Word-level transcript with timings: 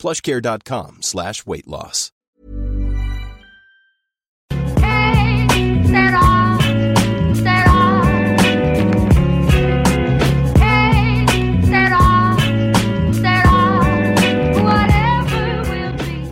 plushcare.com 0.00 1.02
slash 1.02 1.44
weight 1.46 1.68
loss. 1.68 2.10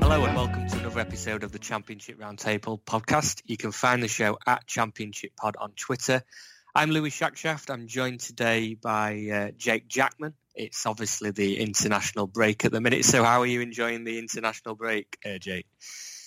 Hello 0.01 0.25
and 0.25 0.35
welcome 0.35 0.67
to 0.67 0.79
another 0.79 1.01
episode 1.01 1.45
of 1.45 1.53
the 1.53 1.59
Championship 1.59 2.19
Roundtable 2.19 2.81
podcast. 2.81 3.43
You 3.45 3.59
can 3.59 3.73
find 3.73 4.03
the 4.03 4.09
show 4.09 4.39
at 4.47 4.67
Championship 4.67 5.37
Pod 5.37 5.57
on 5.61 5.73
Twitter. 5.77 6.23
I'm 6.75 6.91
Louis 6.91 7.11
Shackshaft. 7.11 7.71
I'm 7.71 7.87
joined 7.87 8.21
today 8.21 8.75
by 8.75 9.29
uh, 9.33 9.51
Jake 9.57 9.89
Jackman. 9.89 10.35
It's 10.55 10.87
obviously 10.87 11.31
the 11.31 11.59
international 11.59 12.27
break 12.27 12.65
at 12.65 12.73
the 12.73 12.81
minute. 12.81 13.05
So 13.05 13.25
how 13.25 13.41
are 13.41 13.47
you 13.47 13.61
enjoying 13.61 14.05
the 14.05 14.19
international 14.19 14.75
break, 14.75 15.17
uh, 15.25 15.39
Jake? 15.39 15.67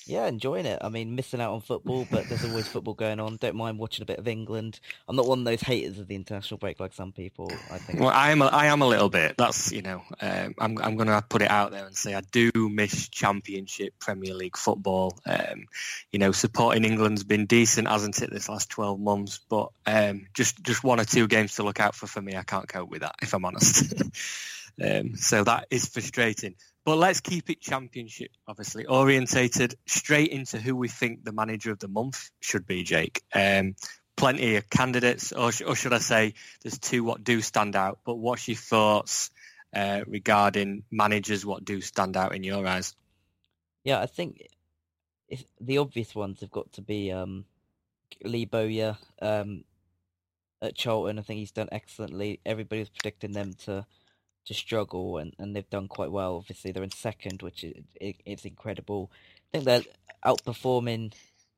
Yeah, 0.06 0.28
enjoying 0.28 0.66
it. 0.66 0.80
I 0.82 0.90
mean, 0.90 1.16
missing 1.16 1.42
out 1.42 1.54
on 1.54 1.62
football, 1.62 2.08
but 2.10 2.28
there's 2.28 2.44
always 2.44 2.68
football 2.68 2.94
going 2.94 3.20
on. 3.20 3.38
Don't 3.38 3.56
mind 3.56 3.78
watching 3.78 4.04
a 4.04 4.06
bit 4.06 4.18
of 4.18 4.28
England. 4.28 4.80
I'm 5.08 5.16
not 5.16 5.28
one 5.28 5.40
of 5.40 5.46
those 5.46 5.62
haters 5.62 6.00
of 6.00 6.08
the 6.08 6.16
international 6.16 6.58
break 6.58 6.80
like 6.80 6.94
some 6.94 7.12
people. 7.12 7.52
I 7.72 7.78
think. 7.78 8.00
Well, 8.00 8.10
I 8.10 8.32
am. 8.32 8.42
A, 8.42 8.46
I 8.48 8.66
am 8.68 8.82
a 8.82 8.88
little 8.88 9.10
bit. 9.10 9.36
That's 9.38 9.72
you 9.72 9.82
know. 9.82 10.02
Um, 10.20 10.56
I'm. 10.58 10.78
I'm 10.80 10.96
going 10.96 11.08
to 11.08 11.24
put 11.28 11.42
it 11.42 11.52
out 11.52 11.72
there 11.72 11.86
and 11.86 11.96
say 11.96 12.16
I 12.16 12.22
do 12.22 12.52
miss 12.56 13.10
Championship 13.10 13.94
Premier 14.00 14.34
League 14.34 14.58
football. 14.58 15.18
Um, 15.26 15.68
you 16.12 16.20
know, 16.20 16.32
supporting 16.32 16.84
England's 16.84 17.24
been 17.24 17.46
decent, 17.46 17.88
hasn't 17.88 18.22
it, 18.22 18.32
this 18.32 18.50
last 18.50 18.70
12 18.70 19.00
months? 19.00 19.40
But 19.50 19.70
um, 19.86 20.28
just 20.34 20.64
just 20.64 20.84
one 20.84 21.00
or 21.00 21.06
two 21.06 21.28
games 21.28 21.56
to 21.56 21.64
look 21.64 21.80
out 21.80 21.96
for 21.96 22.08
for 22.08 22.22
me. 22.22 22.36
I 22.36 22.44
can't 22.44 22.68
cope 22.68 22.90
with 22.90 23.02
that, 23.02 23.16
if 23.22 23.34
I'm 23.34 23.46
honest. 23.46 23.94
um, 24.84 25.16
so 25.16 25.44
that 25.44 25.68
is 25.70 25.88
frustrating. 25.88 26.56
But 26.84 26.98
let's 26.98 27.22
keep 27.22 27.50
it 27.50 27.62
championship, 27.62 28.32
obviously, 28.48 28.86
orientated 28.86 29.76
straight 29.86 30.32
into 30.32 30.60
who 30.60 30.76
we 30.76 30.88
think 30.88 31.24
the 31.24 31.32
manager 31.32 31.72
of 31.72 31.80
the 31.80 31.88
month 31.88 32.32
should 32.40 32.66
be, 32.66 32.84
Jake. 32.84 33.22
Um, 33.34 33.76
plenty 34.18 34.56
of 34.56 34.70
candidates, 34.70 35.32
or, 35.32 35.52
sh- 35.52 35.62
or, 35.62 35.76
should 35.76 35.94
I 35.94 36.00
say, 36.00 36.34
there's 36.64 36.80
two 36.80 37.04
what 37.04 37.24
do 37.24 37.42
stand 37.42 37.76
out. 37.76 38.00
But 38.04 38.16
what's 38.16 38.48
your 38.48 38.58
thoughts 38.58 39.30
uh, 39.76 40.02
regarding 40.08 40.84
managers? 40.90 41.46
What 41.46 41.64
do 41.64 41.82
stand 41.82 42.18
out 42.18 42.36
in 42.36 42.44
your 42.44 42.66
eyes? 42.66 42.96
Yeah, 43.84 44.00
I 44.00 44.08
think 44.08 44.48
the 45.60 45.78
obvious 45.78 46.16
ones 46.16 46.42
have 46.42 46.52
got 46.52 46.72
to 46.74 46.82
be 46.82 47.12
um, 47.12 47.46
Lee 48.24 48.46
Bowyer 48.46 48.98
um, 49.22 49.64
at 50.62 50.76
Charlton. 50.76 51.20
I 51.20 51.22
think 51.22 51.40
he's 51.40 51.52
done 51.52 51.70
excellently. 51.72 52.40
Everybody's 52.46 52.90
predicting 52.90 53.34
them 53.34 53.54
to 53.66 53.86
to 54.46 54.54
struggle, 54.54 55.18
and, 55.18 55.34
and 55.38 55.56
they've 55.56 55.70
done 55.70 55.88
quite 55.88 56.12
well. 56.12 56.38
Obviously, 56.38 56.72
they're 56.72 56.84
in 56.84 56.92
second, 56.92 57.42
which 57.42 57.64
is 57.64 57.84
it, 58.00 58.18
it's 58.26 58.46
incredible. 58.46 59.12
I 59.54 59.58
think 59.58 59.66
they're 59.66 59.94
outperforming 60.26 61.14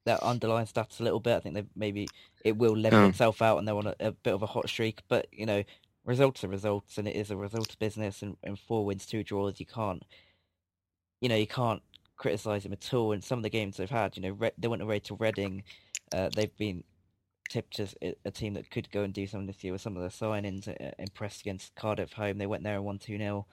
their 0.05 0.21
underlying 0.23 0.67
stats 0.67 0.99
a 0.99 1.03
little 1.03 1.19
bit. 1.19 1.35
I 1.35 1.39
think 1.39 1.55
they 1.55 1.65
maybe 1.75 2.07
it 2.43 2.57
will 2.57 2.75
level 2.75 2.99
mm. 2.99 3.09
itself 3.09 3.41
out, 3.41 3.57
and 3.57 3.67
they're 3.67 3.75
on 3.75 3.87
a, 3.87 3.95
a, 3.99 4.11
bit 4.11 4.33
of 4.33 4.43
a 4.43 4.47
hot 4.47 4.67
streak. 4.67 5.01
But 5.07 5.27
you 5.31 5.45
know, 5.45 5.63
results 6.05 6.43
are 6.43 6.49
results, 6.49 6.97
and 6.97 7.07
it 7.07 7.15
is 7.15 7.31
a 7.31 7.37
results 7.37 7.75
business. 7.75 8.21
And, 8.21 8.37
and 8.43 8.59
four 8.59 8.85
wins, 8.85 9.05
two 9.05 9.23
draws, 9.23 9.59
you 9.59 9.65
can't, 9.65 10.03
you 11.21 11.29
know, 11.29 11.35
you 11.35 11.47
can't 11.47 11.81
criticize 12.17 12.63
them 12.63 12.73
at 12.73 12.93
all. 12.93 13.11
And 13.11 13.23
some 13.23 13.39
of 13.39 13.43
the 13.43 13.49
games 13.49 13.77
they've 13.77 13.89
had, 13.89 14.17
you 14.17 14.23
know, 14.23 14.31
Re- 14.31 14.51
they 14.57 14.67
went 14.67 14.81
away 14.81 14.99
to 14.99 15.15
Reading. 15.15 15.63
Uh, 16.13 16.29
they've 16.35 16.55
been 16.57 16.83
tipped 17.53 17.79
as 17.79 17.95
a 18.25 18.31
team 18.31 18.55
that 18.55 18.71
could 18.71 18.89
go 18.91 19.03
and 19.03 19.13
do 19.13 19.27
something 19.27 19.47
this 19.47 19.63
year 19.63 19.73
with 19.73 19.81
some 19.81 19.95
of 19.95 20.03
the 20.03 20.09
signings. 20.09 20.67
Uh, 20.67 20.91
impressed 20.97 21.41
against 21.41 21.75
Cardiff 21.75 22.13
home. 22.13 22.37
They 22.37 22.47
went 22.47 22.63
there 22.63 22.75
and 22.75 22.85
won 22.85 22.97
2 22.97 23.17
0. 23.17 23.45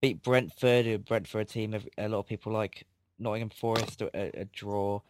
Beat 0.00 0.22
Brentford, 0.22 1.04
Brentford 1.04 1.40
a 1.40 1.44
team 1.44 1.74
a 1.98 2.08
lot 2.08 2.20
of 2.20 2.26
people 2.26 2.52
like. 2.52 2.86
Nottingham 3.18 3.50
Forest, 3.50 4.02
a, 4.02 4.40
a 4.40 4.44
draw. 4.46 5.00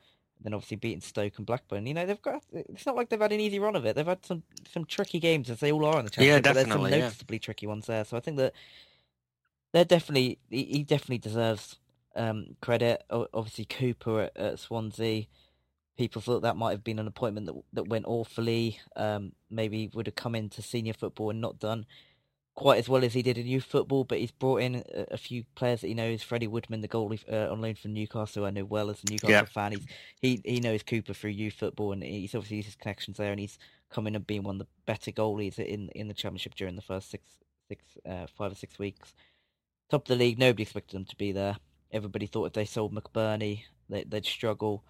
Then 0.40 0.52
obviously 0.52 0.76
beating 0.76 1.00
Stoke 1.00 1.38
and 1.38 1.46
Blackburn. 1.46 1.86
You 1.86 1.94
know, 1.94 2.06
they've 2.06 2.20
got. 2.20 2.42
It's 2.52 2.84
not 2.84 2.96
like 2.96 3.08
they've 3.08 3.20
had 3.20 3.32
an 3.32 3.40
easy 3.40 3.58
run 3.58 3.76
of 3.76 3.86
it. 3.86 3.96
They've 3.96 4.06
had 4.06 4.24
some 4.26 4.42
some 4.70 4.84
tricky 4.84 5.18
games, 5.18 5.48
as 5.48 5.60
they 5.60 5.72
all 5.72 5.84
are 5.86 5.98
in 5.98 6.04
the 6.04 6.10
championship. 6.10 6.44
Yeah, 6.44 6.52
definitely. 6.52 6.74
But 6.74 6.90
there's 6.90 6.92
some 6.92 7.00
noticeably 7.00 7.36
yeah. 7.36 7.40
tricky 7.40 7.66
ones 7.66 7.86
there. 7.86 8.04
So 8.04 8.16
I 8.16 8.20
think 8.20 8.36
that 8.38 8.52
they're 9.72 9.84
definitely. 9.84 10.38
He, 10.50 10.64
he 10.64 10.82
definitely 10.82 11.18
deserves 11.18 11.78
um, 12.14 12.56
credit. 12.60 13.04
Obviously, 13.10 13.64
Cooper 13.64 14.22
at, 14.22 14.36
at 14.36 14.58
Swansea 14.58 15.26
people 15.96 16.20
thought 16.20 16.42
that 16.42 16.56
might 16.56 16.72
have 16.72 16.84
been 16.84 16.98
an 16.98 17.06
appointment 17.06 17.46
that 17.46 17.54
that 17.72 17.88
went 17.88 18.06
awfully. 18.06 18.80
Um, 18.96 19.32
maybe 19.50 19.90
would 19.94 20.06
have 20.06 20.14
come 20.16 20.34
into 20.34 20.62
senior 20.62 20.94
football 20.94 21.30
and 21.30 21.40
not 21.40 21.58
done 21.58 21.86
quite 22.54 22.78
as 22.78 22.88
well 22.88 23.04
as 23.04 23.14
he 23.14 23.22
did 23.22 23.36
in 23.36 23.46
youth 23.46 23.64
football. 23.64 24.04
But 24.04 24.18
he's 24.18 24.30
brought 24.30 24.62
in 24.62 24.76
a, 24.94 25.06
a 25.12 25.16
few 25.16 25.44
players 25.54 25.80
that 25.80 25.88
he 25.88 25.94
knows. 25.94 26.22
Freddie 26.22 26.46
Woodman, 26.46 26.80
the 26.80 26.88
goalie 26.88 27.20
uh, 27.30 27.52
on 27.52 27.60
loan 27.60 27.74
from 27.74 27.92
Newcastle, 27.92 28.44
I 28.44 28.50
know 28.50 28.64
well 28.64 28.90
as 28.90 29.02
a 29.02 29.10
Newcastle 29.10 29.30
yeah. 29.30 29.44
fan. 29.44 29.72
He's, 29.72 29.86
he 30.20 30.40
he 30.44 30.60
knows 30.60 30.82
Cooper 30.82 31.14
through 31.14 31.30
youth 31.30 31.54
football, 31.54 31.92
and 31.92 32.02
he's 32.02 32.34
obviously 32.34 32.58
used 32.58 32.66
his 32.66 32.76
connections 32.76 33.16
there, 33.16 33.30
and 33.30 33.40
he's 33.40 33.58
coming 33.90 34.16
and 34.16 34.26
being 34.26 34.42
one 34.42 34.56
of 34.56 34.60
the 34.60 34.66
better 34.86 35.10
goalies 35.10 35.58
in 35.58 35.88
in 35.90 36.08
the 36.08 36.14
championship 36.14 36.54
during 36.54 36.76
the 36.76 36.82
first 36.82 37.10
six 37.10 37.28
six 37.68 37.84
uh, 38.08 38.26
five 38.36 38.52
or 38.52 38.56
six 38.56 38.78
weeks. 38.78 39.14
Top 39.90 40.02
of 40.02 40.08
the 40.08 40.16
league, 40.16 40.38
nobody 40.38 40.62
expected 40.62 40.96
them 40.96 41.04
to 41.04 41.16
be 41.16 41.32
there. 41.32 41.56
Everybody 41.92 42.26
thought 42.26 42.46
if 42.46 42.52
they 42.54 42.64
sold 42.64 42.92
McBurnie, 42.92 43.64
they, 43.88 44.02
they'd 44.04 44.24
struggle 44.24 44.82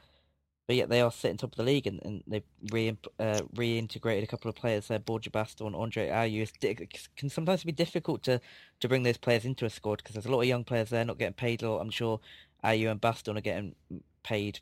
but 0.67 0.77
yet 0.77 0.89
they 0.89 1.01
are 1.01 1.13
sitting 1.13 1.37
top 1.37 1.53
of 1.53 1.57
the 1.57 1.63
league, 1.63 1.87
and, 1.87 2.01
and 2.05 2.23
they've 2.27 2.45
re 2.73 2.97
uh, 3.19 3.41
reintegrated 3.55 4.23
a 4.23 4.27
couple 4.27 4.49
of 4.49 4.55
players 4.55 4.89
there. 4.89 4.99
Borja 4.99 5.31
Bastón 5.31 5.69
and 5.69 5.77
Andre 5.77 6.09
Ayew. 6.09 6.49
It 6.63 7.17
can 7.17 7.29
sometimes 7.29 7.65
be 7.65 7.73
difficult 7.73 8.23
to, 8.25 8.41
to 8.81 8.89
bring 8.89 9.03
those 9.03 9.19
players 9.19 9.45
into 9.45 9.67
a 9.67 9.71
squad 9.71 9.99
because 9.99 10.15
there's 10.15 10.27
a 10.27 10.31
lot 10.31 10.41
of 10.41 10.47
young 10.47 10.65
players 10.65 10.91
there 10.91 11.05
not 11.05 11.19
getting 11.19 11.35
paid 11.35 11.63
a 11.63 11.71
lot. 11.71 11.81
I'm 11.81 11.91
sure 11.91 12.21
Ayew 12.65 12.91
and 12.91 13.01
Bastón 13.01 13.37
are 13.37 13.43
getting 13.43 13.75
paid 14.23 14.61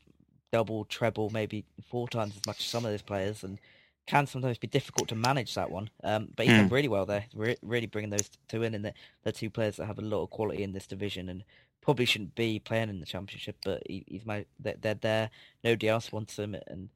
double, 0.51 0.85
treble, 0.85 1.31
maybe 1.31 1.65
four 1.89 2.09
times 2.09 2.35
as 2.37 2.47
much 2.47 2.59
as 2.59 2.67
some 2.67 2.85
of 2.85 2.91
those 2.91 3.03
players, 3.03 3.45
and 3.45 3.59
can 4.07 4.27
sometimes 4.27 4.59
be 4.59 4.67
difficult 4.67 5.09
to 5.09 5.15
manage 5.15 5.55
that 5.55 5.71
one. 5.71 5.91
Um, 6.03 6.29
but 6.37 6.47
he's 6.47 6.55
mm. 6.55 6.59
done 6.59 6.69
really 6.69 6.89
well 6.89 7.07
there, 7.07 7.27
Re- 7.35 7.57
really 7.63 7.87
bringing 7.87 8.11
those 8.11 8.31
two 8.49 8.63
in, 8.63 8.75
and 8.75 8.85
they're, 8.85 8.95
they're 9.23 9.33
two 9.33 9.51
players 9.51 9.77
that 9.77 9.87
have 9.87 9.99
a 9.99 10.03
lot 10.03 10.23
of 10.23 10.31
quality 10.31 10.63
in 10.63 10.73
this 10.73 10.87
division, 10.87 11.29
and 11.29 11.45
probably 11.81 12.05
shouldn't 12.05 12.35
be 12.35 12.59
playing 12.59 12.89
in 12.89 13.01
the 13.01 13.07
championship, 13.07 13.57
but 13.65 13.83
he, 13.87 14.05
he's 14.07 14.23
they're 14.59 14.95
there. 14.95 15.31
Nobody 15.65 15.89
else 15.89 16.13
wants 16.13 16.37
them, 16.37 16.57
and 16.67 16.91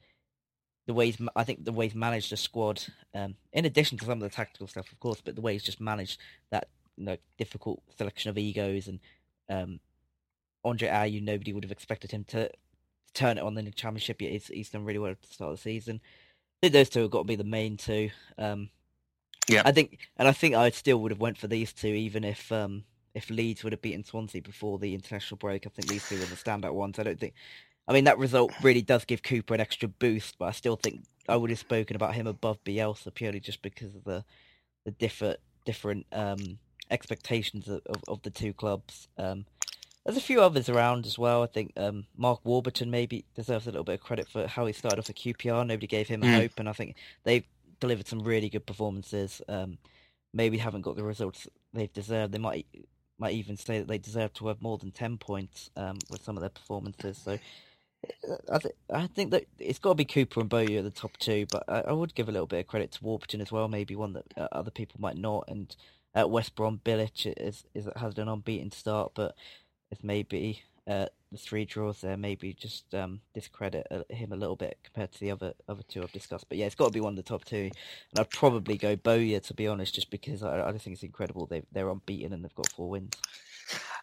the 0.86 0.94
way 0.94 1.06
he's, 1.06 1.18
I 1.34 1.44
think 1.44 1.64
the 1.64 1.72
way 1.72 1.86
he's 1.86 1.94
managed 1.94 2.30
the 2.30 2.36
squad, 2.36 2.82
um, 3.14 3.34
in 3.52 3.64
addition 3.64 3.98
to 3.98 4.04
some 4.04 4.22
of 4.22 4.30
the 4.30 4.34
tactical 4.34 4.68
stuff, 4.68 4.92
of 4.92 5.00
course, 5.00 5.20
but 5.24 5.34
the 5.34 5.40
way 5.40 5.52
he's 5.52 5.64
just 5.64 5.80
managed 5.80 6.20
that 6.50 6.68
you 6.96 7.04
know, 7.04 7.16
difficult 7.38 7.82
selection 7.96 8.30
of 8.30 8.38
egos 8.38 8.88
and 8.88 9.00
um, 9.48 9.80
Andre 10.64 10.88
Ayew, 10.88 11.22
nobody 11.22 11.52
would 11.52 11.64
have 11.64 11.72
expected 11.72 12.10
him 12.10 12.24
to 12.24 12.50
turn 13.14 13.38
it 13.38 13.42
on 13.42 13.56
in 13.58 13.64
the 13.64 13.70
championship. 13.70 14.20
Yet 14.20 14.32
he's, 14.32 14.46
he's 14.48 14.70
done 14.70 14.84
really 14.84 14.98
well 14.98 15.12
at 15.12 15.22
the 15.22 15.28
start 15.28 15.52
of 15.52 15.58
the 15.58 15.62
season. 15.62 16.00
I 16.56 16.66
think 16.66 16.72
those 16.72 16.88
two 16.88 17.02
have 17.02 17.10
got 17.10 17.18
to 17.18 17.24
be 17.24 17.36
the 17.36 17.44
main 17.44 17.76
two. 17.76 18.10
Um, 18.38 18.70
yeah, 19.48 19.62
I 19.64 19.72
think, 19.72 19.98
and 20.16 20.26
I 20.26 20.32
think 20.32 20.54
I 20.54 20.70
still 20.70 20.98
would 20.98 21.12
have 21.12 21.20
went 21.20 21.38
for 21.38 21.46
these 21.46 21.72
two, 21.72 21.88
even 21.88 22.24
if 22.24 22.50
um, 22.50 22.84
if 23.14 23.30
Leeds 23.30 23.62
would 23.62 23.72
have 23.72 23.82
beaten 23.82 24.04
Swansea 24.04 24.42
before 24.42 24.78
the 24.78 24.94
international 24.94 25.38
break. 25.38 25.66
I 25.66 25.70
think 25.70 25.88
these 25.88 26.08
two 26.08 26.18
were 26.18 26.24
the 26.24 26.36
standout 26.36 26.74
ones. 26.74 26.98
I 26.98 27.02
don't 27.02 27.20
think. 27.20 27.34
I 27.88 27.92
mean, 27.92 28.04
that 28.04 28.18
result 28.18 28.52
really 28.62 28.82
does 28.82 29.04
give 29.04 29.22
Cooper 29.22 29.54
an 29.54 29.60
extra 29.60 29.88
boost, 29.88 30.38
but 30.38 30.46
I 30.46 30.50
still 30.52 30.76
think 30.76 31.04
I 31.28 31.36
would 31.36 31.50
have 31.50 31.58
spoken 31.58 31.94
about 31.94 32.14
him 32.14 32.26
above 32.26 32.62
Bielsa 32.64 33.14
purely 33.14 33.38
just 33.38 33.62
because 33.62 33.94
of 33.94 34.04
the 34.04 34.24
the 34.84 34.90
different 34.92 35.38
different 35.64 36.06
um, 36.12 36.58
expectations 36.90 37.68
of, 37.68 37.82
of, 37.86 38.02
of, 38.08 38.22
the 38.22 38.30
two 38.30 38.52
clubs. 38.52 39.08
Um, 39.18 39.44
there's 40.06 40.16
a 40.16 40.20
few 40.20 40.40
others 40.40 40.68
around 40.68 41.04
as 41.04 41.18
well. 41.18 41.42
I 41.42 41.46
think 41.46 41.72
um, 41.76 42.06
Mark 42.16 42.40
Warburton 42.44 42.92
maybe 42.92 43.24
deserves 43.34 43.66
a 43.66 43.70
little 43.70 43.82
bit 43.82 43.96
of 43.96 44.00
credit 44.00 44.28
for 44.28 44.46
how 44.46 44.64
he 44.64 44.72
started 44.72 45.00
off 45.00 45.10
at 45.10 45.16
QPR. 45.16 45.66
Nobody 45.66 45.88
gave 45.88 46.06
him 46.06 46.22
a 46.22 46.26
mm. 46.26 46.34
hope, 46.34 46.52
and 46.58 46.68
I 46.68 46.72
think 46.72 46.94
they've 47.24 47.44
delivered 47.80 48.06
some 48.06 48.20
really 48.20 48.48
good 48.48 48.66
performances. 48.66 49.42
Um, 49.48 49.78
maybe 50.32 50.58
haven't 50.58 50.82
got 50.82 50.94
the 50.94 51.02
results 51.02 51.48
they've 51.72 51.92
deserved. 51.92 52.32
They 52.32 52.38
might 52.38 52.66
might 53.18 53.34
even 53.34 53.56
say 53.56 53.78
that 53.78 53.88
they 53.88 53.98
deserve 53.98 54.32
to 54.34 54.46
have 54.46 54.62
more 54.62 54.78
than 54.78 54.92
10 54.92 55.16
points 55.16 55.70
um, 55.76 55.96
with 56.10 56.22
some 56.22 56.36
of 56.36 56.42
their 56.42 56.50
performances. 56.50 57.18
So 57.24 57.38
uh, 58.28 58.36
I, 58.52 58.58
th- 58.58 58.74
I 58.92 59.06
think 59.06 59.30
that 59.30 59.46
it's 59.58 59.78
got 59.78 59.90
to 59.90 59.94
be 59.94 60.04
Cooper 60.04 60.40
and 60.40 60.48
Bowyer 60.50 60.78
at 60.78 60.84
the 60.84 60.90
top 60.90 61.16
two, 61.16 61.46
but 61.50 61.64
I, 61.66 61.80
I, 61.80 61.92
would 61.92 62.14
give 62.14 62.28
a 62.28 62.32
little 62.32 62.46
bit 62.46 62.60
of 62.60 62.66
credit 62.66 62.92
to 62.92 63.04
Warburton 63.04 63.40
as 63.40 63.50
well, 63.50 63.68
maybe 63.68 63.96
one 63.96 64.12
that 64.12 64.26
uh, 64.36 64.48
other 64.52 64.70
people 64.70 65.00
might 65.00 65.16
not. 65.16 65.44
And 65.48 65.74
at 66.14 66.28
West 66.28 66.54
Brom, 66.54 66.80
Bilic 66.84 67.32
is, 67.38 67.64
is, 67.74 67.88
has 67.96 68.18
an 68.18 68.28
unbeaten 68.28 68.70
start, 68.70 69.12
but 69.14 69.34
it's 69.90 70.04
maybe 70.04 70.62
uh, 70.86 71.06
the 71.32 71.38
three 71.38 71.64
draws 71.64 72.00
there 72.00 72.16
maybe 72.16 72.52
just 72.52 72.94
um, 72.94 73.20
discredit 73.34 73.86
uh, 73.90 74.02
him 74.08 74.32
a 74.32 74.36
little 74.36 74.56
bit 74.56 74.78
compared 74.84 75.12
to 75.12 75.20
the 75.20 75.30
other 75.30 75.54
other 75.68 75.82
two 75.88 76.02
I've 76.02 76.12
discussed. 76.12 76.48
But 76.48 76.58
yeah, 76.58 76.66
it's 76.66 76.74
got 76.74 76.86
to 76.86 76.92
be 76.92 77.00
one 77.00 77.12
of 77.12 77.16
the 77.16 77.22
top 77.22 77.44
two, 77.44 77.70
and 78.10 78.18
I'd 78.18 78.30
probably 78.30 78.76
go 78.76 78.96
Bowyer 78.96 79.40
to 79.40 79.54
be 79.54 79.66
honest, 79.66 79.94
just 79.94 80.10
because 80.10 80.42
I, 80.42 80.68
I 80.68 80.72
think 80.72 80.94
it's 80.94 81.02
incredible 81.02 81.46
they 81.46 81.62
they're 81.72 81.88
unbeaten 81.88 82.32
and 82.32 82.44
they've 82.44 82.54
got 82.54 82.70
four 82.72 82.90
wins. 82.90 83.12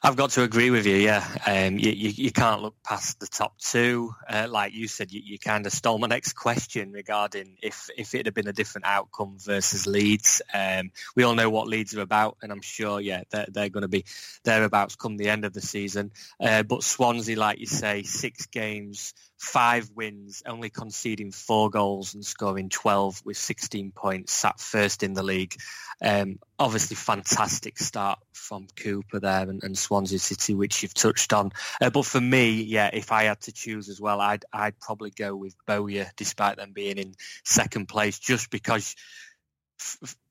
I've 0.06 0.18
got 0.18 0.32
to 0.32 0.44
agree 0.44 0.70
with 0.70 0.86
you. 0.86 0.98
Yeah, 0.98 1.26
um, 1.48 1.78
you, 1.80 1.92
you, 1.92 2.10
you 2.10 2.32
can't 2.34 2.62
look 2.62 2.76
past 2.84 3.22
the 3.22 3.28
top 3.28 3.58
two. 3.60 4.14
Uh, 4.28 4.48
like 4.50 4.74
you 4.74 4.90
said, 4.90 5.14
you, 5.14 5.22
you, 5.24 5.40
kind 5.40 5.66
of 5.66 5.72
stole 5.72 5.98
my 5.98 6.08
next 6.08 6.34
question 6.34 6.92
regarding 6.92 7.56
if 7.64 7.90
if 7.98 8.14
it 8.14 8.26
had 8.26 8.34
been 8.34 8.50
a 8.50 8.54
different 8.54 8.86
outcome 8.86 9.38
versus 9.40 9.88
Leeds. 9.88 10.42
Um, 10.54 10.92
we 11.16 11.24
all 11.24 11.36
know 11.36 11.50
what 11.50 11.70
Leeds 11.70 11.96
are 11.96 12.02
about, 12.02 12.36
and 12.42 12.52
I'm 12.52 12.62
sure, 12.62 13.00
yeah, 13.00 13.24
they're, 13.30 13.48
they're 13.50 13.70
going 13.70 13.84
to 13.84 13.88
be 13.88 14.04
thereabouts 14.44 14.98
come 14.98 15.16
the 15.16 15.30
end 15.30 15.46
of 15.46 15.54
the 15.54 15.62
season. 15.62 16.12
Uh, 16.38 16.64
but 16.64 16.84
Swansea, 16.84 17.40
like 17.40 17.60
you 17.60 17.66
say, 17.66 18.04
six 18.04 18.48
games, 18.48 19.14
five 19.44 19.90
wins, 19.94 20.42
only 20.46 20.70
conceding 20.70 21.32
four 21.32 21.70
goals 21.70 22.14
and 22.14 22.26
scoring 22.26 22.70
12 22.70 23.22
with 23.26 23.36
16 23.36 23.92
points, 23.92 24.32
sat 24.32 24.60
first 24.60 25.04
in 25.04 25.14
the 25.14 25.22
league. 25.22 25.56
Um, 26.02 26.40
obviously, 26.58 26.96
fantastic 26.96 27.78
start 27.78 28.20
from 28.32 28.68
Cooper 28.76 29.20
there 29.20 29.50
and, 29.50 29.62
and 29.64 29.78
Swansea 29.78 30.18
City, 30.18 30.56
which 30.56 30.82
you've 30.82 30.94
touched 30.94 31.34
on. 31.34 31.52
Uh, 31.82 31.90
but 31.90 32.06
for 32.06 32.22
me, 32.22 32.64
yeah, 32.64 32.90
if 32.94 33.12
I 33.12 33.24
had 33.24 33.42
to 33.42 33.52
choose 33.52 33.90
as 33.90 34.00
well, 34.00 34.22
I'd 34.22 34.46
I'd 34.54 34.80
probably 34.80 35.12
go 35.12 35.36
with 35.36 35.56
Bowyer, 35.68 36.10
despite 36.16 36.56
them 36.56 36.72
being 36.72 36.98
in 36.98 37.14
second 37.44 37.88
place, 37.88 38.20
just 38.20 38.50
because 38.50 38.96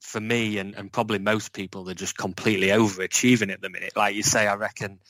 for 0.01 0.21
me 0.21 0.57
and, 0.59 0.75
and 0.75 0.91
probably 0.91 1.19
most 1.19 1.53
people, 1.53 1.85
they're 1.85 1.95
just 1.95 2.17
completely 2.17 2.69
overachieving 2.69 3.53
at 3.53 3.61
the 3.61 3.69
minute. 3.69 3.93
Like 3.95 4.15
you 4.15 4.23
say, 4.23 4.47
I 4.47 4.55
reckon 4.55 5.01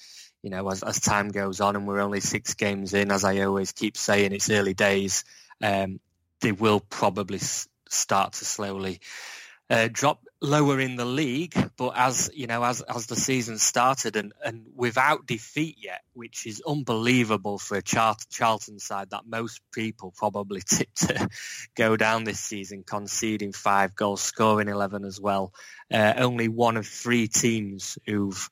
you 0.43 0.51
know, 0.51 0.69
as, 0.69 0.83
as 0.83 1.01
time 1.01 1.29
goes 1.29 1.61
on 1.61 1.77
and 1.77 1.87
we're 1.87 2.01
only 2.01 2.21
six 2.21 2.55
games 2.55 2.95
in, 2.95 3.11
as 3.11 3.25
I 3.25 3.41
always 3.41 3.73
keep 3.73 3.97
saying, 3.97 4.33
it's 4.33 4.51
early 4.51 4.75
days, 4.75 5.25
um, 5.63 6.01
they 6.41 6.53
will 6.53 6.81
probably 6.81 7.39
s- 7.39 7.69
start 7.89 8.35
to 8.35 8.45
slowly 8.45 9.01
uh, 9.71 9.89
drop 9.91 10.23
lower 10.41 10.81
in 10.81 10.97
the 10.97 11.05
league. 11.05 11.55
But 11.77 11.93
as 11.97 12.31
you 12.35 12.47
know, 12.47 12.63
as 12.65 12.83
as 12.83 13.07
the 13.07 13.17
season 13.17 13.59
started 13.59 14.17
and, 14.17 14.33
and 14.45 14.67
without 14.75 15.27
defeat 15.27 15.77
yet, 15.81 16.03
which 16.13 16.47
is 16.47 16.63
unbelievable 16.67 17.59
for 17.59 17.77
a 17.79 17.83
Char- 17.83 18.17
Charlton 18.31 18.79
side 18.79 19.11
that 19.11 19.27
most 19.27 19.61
people 19.73 20.13
probably 20.15 20.61
tipped 20.67 21.09
to 21.09 21.29
go 21.75 21.97
down 21.97 22.25
this 22.25 22.41
season, 22.41 22.83
conceding 22.85 23.53
five 23.53 23.95
goals, 23.95 24.21
scoring 24.21 24.69
eleven 24.69 25.05
as 25.05 25.21
well. 25.21 25.53
Uh, 25.91 26.15
only 26.17 26.49
one 26.49 26.77
of 26.77 26.87
three 26.87 27.29
teams 27.29 27.97
who've 28.07 28.51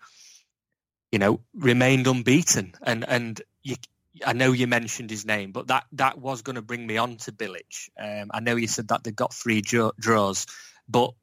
you 1.12 1.18
know, 1.18 1.40
remained 1.54 2.06
unbeaten. 2.06 2.74
And 2.82 3.04
and 3.08 3.40
you, 3.62 3.76
I 4.24 4.32
know 4.32 4.52
you 4.52 4.66
mentioned 4.66 5.10
his 5.10 5.24
name, 5.24 5.52
but 5.52 5.68
that, 5.68 5.84
that 5.92 6.18
was 6.18 6.42
going 6.42 6.56
to 6.56 6.62
bring 6.62 6.86
me 6.86 6.96
on 6.96 7.16
to 7.18 7.32
Bilic. 7.32 7.88
Um, 7.98 8.30
I 8.32 8.40
know 8.40 8.56
you 8.56 8.66
said 8.66 8.88
that 8.88 9.04
they 9.04 9.12
got 9.12 9.32
three 9.32 9.62
draws, 9.62 10.46
but 10.88 11.14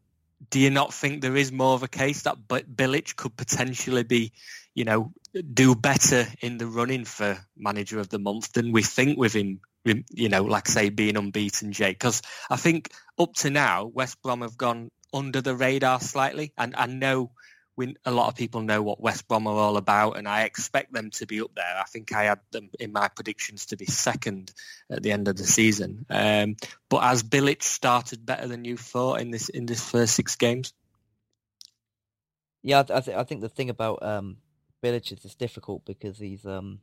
do 0.50 0.60
you 0.60 0.70
not 0.70 0.94
think 0.94 1.22
there 1.22 1.36
is 1.36 1.52
more 1.52 1.74
of 1.74 1.84
a 1.84 1.88
case 1.88 2.24
that 2.24 2.48
Bilic 2.48 3.16
could 3.16 3.36
potentially 3.36 4.04
be, 4.04 4.32
you 4.74 4.86
know, 4.86 5.12
do 5.54 5.76
better 5.76 6.28
in 6.42 6.58
the 6.58 6.68
running 6.68 7.06
for 7.06 7.38
manager 7.58 8.00
of 8.00 8.10
the 8.10 8.20
month 8.20 8.54
than 8.54 8.72
we 8.72 8.84
think 8.84 9.18
with 9.18 9.34
him, 9.36 9.60
you 9.84 10.30
know, 10.30 10.44
like 10.44 10.68
say 10.68 10.90
being 10.90 11.18
unbeaten, 11.18 11.72
Jake? 11.72 11.98
Because 12.00 12.22
I 12.50 12.56
think 12.56 12.92
up 13.18 13.34
to 13.36 13.50
now, 13.50 13.86
West 13.86 14.22
Brom 14.22 14.42
have 14.42 14.58
gone 14.58 14.90
under 15.14 15.42
the 15.42 15.56
radar 15.56 16.00
slightly, 16.00 16.54
and 16.58 16.76
I 16.76 16.86
know 16.86 17.32
we, 17.78 17.96
a 18.06 18.12
lot 18.12 18.28
of 18.28 18.36
people 18.36 18.62
know 18.62 18.82
what 18.82 19.00
West 19.00 19.28
Brom 19.28 19.46
are 19.46 19.56
all 19.56 19.78
about, 19.78 20.18
and 20.18 20.28
I 20.28 20.44
expect 20.44 20.92
them 20.92 21.12
to 21.12 21.28
be 21.28 21.42
up 21.42 21.52
there. 21.56 21.78
I 21.80 21.84
think 21.84 22.12
I 22.12 22.24
had 22.24 22.40
them 22.52 22.72
in 22.80 22.92
my 22.92 23.08
predictions 23.08 23.68
to 23.68 23.78
be 23.78 23.86
second 23.86 24.52
at 24.90 25.04
the 25.04 25.12
end 25.12 25.28
of 25.28 25.38
the 25.38 25.46
season. 25.46 26.06
Um, 26.10 26.58
but 26.90 27.04
has 27.04 27.22
Bilic 27.22 27.62
started 27.62 28.26
better 28.26 28.48
than 28.48 28.66
you 28.66 28.78
thought 28.78 29.22
in 29.22 29.30
this 29.30 29.50
in 29.50 29.68
this 29.68 29.88
first 29.88 30.16
six 30.16 30.36
games? 30.36 30.74
Yeah, 32.64 32.80
I, 32.80 33.02
th- 33.02 33.16
I 33.16 33.24
think 33.24 33.42
the 33.42 33.50
thing 33.50 33.70
about 33.70 34.02
um, 34.02 34.38
Bilic 34.84 35.12
is 35.12 35.24
it's 35.24 35.36
difficult 35.36 35.86
because 35.86 36.18
he's 36.18 36.48
um, 36.48 36.80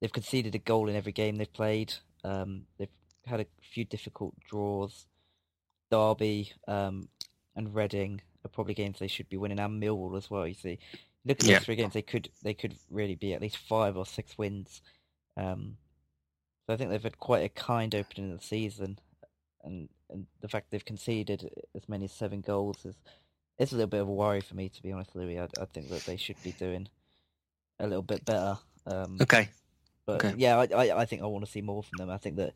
they've 0.00 0.12
conceded 0.12 0.56
a 0.56 0.58
goal 0.58 0.88
in 0.88 0.96
every 0.96 1.12
game 1.12 1.36
they've 1.36 1.52
played. 1.52 1.94
Um, 2.24 2.66
they've 2.76 2.88
had 3.24 3.40
a 3.40 3.46
few 3.62 3.84
difficult 3.84 4.34
draws, 4.50 5.06
Derby 5.92 6.52
um, 6.66 7.08
and 7.54 7.72
Reading 7.72 8.20
are 8.44 8.48
probably 8.48 8.74
games 8.74 8.98
they 8.98 9.08
should 9.08 9.28
be 9.28 9.36
winning, 9.36 9.58
and 9.58 9.82
Millwall 9.82 10.16
as 10.16 10.30
well. 10.30 10.46
You 10.46 10.54
see, 10.54 10.78
look 11.24 11.40
at 11.40 11.46
those 11.46 11.64
three 11.64 11.76
games; 11.76 11.92
they 11.92 12.02
could 12.02 12.30
they 12.42 12.54
could 12.54 12.74
really 12.90 13.14
be 13.14 13.34
at 13.34 13.40
least 13.40 13.58
five 13.58 13.96
or 13.96 14.06
six 14.06 14.36
wins. 14.38 14.82
Um, 15.36 15.76
so 16.66 16.74
I 16.74 16.76
think 16.76 16.90
they've 16.90 17.02
had 17.02 17.18
quite 17.18 17.44
a 17.44 17.48
kind 17.48 17.94
opening 17.94 18.32
of 18.32 18.40
the 18.40 18.46
season, 18.46 18.98
and 19.62 19.88
and 20.10 20.26
the 20.40 20.48
fact 20.48 20.70
they've 20.70 20.84
conceded 20.84 21.50
as 21.74 21.88
many 21.88 22.06
as 22.06 22.12
seven 22.12 22.40
goals 22.40 22.84
is 22.84 22.96
it's 23.58 23.72
a 23.72 23.74
little 23.74 23.88
bit 23.88 24.00
of 24.00 24.08
a 24.08 24.12
worry 24.12 24.40
for 24.40 24.54
me, 24.54 24.68
to 24.70 24.82
be 24.82 24.90
honest, 24.90 25.14
Louis. 25.14 25.38
I, 25.38 25.44
I 25.60 25.66
think 25.66 25.90
that 25.90 26.04
they 26.06 26.16
should 26.16 26.42
be 26.42 26.52
doing 26.52 26.88
a 27.78 27.86
little 27.86 28.02
bit 28.02 28.24
better. 28.24 28.58
Um, 28.86 29.18
okay. 29.20 29.48
But 30.06 30.24
okay. 30.24 30.34
yeah, 30.38 30.58
I, 30.58 30.68
I, 30.74 31.00
I 31.02 31.04
think 31.04 31.22
I 31.22 31.26
want 31.26 31.44
to 31.44 31.50
see 31.50 31.60
more 31.60 31.82
from 31.82 31.98
them. 31.98 32.10
I 32.10 32.16
think 32.16 32.36
that 32.36 32.54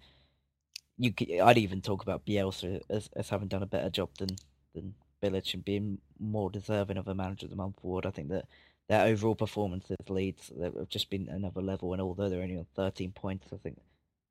you 0.97 1.13
could, 1.13 1.31
I'd 1.31 1.59
even 1.59 1.83
talk 1.83 2.03
about 2.03 2.25
Bielsa 2.25 2.81
as, 2.89 3.11
as 3.15 3.29
having 3.29 3.49
done 3.49 3.63
a 3.63 3.67
better 3.67 3.91
job 3.91 4.11
than 4.19 4.31
than 4.75 4.95
Bilic 5.25 5.55
and 5.55 5.65
being 5.65 5.99
more 6.19 6.51
deserving 6.51 6.97
of 6.97 7.09
a 7.09 7.15
manager 7.15 7.47
of 7.47 7.51
the 7.51 7.57
month 7.57 7.79
award. 7.83 8.07
I 8.07 8.11
think 8.11 8.29
that 8.29 8.47
their 8.89 9.07
overall 9.07 9.35
performance 9.35 9.91
as 9.91 10.11
Leeds 10.11 10.53
have 10.61 10.89
just 10.89 11.09
been 11.09 11.29
another 11.29 11.63
level. 11.63 11.93
And 11.93 12.03
although 12.03 12.29
they're 12.29 12.43
only 12.43 12.59
on 12.59 12.67
13 12.77 13.13
points, 13.13 13.47
I 13.53 13.57
think 13.57 13.81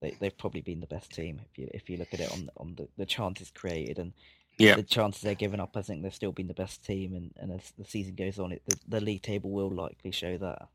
they, 0.01 0.15
they've 0.19 0.37
probably 0.37 0.61
been 0.61 0.81
the 0.81 0.87
best 0.87 1.11
team 1.11 1.41
if 1.49 1.57
you 1.57 1.69
if 1.73 1.89
you 1.89 1.97
look 1.97 2.13
at 2.13 2.19
it 2.19 2.31
on 2.31 2.49
on 2.57 2.75
the, 2.75 2.87
the 2.97 3.05
chances 3.05 3.49
created 3.49 3.97
and 3.97 4.13
yeah. 4.57 4.75
the 4.75 4.83
chances 4.83 5.21
they're 5.21 5.33
giving 5.33 5.59
up. 5.59 5.75
I 5.75 5.81
think 5.81 6.03
they've 6.03 6.13
still 6.13 6.31
been 6.31 6.47
the 6.47 6.53
best 6.53 6.85
team. 6.85 7.13
And, 7.15 7.33
and 7.37 7.59
as 7.59 7.71
the 7.77 7.85
season 7.85 8.15
goes 8.15 8.37
on, 8.37 8.51
it 8.51 8.61
the, 8.67 8.77
the 8.87 9.01
league 9.01 9.23
table 9.23 9.49
will 9.49 9.71
likely 9.71 10.11
show 10.11 10.37
that. 10.37 10.67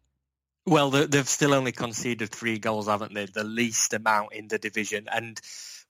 Well, 0.66 0.90
they've 0.90 1.28
still 1.28 1.54
only 1.54 1.72
conceded 1.72 2.28
three 2.28 2.58
goals, 2.58 2.88
haven't 2.88 3.14
they? 3.14 3.24
The 3.24 3.44
least 3.44 3.94
amount 3.94 4.34
in 4.34 4.48
the 4.48 4.58
division, 4.58 5.06
and 5.10 5.40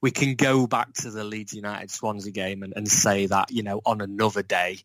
we 0.01 0.11
can 0.11 0.35
go 0.35 0.67
back 0.67 0.93
to 0.95 1.11
the 1.11 1.25
Leeds 1.25 1.53
United 1.53 1.91
Swansea 1.91 2.33
game 2.33 2.63
and, 2.63 2.73
and 2.77 2.89
say 2.89 3.27
that 3.27 3.51
you 3.51 3.63
know 3.63 3.81
on 3.85 4.01
another 4.01 4.43
day 4.43 4.79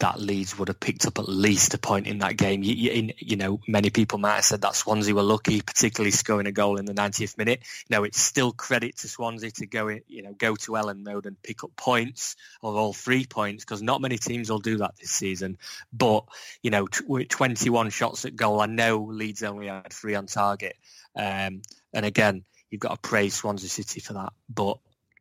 that 0.00 0.18
Leeds 0.18 0.58
would 0.58 0.68
have 0.68 0.80
picked 0.80 1.06
up 1.06 1.18
at 1.18 1.28
least 1.28 1.74
a 1.74 1.78
point 1.78 2.06
in 2.06 2.18
that 2.18 2.36
game. 2.36 2.62
You, 2.62 2.74
you, 2.74 3.12
you, 3.18 3.36
know, 3.36 3.60
many 3.68 3.90
people 3.90 4.18
might 4.18 4.36
have 4.36 4.44
said 4.44 4.62
that 4.62 4.74
Swansea 4.74 5.14
were 5.14 5.22
lucky, 5.22 5.60
particularly 5.60 6.10
scoring 6.10 6.46
a 6.46 6.52
goal 6.52 6.78
in 6.78 6.86
the 6.86 6.94
90th 6.94 7.38
minute. 7.38 7.62
No, 7.88 8.04
it's 8.04 8.20
still 8.20 8.52
credit 8.52 8.96
to 8.98 9.08
Swansea 9.08 9.50
to 9.52 9.66
go, 9.66 9.88
you 9.88 10.22
know, 10.22 10.32
go 10.32 10.56
to 10.56 10.72
Elland 10.72 11.06
Road 11.06 11.26
and 11.26 11.40
pick 11.42 11.62
up 11.64 11.76
points 11.76 12.36
or 12.62 12.76
all 12.76 12.92
three 12.92 13.26
points 13.26 13.64
because 13.64 13.82
not 13.82 14.00
many 14.00 14.18
teams 14.18 14.50
will 14.50 14.58
do 14.58 14.78
that 14.78 14.96
this 14.98 15.10
season. 15.10 15.58
But 15.92 16.24
you 16.62 16.70
know, 16.70 16.86
21 16.86 17.90
shots 17.90 18.24
at 18.24 18.36
goal. 18.36 18.60
I 18.60 18.66
know 18.66 18.98
Leeds 19.10 19.42
only 19.42 19.68
had 19.68 19.92
three 19.92 20.14
on 20.14 20.26
target, 20.26 20.76
um, 21.14 21.60
and 21.92 22.06
again, 22.06 22.44
you've 22.70 22.80
got 22.80 23.02
to 23.02 23.08
praise 23.08 23.34
Swansea 23.34 23.68
City 23.68 24.00
for 24.00 24.14
that. 24.14 24.32
But 24.48 24.78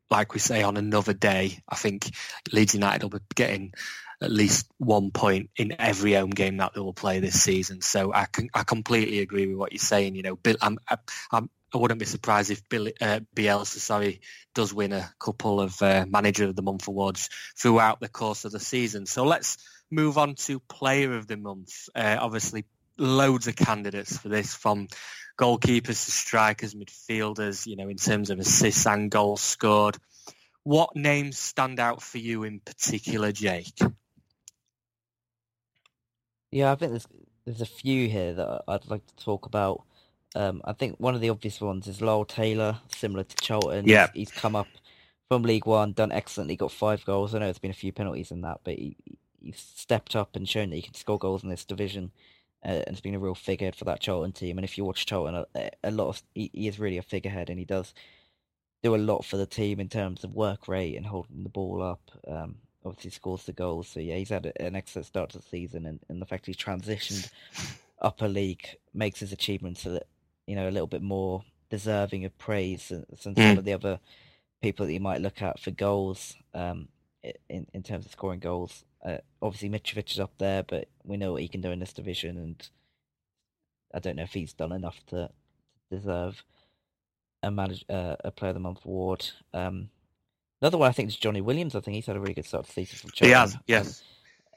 like 0.10 0.34
we 0.34 0.40
say, 0.40 0.64
on 0.64 0.78
another 0.78 1.14
day, 1.14 1.60
I 1.68 1.76
think 1.76 2.12
Leeds 2.52 2.74
United 2.74 3.04
will 3.04 3.20
be 3.20 3.26
getting 3.36 3.74
at 4.22 4.32
least 4.32 4.70
one 4.78 5.12
point 5.12 5.50
in 5.56 5.76
every 5.80 6.14
home 6.14 6.32
game 6.32 6.58
that 6.58 6.74
they 6.74 6.82
will 6.82 6.94
play 6.94 7.20
this 7.20 7.42
season. 7.42 7.82
So 7.82 8.14
I 8.14 8.26
can 8.26 8.50
I 8.54 8.64
completely 8.64 9.20
agree 9.20 9.48
with 9.48 9.58
what 9.58 9.72
you're 9.72 9.80
saying. 9.80 10.16
You 10.16 10.24
know, 10.24 10.36
Bill, 10.36 10.58
I'm, 10.62 10.78
I'm 11.32 11.50
I 11.74 11.78
wouldn't 11.78 12.00
be 12.00 12.06
surprised 12.06 12.50
if 12.50 12.68
Bill, 12.68 12.88
uh, 13.00 13.20
Bielsa, 13.36 13.78
sorry, 13.78 14.22
does 14.56 14.74
win 14.74 14.92
a 14.92 15.10
couple 15.20 15.62
of 15.62 15.80
uh, 15.82 16.06
Manager 16.10 16.46
of 16.46 16.56
the 16.56 16.64
Month 16.64 16.88
awards 16.88 17.30
throughout 17.56 18.00
the 18.00 18.10
course 18.10 18.44
of 18.46 18.52
the 18.52 18.60
season. 18.60 19.06
So 19.06 19.24
let's 19.24 19.58
move 19.92 20.18
on 20.18 20.36
to 20.36 20.60
Player 20.60 21.16
of 21.16 21.28
the 21.28 21.38
Month. 21.38 21.90
Uh, 21.94 22.18
obviously, 22.20 22.66
loads 23.00 23.48
of 23.48 23.56
candidates 23.56 24.18
for 24.18 24.30
this, 24.30 24.54
from 24.54 24.88
goalkeepers 25.40 26.06
to 26.06 26.12
strikers, 26.12 26.76
midfielders, 26.76 27.66
you 27.66 27.76
know, 27.76 27.88
in 27.88 27.98
terms 27.98 28.30
of 28.30 28.40
assists 28.40 28.86
and 28.86 29.10
goals 29.10 29.42
scored. 29.42 29.98
What 30.64 30.96
names 30.96 31.38
stand 31.40 31.80
out 31.80 32.02
for 32.02 32.18
you 32.18 32.44
in 32.44 32.60
particular, 32.60 33.32
Jake? 33.32 33.80
Yeah, 36.52 36.72
I 36.72 36.76
think 36.76 36.92
there's 36.92 37.08
there's 37.46 37.62
a 37.62 37.66
few 37.66 38.08
here 38.08 38.34
that 38.34 38.64
I'd 38.68 38.90
like 38.90 39.06
to 39.08 39.16
talk 39.24 39.46
about. 39.46 39.84
Um, 40.36 40.62
I 40.66 40.74
think 40.74 41.00
one 41.00 41.16
of 41.16 41.22
the 41.22 41.30
obvious 41.30 41.60
ones 41.60 41.88
is 41.88 42.02
Lyle 42.02 42.26
Taylor, 42.26 42.78
similar 42.96 43.24
to 43.24 43.36
Charlton. 43.38 43.88
Yeah. 43.88 44.08
He's, 44.14 44.30
he's 44.30 44.40
come 44.40 44.56
up 44.56 44.68
from 45.28 45.44
League 45.44 45.66
One, 45.66 45.94
done 45.94 46.12
excellently, 46.12 46.56
got 46.56 46.72
five 46.72 47.04
goals. 47.06 47.34
I 47.34 47.40
know 47.40 47.46
there's 47.46 47.58
been 47.60 47.72
a 47.72 47.74
few 47.74 47.92
penalties 47.92 48.30
in 48.30 48.42
that, 48.42 48.60
but 48.64 48.76
he, 48.76 48.96
he's 49.42 49.58
stepped 49.76 50.16
up 50.16 50.36
and 50.36 50.48
shown 50.48 50.70
that 50.70 50.76
he 50.76 50.82
can 50.84 50.94
score 50.94 51.18
goals 51.18 51.44
in 51.44 51.50
this 51.50 51.66
division 51.66 52.12
uh, 52.64 52.84
and 52.86 52.90
has 52.90 53.02
been 53.02 53.16
a 53.16 53.20
real 53.20 53.36
figurehead 53.36 53.76
for 53.76 53.86
that 53.86 54.02
Charlton 54.02 54.32
team. 54.32 54.58
And 54.58 54.66
if 54.66 54.78
you 54.78 54.86
watch 54.86 55.06
Charlton, 55.06 55.46
a, 55.56 55.70
a 55.84 55.92
lot 55.92 56.10
of 56.10 56.24
he, 56.34 56.50
he, 56.54 56.68
is 56.68 56.80
really 56.80 56.98
a 56.98 57.02
figurehead, 57.02 57.50
and 57.50 57.60
he 57.60 57.66
does 57.66 57.94
do 58.84 58.96
a 58.96 58.98
lot 58.98 59.26
for 59.26 59.38
the 59.38 59.46
team 59.46 59.80
in 59.80 59.90
terms 59.90 60.24
of 60.24 60.34
work 60.34 60.68
rate 60.68 60.96
and 60.96 61.06
holding 61.06 61.44
the 61.44 61.50
ball 61.50 61.82
up. 61.82 62.12
Um, 62.28 62.56
obviously, 62.86 63.12
scores 63.12 63.46
the 63.46 63.54
goals. 63.54 63.88
So 63.88 64.00
yeah, 64.00 64.16
he's 64.16 64.30
had 64.30 64.52
an 64.60 64.76
excellent 64.76 65.06
start 65.06 65.30
to 65.32 65.38
the 65.38 65.44
season, 65.44 65.86
and, 65.86 66.00
and 66.10 66.22
the 66.22 66.26
fact 66.26 66.46
he's 66.46 66.58
transitioned 66.58 67.30
upper 68.02 68.28
league 68.28 68.66
makes 68.94 69.20
his 69.20 69.32
achievements 69.32 69.86
a, 69.86 70.02
you 70.48 70.56
know 70.56 70.68
a 70.68 70.72
little 70.72 70.88
bit 70.88 71.02
more 71.02 71.44
deserving 71.70 72.26
of 72.26 72.38
praise 72.38 72.90
than, 72.90 73.06
than 73.24 73.36
mm. 73.36 73.50
some 73.50 73.58
of 73.58 73.66
the 73.66 73.74
other 73.74 74.00
people 74.62 74.86
that 74.86 74.94
you 74.94 75.00
might 75.00 75.22
look 75.22 75.42
at 75.42 75.60
for 75.60 75.72
goals 75.72 76.36
um, 76.54 76.88
in 77.50 77.68
in 77.74 77.84
terms 77.84 78.06
of 78.06 78.12
scoring 78.12 78.40
goals. 78.40 78.86
Uh, 79.04 79.18
obviously, 79.42 79.70
Mitrovic 79.70 80.12
is 80.12 80.20
up 80.20 80.34
there, 80.38 80.64
but 80.64 80.90
we 81.04 81.18
know 81.18 81.34
what 81.34 81.42
he 81.42 81.48
can 81.48 81.62
do 81.62 81.72
in 81.72 81.80
this 81.80 81.94
division, 81.94 82.38
and 82.38 82.70
I 83.94 84.00
don't 84.00 84.16
know 84.16 84.24
if 84.24 84.34
he's 84.34 84.54
done 84.54 84.72
enough 84.72 85.06
to, 85.08 85.30
to 85.30 85.98
deserve 85.98 86.44
a 87.42 87.52
manage 87.52 87.86
uh, 87.90 88.16
a 88.24 88.32
Player 88.32 88.50
of 88.50 88.56
the 88.56 88.60
Month 88.60 88.86
award. 88.86 89.28
Um, 89.54 89.90
another 90.62 90.78
one 90.78 90.90
I 90.90 90.94
think 90.94 91.10
is 91.10 91.16
Johnny 91.16 91.42
Williams. 91.42 91.76
I 91.76 91.80
think 91.80 91.96
he's 91.96 92.06
had 92.06 92.18
a 92.18 92.20
really 92.20 92.34
good 92.34 92.46
start 92.46 92.66
to 92.66 92.76
the 92.76 92.86
season 92.86 93.00
from 93.00 93.12
Chelsea. 93.12 93.30
He 93.30 93.34
has, 93.34 93.58
yes. 93.68 94.04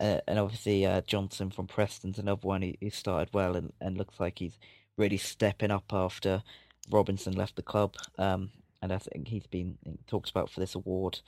Uh, 0.00 0.18
and 0.26 0.38
obviously 0.38 0.84
uh, 0.84 1.00
Johnson 1.02 1.50
from 1.50 1.68
Preston's 1.68 2.18
another 2.18 2.40
one 2.42 2.62
who, 2.62 2.72
who 2.80 2.90
started 2.90 3.32
well 3.32 3.54
and, 3.54 3.72
and 3.80 3.96
looks 3.96 4.18
like 4.18 4.38
he's 4.38 4.58
really 4.96 5.16
stepping 5.16 5.70
up 5.70 5.92
after 5.92 6.42
Robinson 6.90 7.34
left 7.34 7.54
the 7.54 7.62
club. 7.62 7.94
Um, 8.18 8.50
and 8.80 8.92
I 8.92 8.98
think 8.98 9.28
he's 9.28 9.46
been 9.46 9.78
talked 10.08 10.30
about 10.30 10.50
for 10.50 10.58
this 10.58 10.74
award. 10.74 11.20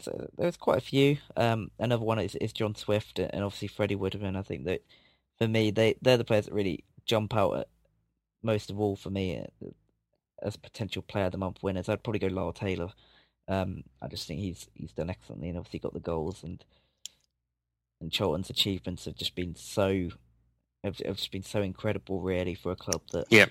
So 0.00 0.28
there's 0.36 0.56
quite 0.56 0.78
a 0.78 0.82
few. 0.82 1.18
Um, 1.36 1.70
another 1.78 2.04
one 2.04 2.18
is, 2.18 2.34
is 2.36 2.52
John 2.52 2.74
Swift 2.74 3.18
and 3.18 3.44
obviously 3.44 3.68
Freddie 3.68 3.96
Woodman. 3.96 4.36
I 4.36 4.42
think 4.42 4.64
that 4.64 4.82
for 5.38 5.48
me, 5.48 5.70
they 5.70 5.96
they're 6.02 6.16
the 6.16 6.24
players 6.24 6.46
that 6.46 6.54
really 6.54 6.84
jump 7.04 7.34
out 7.34 7.56
at 7.56 7.68
most 8.42 8.70
of 8.70 8.80
all 8.80 8.96
for 8.96 9.10
me 9.10 9.38
uh, 9.38 9.66
as 10.42 10.56
potential 10.56 11.02
player 11.02 11.26
of 11.26 11.32
the 11.32 11.38
month 11.38 11.62
winners. 11.62 11.88
I'd 11.88 12.02
probably 12.02 12.20
go 12.20 12.28
Lyle 12.28 12.52
Taylor. 12.52 12.90
Um, 13.48 13.84
I 14.02 14.08
just 14.08 14.26
think 14.26 14.40
he's 14.40 14.68
he's 14.74 14.92
done 14.92 15.10
excellently 15.10 15.48
and 15.48 15.58
obviously 15.58 15.78
got 15.78 15.94
the 15.94 16.00
goals 16.00 16.42
and 16.42 16.64
and 18.00 18.12
Charlton's 18.12 18.50
achievements 18.50 19.04
have 19.04 19.16
just 19.16 19.34
been 19.34 19.54
so 19.54 20.10
have, 20.84 20.98
have 20.98 21.16
just 21.16 21.32
been 21.32 21.42
so 21.42 21.62
incredible 21.62 22.20
really 22.20 22.54
for 22.54 22.72
a 22.72 22.76
club 22.76 23.02
that 23.12 23.26
yeah. 23.30 23.46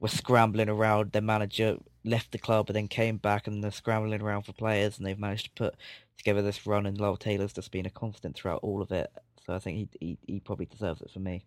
were 0.00 0.08
scrambling 0.08 0.68
around. 0.68 1.12
Their 1.12 1.22
manager 1.22 1.78
left 2.04 2.32
the 2.32 2.38
club 2.38 2.68
and 2.68 2.76
then 2.76 2.88
came 2.88 3.16
back 3.16 3.46
and 3.46 3.62
they're 3.62 3.70
scrambling 3.70 4.20
around 4.20 4.42
for 4.42 4.52
players 4.52 4.98
and 4.98 5.06
they've 5.06 5.18
managed 5.18 5.46
to 5.46 5.50
put 5.52 5.74
together 6.18 6.42
this 6.42 6.66
run 6.66 6.86
and 6.86 7.00
Lyle 7.00 7.16
Taylor's 7.16 7.52
just 7.52 7.70
been 7.70 7.86
a 7.86 7.90
constant 7.90 8.36
throughout 8.36 8.60
all 8.62 8.82
of 8.82 8.92
it. 8.92 9.10
So 9.46 9.54
I 9.54 9.58
think 9.58 9.76
he 9.76 9.88
he, 10.06 10.18
he 10.34 10.40
probably 10.40 10.66
deserves 10.66 11.00
it 11.02 11.10
for 11.10 11.20
me. 11.20 11.44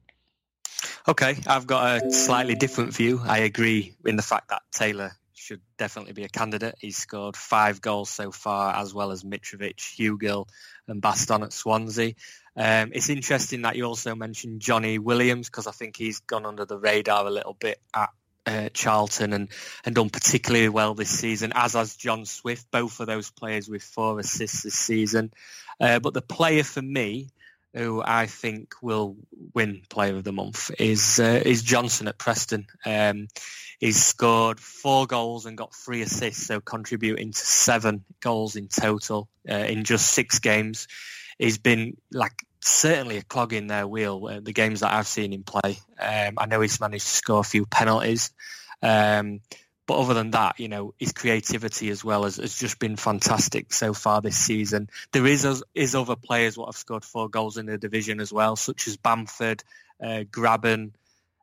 Okay, 1.07 1.37
I've 1.47 1.67
got 1.67 2.03
a 2.03 2.11
slightly 2.11 2.55
different 2.55 2.93
view. 2.93 3.21
I 3.23 3.39
agree 3.39 3.95
in 4.05 4.17
the 4.17 4.21
fact 4.21 4.49
that 4.49 4.61
Taylor 4.71 5.13
should 5.33 5.61
definitely 5.77 6.13
be 6.13 6.25
a 6.25 6.29
candidate. 6.29 6.75
He's 6.79 6.97
scored 6.97 7.37
five 7.37 7.79
goals 7.79 8.09
so 8.09 8.31
far, 8.31 8.75
as 8.75 8.93
well 8.93 9.11
as 9.11 9.23
Mitrovic, 9.23 9.77
Hugill, 9.77 10.47
and 10.87 11.01
Baston 11.01 11.43
at 11.43 11.53
Swansea. 11.53 12.15
Um, 12.57 12.91
it's 12.93 13.09
interesting 13.09 13.61
that 13.61 13.77
you 13.77 13.85
also 13.85 14.15
mentioned 14.15 14.59
Johnny 14.59 14.99
Williams 14.99 15.47
because 15.47 15.67
I 15.67 15.71
think 15.71 15.95
he's 15.95 16.19
gone 16.19 16.45
under 16.45 16.65
the 16.65 16.77
radar 16.77 17.25
a 17.25 17.31
little 17.31 17.53
bit 17.53 17.79
at 17.95 18.09
uh, 18.47 18.69
Charlton 18.73 19.33
and, 19.33 19.49
and 19.85 19.93
done 19.93 20.09
particularly 20.09 20.69
well 20.69 20.93
this 20.93 21.09
season, 21.09 21.51
as 21.53 21.73
has 21.73 21.95
John 21.95 22.25
Swift, 22.25 22.71
both 22.71 22.99
of 22.99 23.07
those 23.07 23.29
players 23.29 23.67
with 23.69 23.83
four 23.83 24.19
assists 24.19 24.63
this 24.63 24.73
season. 24.73 25.31
Uh, 25.79 25.99
but 25.99 26.13
the 26.13 26.21
player 26.21 26.63
for 26.63 26.81
me 26.81 27.29
who 27.73 28.01
I 28.03 28.25
think 28.25 28.73
will 28.81 29.17
win 29.53 29.81
Player 29.89 30.15
of 30.15 30.23
the 30.23 30.31
Month 30.31 30.71
is 30.79 31.19
uh, 31.19 31.41
is 31.45 31.61
Johnson 31.61 32.07
at 32.07 32.17
Preston. 32.17 32.65
Um, 32.85 33.27
he's 33.79 34.03
scored 34.03 34.59
four 34.59 35.05
goals 35.05 35.45
and 35.45 35.57
got 35.57 35.75
three 35.75 36.01
assists, 36.01 36.47
so 36.47 36.59
contributing 36.59 37.33
to 37.33 37.39
seven 37.39 38.05
goals 38.21 38.55
in 38.55 38.67
total 38.69 39.29
uh, 39.47 39.53
in 39.53 39.83
just 39.83 40.07
six 40.07 40.39
games. 40.39 40.87
He's 41.37 41.59
been 41.59 41.97
like 42.11 42.46
certainly 42.67 43.17
a 43.17 43.23
clog 43.23 43.53
in 43.53 43.67
their 43.67 43.87
wheel. 43.87 44.27
Uh, 44.29 44.39
the 44.41 44.53
games 44.53 44.81
that 44.81 44.93
I've 44.93 45.07
seen 45.07 45.33
him 45.33 45.43
play, 45.43 45.79
um, 45.99 46.35
I 46.37 46.45
know 46.45 46.61
he's 46.61 46.79
managed 46.79 47.05
to 47.05 47.13
score 47.13 47.39
a 47.39 47.43
few 47.43 47.65
penalties. 47.65 48.31
Um, 48.81 49.41
but 49.87 49.99
other 49.99 50.13
than 50.13 50.31
that, 50.31 50.59
you 50.59 50.67
know, 50.67 50.93
his 50.99 51.13
creativity 51.13 51.89
as 51.89 52.03
well 52.03 52.25
has, 52.25 52.35
has 52.35 52.59
just 52.59 52.77
been 52.77 52.97
fantastic 52.97 53.71
so 53.71 53.93
far 53.93 54.21
this 54.21 54.35
season. 54.35 54.89
There 55.13 55.25
is 55.25 55.63
is 55.73 55.95
other 55.95 56.17
players 56.17 56.57
what 56.57 56.67
have 56.67 56.75
scored 56.75 57.05
four 57.05 57.29
goals 57.29 57.57
in 57.57 57.67
the 57.67 57.77
division 57.77 58.19
as 58.19 58.33
well, 58.33 58.57
such 58.57 58.87
as 58.87 58.97
Bamford, 58.97 59.63
uh, 60.03 60.25
Grabban, 60.29 60.91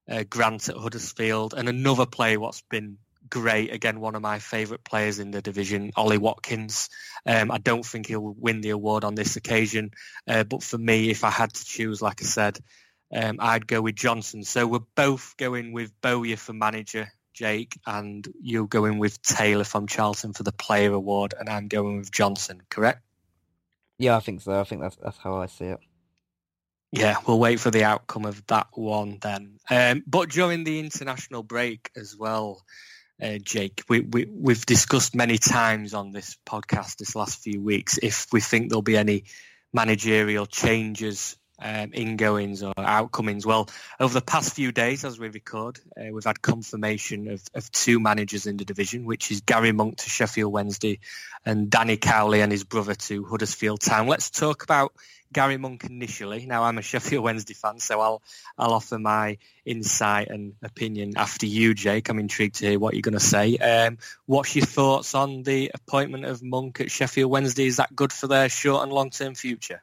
uh, 0.08 0.24
Grant 0.28 0.68
at 0.68 0.76
Huddersfield, 0.76 1.54
and 1.54 1.70
another 1.70 2.04
player 2.04 2.38
what's 2.38 2.60
been 2.60 2.98
great. 3.28 3.72
Again, 3.72 4.00
one 4.00 4.14
of 4.14 4.22
my 4.22 4.38
favourite 4.38 4.84
players 4.84 5.18
in 5.18 5.30
the 5.30 5.42
division, 5.42 5.92
Ollie 5.96 6.18
Watkins. 6.18 6.88
Um, 7.26 7.50
I 7.50 7.58
don't 7.58 7.84
think 7.84 8.06
he'll 8.06 8.34
win 8.38 8.60
the 8.60 8.70
award 8.70 9.04
on 9.04 9.14
this 9.14 9.36
occasion, 9.36 9.90
uh, 10.28 10.44
but 10.44 10.62
for 10.62 10.78
me, 10.78 11.10
if 11.10 11.24
I 11.24 11.30
had 11.30 11.52
to 11.52 11.64
choose, 11.64 12.02
like 12.02 12.22
I 12.22 12.26
said, 12.26 12.58
um, 13.14 13.36
I'd 13.40 13.66
go 13.66 13.80
with 13.80 13.94
Johnson. 13.94 14.44
So 14.44 14.66
we're 14.66 14.80
both 14.94 15.36
going 15.36 15.72
with 15.72 15.92
Bowyer 16.00 16.36
for 16.36 16.52
manager 16.52 17.08
Jake, 17.34 17.78
and 17.86 18.26
you're 18.40 18.66
going 18.66 18.98
with 18.98 19.20
Taylor 19.20 19.64
from 19.64 19.86
Charlton 19.86 20.32
for 20.32 20.44
the 20.44 20.52
Player 20.52 20.92
Award, 20.92 21.34
and 21.38 21.48
I'm 21.48 21.68
going 21.68 21.98
with 21.98 22.10
Johnson. 22.10 22.62
Correct? 22.70 23.02
Yeah, 23.98 24.16
I 24.16 24.20
think 24.20 24.40
so. 24.40 24.58
I 24.58 24.64
think 24.64 24.80
that's 24.80 24.96
that's 24.96 25.18
how 25.18 25.36
I 25.36 25.46
see 25.46 25.66
it. 25.66 25.80
Yeah, 26.92 27.16
we'll 27.26 27.40
wait 27.40 27.58
for 27.58 27.72
the 27.72 27.82
outcome 27.82 28.24
of 28.24 28.46
that 28.46 28.68
one 28.72 29.18
then. 29.20 29.58
Um, 29.68 30.04
but 30.06 30.30
during 30.30 30.62
the 30.62 30.78
international 30.78 31.42
break 31.42 31.90
as 31.96 32.16
well, 32.16 32.62
uh, 33.24 33.38
Jake, 33.42 33.82
we, 33.88 34.00
we, 34.00 34.26
we've 34.30 34.66
discussed 34.66 35.14
many 35.14 35.38
times 35.38 35.94
on 35.94 36.10
this 36.10 36.36
podcast 36.46 36.98
this 36.98 37.16
last 37.16 37.40
few 37.42 37.62
weeks 37.62 37.98
if 38.02 38.26
we 38.32 38.40
think 38.40 38.68
there'll 38.68 38.82
be 38.82 38.98
any 38.98 39.24
managerial 39.72 40.46
changes 40.46 41.36
um, 41.58 41.90
ingoings 41.94 42.62
or 42.62 42.73
outcomings. 42.76 43.46
Well, 43.46 43.68
over 44.00 44.12
the 44.12 44.25
past 44.25 44.54
few 44.54 44.73
days, 44.73 45.04
as 45.04 45.18
we 45.18 45.28
record, 45.28 45.80
uh, 45.96 46.12
we've 46.12 46.25
had 46.25 46.42
confirmation 46.42 47.28
of, 47.28 47.42
of 47.54 47.70
two 47.70 48.00
managers 48.00 48.46
in 48.46 48.56
the 48.56 48.64
division, 48.64 49.04
which 49.04 49.30
is 49.30 49.40
Gary 49.40 49.73
Monk 49.73 49.99
to 49.99 50.11
Sheffield 50.11 50.52
Wednesday 50.52 51.00
and 51.44 51.70
Danny 51.70 51.96
Cowley 51.96 52.40
and 52.40 52.50
his 52.50 52.64
brother 52.64 52.94
to 52.94 53.25
Huddersfield 53.25 53.80
Town. 53.80 54.08
Let's 54.08 54.30
talk 54.30 54.62
about 54.62 54.92
Gary 55.32 55.56
Monk 55.56 55.84
initially. 55.84 56.46
Now, 56.46 56.62
I'm 56.62 56.78
a 56.78 56.82
Sheffield 56.82 57.25
Wednesday 57.25 57.54
fan, 57.54 57.80
so 57.80 58.00
I'll 58.00 58.23
I'll 58.56 58.73
offer 58.73 58.99
my 58.99 59.38
insight 59.64 60.28
and 60.28 60.54
opinion 60.62 61.14
after 61.16 61.46
you, 61.46 61.75
Jake. 61.75 62.08
I'm 62.08 62.18
intrigued 62.18 62.56
to 62.56 62.66
hear 62.66 62.78
what 62.78 62.94
you're 62.94 63.02
going 63.02 63.14
to 63.14 63.20
say. 63.20 63.56
Um, 63.56 63.99
what's 64.26 64.54
your 64.54 64.64
thoughts 64.64 65.14
on 65.14 65.42
the 65.42 65.73
appointment 65.75 66.25
of 66.25 66.42
Monk 66.42 66.80
at 66.80 66.90
Sheffield 66.90 67.30
Wednesday? 67.30 67.66
Is 67.66 67.76
that 67.76 67.94
good 67.94 68.12
for 68.12 68.28
their 68.28 68.49
short 68.49 68.84
and 68.84 68.92
long-term 68.92 69.34
future? 69.34 69.82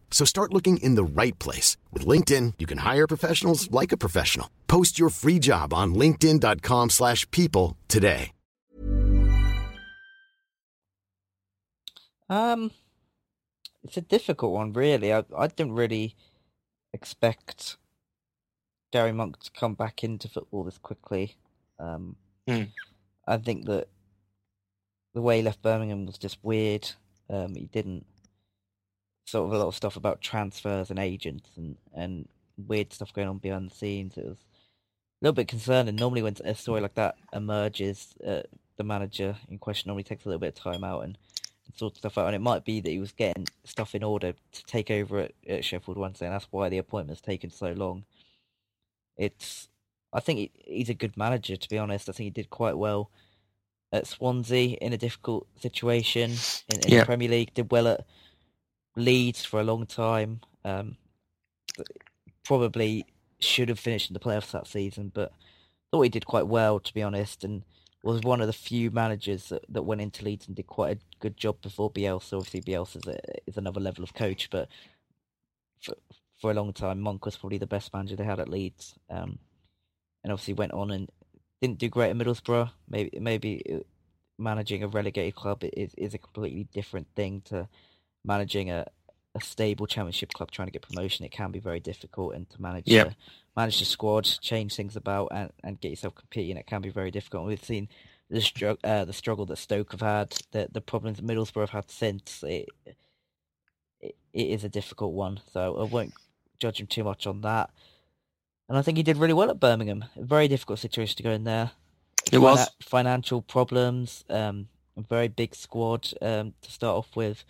So 0.11 0.23
start 0.25 0.53
looking 0.53 0.77
in 0.77 0.93
the 0.93 1.03
right 1.03 1.37
place. 1.39 1.77
With 1.91 2.05
LinkedIn, 2.05 2.53
you 2.59 2.67
can 2.67 2.79
hire 2.79 3.07
professionals 3.07 3.71
like 3.71 3.91
a 3.91 3.97
professional. 3.97 4.51
Post 4.67 4.99
your 4.99 5.09
free 5.09 5.39
job 5.39 5.73
on 5.73 5.95
linkedin.com 5.95 6.91
slash 6.91 7.25
people 7.31 7.75
today. 7.87 8.31
Um, 12.29 12.71
It's 13.83 13.97
a 13.97 14.01
difficult 14.01 14.53
one, 14.53 14.73
really. 14.73 15.11
I, 15.11 15.23
I 15.35 15.47
didn't 15.47 15.73
really 15.73 16.15
expect 16.93 17.77
Gary 18.91 19.11
Monk 19.11 19.39
to 19.39 19.51
come 19.51 19.73
back 19.73 20.03
into 20.03 20.27
football 20.29 20.63
this 20.63 20.77
quickly. 20.77 21.35
Um, 21.79 22.15
mm. 22.47 22.69
I 23.27 23.37
think 23.37 23.65
that 23.65 23.87
the 25.13 25.21
way 25.21 25.37
he 25.37 25.43
left 25.43 25.61
Birmingham 25.61 26.05
was 26.05 26.17
just 26.17 26.37
weird. 26.43 26.91
Um, 27.29 27.55
he 27.55 27.65
didn't 27.65 28.05
sort 29.25 29.47
of 29.47 29.53
a 29.53 29.57
lot 29.57 29.67
of 29.67 29.75
stuff 29.75 29.95
about 29.95 30.21
transfers 30.21 30.89
and 30.89 30.99
agents 30.99 31.49
and, 31.55 31.77
and 31.93 32.27
weird 32.67 32.93
stuff 32.93 33.13
going 33.13 33.27
on 33.27 33.37
behind 33.37 33.69
the 33.69 33.75
scenes. 33.75 34.17
It 34.17 34.25
was 34.25 34.37
a 34.37 35.25
little 35.25 35.35
bit 35.35 35.47
concerning. 35.47 35.95
Normally, 35.95 36.21
when 36.21 36.35
a 36.43 36.55
story 36.55 36.81
like 36.81 36.95
that 36.95 37.15
emerges, 37.33 38.15
uh, 38.25 38.41
the 38.77 38.83
manager 38.83 39.35
in 39.49 39.59
question 39.59 39.89
normally 39.89 40.03
takes 40.03 40.25
a 40.25 40.29
little 40.29 40.39
bit 40.39 40.57
of 40.57 40.63
time 40.63 40.83
out 40.83 41.03
and, 41.03 41.17
and 41.65 41.75
sort 41.75 41.97
stuff 41.97 42.17
out. 42.17 42.27
And 42.27 42.35
it 42.35 42.41
might 42.41 42.65
be 42.65 42.81
that 42.81 42.89
he 42.89 42.99
was 42.99 43.11
getting 43.11 43.47
stuff 43.63 43.95
in 43.95 44.03
order 44.03 44.33
to 44.51 44.63
take 44.65 44.89
over 44.91 45.19
at, 45.19 45.31
at 45.47 45.65
Sheffield 45.65 45.97
Wednesday, 45.97 46.25
and 46.25 46.33
that's 46.33 46.47
why 46.51 46.69
the 46.69 46.79
appointment's 46.79 47.21
taken 47.21 47.51
so 47.51 47.71
long. 47.73 48.05
It's, 49.17 49.69
I 50.11 50.19
think 50.19 50.39
he, 50.39 50.51
he's 50.65 50.89
a 50.89 50.95
good 50.95 51.15
manager. 51.15 51.55
To 51.55 51.69
be 51.69 51.77
honest, 51.77 52.09
I 52.09 52.11
think 52.11 52.25
he 52.25 52.31
did 52.31 52.49
quite 52.49 52.77
well 52.77 53.11
at 53.93 54.07
Swansea 54.07 54.77
in 54.81 54.93
a 54.93 54.97
difficult 54.97 55.47
situation 55.59 56.31
in, 56.69 56.79
in 56.79 56.89
yeah. 56.89 56.99
the 57.01 57.05
Premier 57.05 57.29
League. 57.29 57.53
Did 57.53 57.71
well 57.71 57.87
at 57.87 58.05
Leeds 58.95 59.45
for 59.45 59.59
a 59.59 59.63
long 59.63 59.85
time. 59.85 60.41
Um, 60.65 60.97
probably 62.43 63.05
should 63.39 63.69
have 63.69 63.79
finished 63.79 64.09
in 64.09 64.13
the 64.13 64.19
playoffs 64.19 64.51
that 64.51 64.67
season, 64.67 65.11
but 65.13 65.31
thought 65.91 66.01
he 66.01 66.09
did 66.09 66.25
quite 66.25 66.47
well, 66.47 66.79
to 66.79 66.93
be 66.93 67.03
honest, 67.03 67.43
and 67.43 67.63
was 68.03 68.21
one 68.21 68.41
of 68.41 68.47
the 68.47 68.53
few 68.53 68.89
managers 68.89 69.49
that, 69.49 69.63
that 69.69 69.83
went 69.83 70.01
into 70.01 70.25
Leeds 70.25 70.47
and 70.47 70.55
did 70.55 70.67
quite 70.67 70.97
a 70.97 70.99
good 71.19 71.37
job 71.37 71.61
before 71.61 71.91
Bielsa. 71.91 72.33
Obviously, 72.33 72.61
Bielsa 72.61 72.97
is, 72.97 73.07
a, 73.07 73.19
is 73.47 73.57
another 73.57 73.79
level 73.79 74.03
of 74.03 74.13
coach, 74.13 74.49
but 74.49 74.67
for, 75.81 75.93
for 76.39 76.51
a 76.51 76.53
long 76.55 76.73
time, 76.73 76.99
Monk 76.99 77.25
was 77.25 77.37
probably 77.37 77.59
the 77.59 77.67
best 77.67 77.93
manager 77.93 78.15
they 78.15 78.23
had 78.23 78.39
at 78.39 78.49
Leeds. 78.49 78.95
Um, 79.09 79.37
and 80.23 80.31
obviously 80.31 80.53
went 80.53 80.73
on 80.73 80.91
and 80.91 81.09
didn't 81.61 81.79
do 81.79 81.89
great 81.89 82.09
at 82.09 82.15
Middlesbrough. 82.15 82.71
Maybe 82.89 83.19
maybe 83.19 83.83
managing 84.37 84.83
a 84.83 84.87
relegated 84.87 85.35
club 85.35 85.63
is 85.63 85.93
is 85.95 86.13
a 86.13 86.19
completely 86.19 86.67
different 86.73 87.07
thing 87.15 87.41
to 87.45 87.67
managing 88.23 88.69
a, 88.69 88.85
a 89.35 89.41
stable 89.41 89.87
championship 89.87 90.33
club 90.33 90.51
trying 90.51 90.67
to 90.67 90.71
get 90.71 90.81
promotion. 90.81 91.25
It 91.25 91.31
can 91.31 91.51
be 91.51 91.59
very 91.59 91.79
difficult, 91.79 92.35
and 92.35 92.49
to 92.49 92.61
manage 92.61 92.87
yep. 92.87 93.09
the, 93.09 93.15
manage 93.55 93.79
the 93.79 93.85
squad, 93.85 94.25
change 94.41 94.75
things 94.75 94.95
about, 94.95 95.29
and, 95.31 95.51
and 95.63 95.79
get 95.79 95.89
yourself 95.89 96.15
competing, 96.15 96.57
it 96.57 96.67
can 96.67 96.81
be 96.81 96.89
very 96.89 97.11
difficult. 97.11 97.47
we've 97.47 97.63
seen 97.63 97.87
the 98.29 98.41
struggle, 98.41 98.79
uh, 98.83 99.05
the 99.05 99.13
struggle 99.13 99.45
that 99.47 99.57
Stoke 99.57 99.91
have 99.91 100.01
had, 100.01 100.37
the 100.51 100.67
the 100.71 100.81
problems 100.81 101.17
that 101.17 101.27
Middlesbrough 101.27 101.61
have 101.61 101.69
had 101.71 101.91
since. 101.91 102.43
It, 102.43 102.69
it, 102.85 104.15
it 104.33 104.47
is 104.47 104.63
a 104.63 104.69
difficult 104.69 105.13
one, 105.13 105.41
so 105.51 105.77
I 105.77 105.83
won't 105.83 106.13
judge 106.59 106.79
him 106.79 106.87
too 106.87 107.03
much 107.03 107.27
on 107.27 107.41
that. 107.41 107.69
And 108.69 108.77
I 108.77 108.81
think 108.81 108.97
he 108.97 109.03
did 109.03 109.17
really 109.17 109.33
well 109.33 109.49
at 109.49 109.59
Birmingham. 109.59 110.05
A 110.15 110.23
very 110.23 110.47
difficult 110.47 110.79
situation 110.79 111.17
to 111.17 111.23
go 111.23 111.31
in 111.31 111.43
there. 111.43 111.71
It 112.31 112.37
was 112.37 112.69
financial 112.81 113.41
problems, 113.41 114.23
um, 114.29 114.69
a 114.95 115.01
very 115.01 115.27
big 115.27 115.53
squad 115.55 116.07
um, 116.21 116.53
to 116.61 116.71
start 116.71 116.95
off 116.95 117.15
with, 117.15 117.43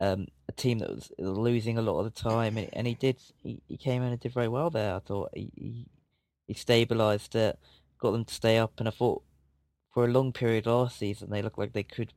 um, 0.00 0.26
a 0.48 0.52
team 0.52 0.78
that 0.78 0.90
was 0.90 1.12
losing 1.18 1.78
a 1.78 1.82
lot 1.82 2.00
of 2.00 2.04
the 2.04 2.20
time, 2.20 2.56
and, 2.56 2.68
and 2.72 2.86
he 2.86 2.94
did. 2.94 3.16
He, 3.42 3.62
he, 3.68 3.76
came 3.76 4.02
in 4.02 4.10
and 4.10 4.20
did 4.20 4.32
very 4.32 4.48
well 4.48 4.70
there. 4.70 4.94
I 4.94 4.98
thought 4.98 5.30
he 5.34 5.50
he, 5.54 5.86
he 6.46 6.54
stabilised 6.54 7.34
it, 7.34 7.58
got 7.98 8.12
them 8.12 8.24
to 8.24 8.34
stay 8.34 8.58
up, 8.58 8.72
and 8.78 8.88
I 8.88 8.90
thought 8.90 9.22
for 9.92 10.04
a 10.04 10.08
long 10.08 10.32
period 10.32 10.66
last 10.66 10.98
season 10.98 11.30
they 11.30 11.40
looked 11.40 11.58
like 11.58 11.72
they 11.72 11.84
could 11.84 12.12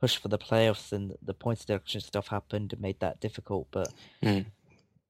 push 0.00 0.16
for 0.16 0.28
the 0.28 0.38
playoffs, 0.38 0.92
and 0.92 1.14
the 1.22 1.34
points 1.34 1.64
deduction 1.64 2.00
stuff 2.00 2.28
happened 2.28 2.72
and 2.72 2.82
made 2.82 3.00
that 3.00 3.20
difficult. 3.20 3.68
But 3.70 3.92
mm. 4.22 4.46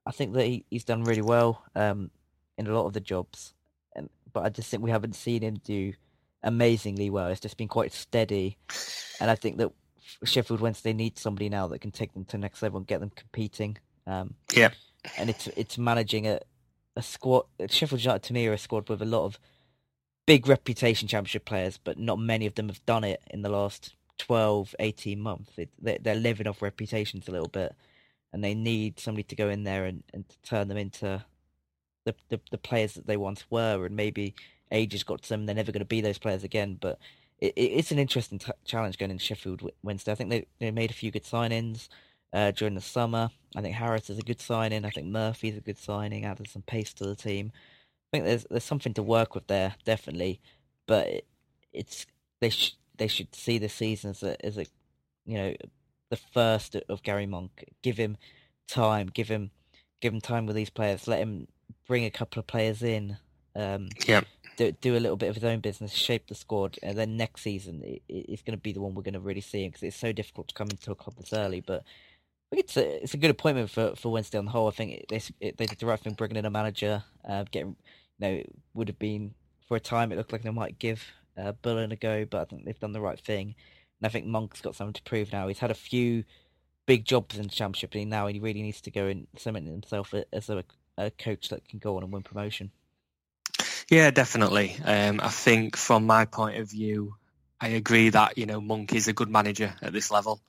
I 0.06 0.10
think 0.10 0.34
that 0.34 0.46
he, 0.46 0.64
he's 0.70 0.84
done 0.84 1.04
really 1.04 1.22
well 1.22 1.64
um, 1.74 2.10
in 2.58 2.66
a 2.66 2.74
lot 2.74 2.86
of 2.86 2.92
the 2.92 3.00
jobs, 3.00 3.54
and 3.94 4.10
but 4.32 4.44
I 4.44 4.48
just 4.48 4.68
think 4.70 4.82
we 4.82 4.90
haven't 4.90 5.14
seen 5.14 5.42
him 5.42 5.58
do 5.64 5.92
amazingly 6.42 7.08
well. 7.08 7.28
It's 7.28 7.40
just 7.40 7.56
been 7.56 7.68
quite 7.68 7.92
steady, 7.92 8.58
and 9.20 9.30
I 9.30 9.36
think 9.36 9.58
that 9.58 9.70
Sheffield 10.24 10.60
Wednesday 10.60 10.92
need 10.92 11.18
somebody 11.18 11.48
now 11.48 11.66
that 11.68 11.80
can 11.80 11.90
take 11.90 12.12
them 12.14 12.24
to 12.26 12.32
the 12.32 12.38
next 12.38 12.62
level 12.62 12.78
and 12.78 12.86
get 12.86 13.00
them 13.00 13.10
competing. 13.14 13.78
Um, 14.06 14.34
yeah, 14.54 14.70
and 15.18 15.30
it's 15.30 15.46
it's 15.48 15.78
managing 15.78 16.26
a 16.26 16.40
a 16.96 17.02
squad. 17.02 17.44
Sheffield 17.68 18.02
United 18.02 18.22
to 18.24 18.32
me 18.32 18.46
are 18.46 18.52
a 18.52 18.58
squad 18.58 18.88
with 18.88 19.02
a 19.02 19.06
lot 19.06 19.24
of 19.24 19.38
big 20.26 20.46
reputation 20.48 21.08
championship 21.08 21.44
players, 21.44 21.78
but 21.82 21.98
not 21.98 22.18
many 22.18 22.46
of 22.46 22.54
them 22.54 22.68
have 22.68 22.84
done 22.86 23.04
it 23.04 23.22
in 23.30 23.42
the 23.42 23.48
last 23.48 23.94
12, 24.18 24.74
18 24.78 25.20
months. 25.20 25.52
It, 25.58 25.70
they're, 25.80 25.98
they're 26.00 26.14
living 26.14 26.46
off 26.46 26.62
reputations 26.62 27.28
a 27.28 27.32
little 27.32 27.48
bit, 27.48 27.74
and 28.32 28.42
they 28.42 28.54
need 28.54 29.00
somebody 29.00 29.24
to 29.24 29.36
go 29.36 29.48
in 29.48 29.64
there 29.64 29.84
and, 29.84 30.02
and 30.12 30.28
to 30.28 30.36
turn 30.42 30.68
them 30.68 30.78
into 30.78 31.24
the, 32.04 32.14
the, 32.28 32.40
the 32.50 32.58
players 32.58 32.94
that 32.94 33.06
they 33.06 33.16
once 33.16 33.44
were, 33.50 33.84
and 33.84 33.96
maybe 33.96 34.34
age 34.70 34.92
has 34.92 35.02
got 35.02 35.22
to 35.22 35.28
them. 35.28 35.46
They're 35.46 35.54
never 35.54 35.72
going 35.72 35.80
to 35.80 35.86
be 35.86 36.00
those 36.00 36.18
players 36.18 36.44
again. 36.44 36.78
But 36.80 36.98
it, 37.38 37.52
it's 37.56 37.90
an 37.92 37.98
interesting 37.98 38.38
t- 38.38 38.52
challenge 38.64 38.98
going 38.98 39.10
into 39.10 39.24
Sheffield 39.24 39.68
Wednesday. 39.82 40.12
I 40.12 40.14
think 40.14 40.30
they 40.30 40.46
they 40.60 40.70
made 40.70 40.90
a 40.90 40.94
few 40.94 41.10
good 41.10 41.24
signings 41.24 41.88
uh, 42.32 42.50
during 42.52 42.74
the 42.74 42.80
summer. 42.80 43.30
I 43.56 43.60
think 43.62 43.76
Harris 43.76 44.10
is 44.10 44.18
a 44.18 44.22
good 44.22 44.40
signing. 44.40 44.84
I 44.84 44.90
think 44.90 45.06
Murphy's 45.06 45.56
a 45.56 45.60
good 45.60 45.78
signing. 45.78 46.24
Added 46.24 46.48
some 46.48 46.62
pace 46.62 46.92
to 46.94 47.06
the 47.06 47.16
team. 47.16 47.52
I 47.54 48.16
think 48.16 48.24
there's 48.26 48.46
there's 48.50 48.64
something 48.64 48.94
to 48.94 49.02
work 49.02 49.34
with 49.34 49.46
there, 49.46 49.74
definitely. 49.84 50.40
But 50.86 51.08
it, 51.08 51.26
it's 51.72 52.06
they 52.40 52.50
sh- 52.50 52.76
they 52.96 53.08
should 53.08 53.34
see 53.34 53.58
the 53.58 53.68
season 53.68 54.10
as 54.10 54.22
a 54.22 54.44
as 54.44 54.58
a 54.58 54.66
you 55.26 55.36
know 55.36 55.54
the 56.10 56.16
first 56.16 56.76
of 56.88 57.02
Gary 57.02 57.26
Monk. 57.26 57.64
Give 57.82 57.96
him 57.96 58.16
time. 58.68 59.10
Give 59.12 59.28
him 59.28 59.50
give 60.00 60.12
him 60.12 60.20
time 60.20 60.46
with 60.46 60.56
these 60.56 60.70
players. 60.70 61.08
Let 61.08 61.20
him 61.20 61.48
bring 61.86 62.04
a 62.04 62.10
couple 62.10 62.40
of 62.40 62.46
players 62.46 62.82
in. 62.82 63.18
Um, 63.56 63.88
yeah 64.06 64.22
do, 64.56 64.72
do 64.72 64.96
a 64.96 64.98
little 65.00 65.16
bit 65.16 65.28
of 65.28 65.34
his 65.34 65.44
own 65.44 65.60
business, 65.60 65.92
shape 65.92 66.26
the 66.28 66.34
squad, 66.34 66.78
and 66.82 66.96
then 66.96 67.16
next 67.16 67.42
season 67.42 67.82
it, 67.82 68.02
it's 68.08 68.42
going 68.42 68.56
to 68.56 68.62
be 68.62 68.72
the 68.72 68.80
one 68.80 68.94
we're 68.94 69.02
going 69.02 69.14
to 69.14 69.20
really 69.20 69.40
see 69.40 69.66
because 69.66 69.82
it's 69.82 69.96
so 69.96 70.12
difficult 70.12 70.48
to 70.48 70.54
come 70.54 70.68
into 70.70 70.90
a 70.90 70.94
club 70.94 71.16
this 71.16 71.32
early. 71.32 71.60
But 71.60 71.84
it's 72.50 72.76
a 72.76 73.02
it's 73.02 73.14
a 73.14 73.18
good 73.18 73.30
appointment 73.30 73.70
for, 73.70 73.94
for 73.96 74.12
Wednesday 74.12 74.38
on 74.38 74.44
the 74.44 74.50
whole. 74.50 74.68
I 74.68 74.72
think 74.72 75.06
they 75.08 75.20
it, 75.40 75.56
they 75.56 75.66
did 75.66 75.78
the 75.78 75.86
right 75.86 75.98
thing 75.98 76.14
bringing 76.14 76.36
in 76.36 76.44
a 76.44 76.50
manager. 76.50 77.04
Uh, 77.28 77.44
getting 77.50 77.76
you 78.18 78.28
know 78.28 78.42
would 78.74 78.88
have 78.88 78.98
been 78.98 79.34
for 79.66 79.76
a 79.76 79.80
time 79.80 80.12
it 80.12 80.16
looked 80.16 80.32
like 80.32 80.42
they 80.42 80.50
might 80.50 80.78
give 80.78 81.04
uh, 81.36 81.52
Bullen 81.52 81.92
a 81.92 81.96
go, 81.96 82.24
but 82.24 82.42
I 82.42 82.44
think 82.44 82.64
they've 82.64 82.78
done 82.78 82.92
the 82.92 83.00
right 83.00 83.18
thing. 83.18 83.54
And 84.00 84.06
I 84.06 84.08
think 84.08 84.26
Monk's 84.26 84.60
got 84.60 84.74
something 84.74 84.94
to 84.94 85.02
prove 85.02 85.32
now. 85.32 85.48
He's 85.48 85.58
had 85.58 85.70
a 85.70 85.74
few 85.74 86.24
big 86.86 87.04
jobs 87.04 87.36
in 87.36 87.44
the 87.44 87.48
championship, 87.48 87.94
and 87.94 88.10
now 88.10 88.26
he 88.26 88.38
really 88.38 88.62
needs 88.62 88.80
to 88.82 88.90
go 88.90 89.06
and 89.06 89.26
cement 89.36 89.66
himself 89.66 90.14
as 90.32 90.50
a, 90.50 90.64
a 90.98 91.10
coach 91.10 91.48
that 91.48 91.66
can 91.68 91.78
go 91.78 91.96
on 91.96 92.02
and 92.02 92.12
win 92.12 92.22
promotion. 92.22 92.70
Yeah, 93.94 94.10
definitely. 94.10 94.76
Um, 94.84 95.20
I 95.22 95.28
think 95.28 95.76
from 95.76 96.04
my 96.04 96.24
point 96.24 96.58
of 96.58 96.68
view, 96.68 97.14
I 97.60 97.68
agree 97.68 98.08
that 98.08 98.36
you 98.36 98.44
know 98.44 98.60
Monk 98.60 98.92
is 98.92 99.06
a 99.06 99.12
good 99.12 99.30
manager 99.30 99.72
at 99.80 99.92
this 99.92 100.10
level. 100.10 100.40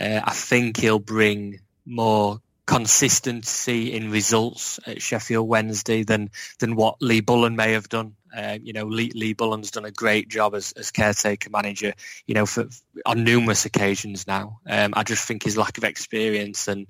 Uh, 0.00 0.20
I 0.22 0.30
think 0.30 0.76
he'll 0.76 1.00
bring 1.00 1.58
more 1.84 2.40
consistency 2.66 3.92
in 3.92 4.12
results 4.12 4.78
at 4.86 5.02
Sheffield 5.02 5.48
Wednesday 5.48 6.04
than 6.04 6.30
than 6.60 6.76
what 6.76 7.02
Lee 7.02 7.20
Bullen 7.20 7.56
may 7.56 7.72
have 7.72 7.88
done. 7.88 8.14
Uh, 8.32 8.58
you 8.62 8.72
know, 8.72 8.84
Lee, 8.84 9.10
Lee 9.12 9.32
Bullen's 9.32 9.72
done 9.72 9.84
a 9.84 9.90
great 9.90 10.28
job 10.28 10.54
as, 10.54 10.70
as 10.76 10.92
caretaker 10.92 11.50
manager. 11.50 11.94
You 12.28 12.34
know, 12.34 12.46
for 12.46 12.68
on 13.04 13.24
numerous 13.24 13.64
occasions 13.64 14.28
now. 14.28 14.60
Um, 14.68 14.94
I 14.96 15.02
just 15.02 15.26
think 15.26 15.42
his 15.42 15.56
lack 15.56 15.78
of 15.78 15.82
experience 15.82 16.68
and 16.68 16.86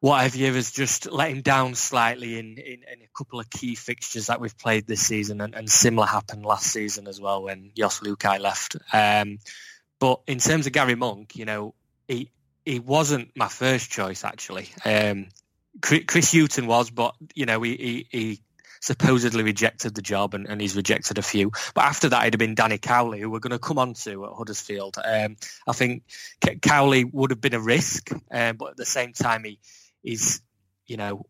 what 0.00 0.22
have 0.22 0.36
you 0.36 0.52
has 0.54 0.70
just 0.70 1.10
let 1.10 1.30
him 1.30 1.42
down 1.42 1.74
slightly 1.74 2.38
in, 2.38 2.56
in, 2.58 2.84
in, 2.84 3.02
a 3.02 3.08
couple 3.16 3.40
of 3.40 3.50
key 3.50 3.74
fixtures 3.74 4.26
that 4.26 4.40
we've 4.40 4.56
played 4.56 4.86
this 4.86 5.04
season, 5.04 5.40
and, 5.40 5.54
and 5.54 5.68
similar 5.68 6.06
happened 6.06 6.44
last 6.44 6.66
season 6.66 7.08
as 7.08 7.20
well 7.20 7.42
when 7.42 7.72
Jos 7.76 8.00
Luhukay 8.00 8.38
left. 8.38 8.76
Um, 8.92 9.38
but 9.98 10.20
in 10.26 10.38
terms 10.38 10.66
of 10.66 10.72
Gary 10.72 10.94
Monk, 10.94 11.34
you 11.34 11.44
know, 11.44 11.74
he 12.06 12.30
he 12.64 12.78
wasn't 12.78 13.30
my 13.34 13.48
first 13.48 13.90
choice 13.90 14.24
actually. 14.24 14.68
Um, 14.84 15.28
Chris 15.80 16.32
Hughton 16.32 16.66
was, 16.66 16.90
but 16.90 17.14
you 17.34 17.46
know, 17.46 17.62
he, 17.62 17.76
he, 17.76 18.06
he 18.10 18.40
supposedly 18.80 19.42
rejected 19.42 19.94
the 19.94 20.02
job 20.02 20.34
and, 20.34 20.46
and, 20.46 20.60
he's 20.60 20.76
rejected 20.76 21.18
a 21.18 21.22
few. 21.22 21.50
But 21.74 21.84
after 21.84 22.08
that, 22.08 22.22
it'd 22.22 22.34
have 22.34 22.38
been 22.38 22.54
Danny 22.54 22.78
Cowley, 22.78 23.20
who 23.20 23.30
we're 23.30 23.38
going 23.38 23.52
to 23.52 23.58
come 23.58 23.78
on 23.78 23.94
to 23.94 24.26
at 24.26 24.32
Huddersfield. 24.32 24.96
Um, 25.04 25.36
I 25.66 25.72
think 25.72 26.02
Cowley 26.62 27.04
would 27.04 27.30
have 27.30 27.40
been 27.40 27.54
a 27.54 27.60
risk, 27.60 28.10
um, 28.30 28.56
but 28.56 28.70
at 28.70 28.76
the 28.76 28.86
same 28.86 29.12
time, 29.12 29.44
he 29.44 29.58
is, 30.08 30.40
you 30.86 30.96
know, 30.96 31.26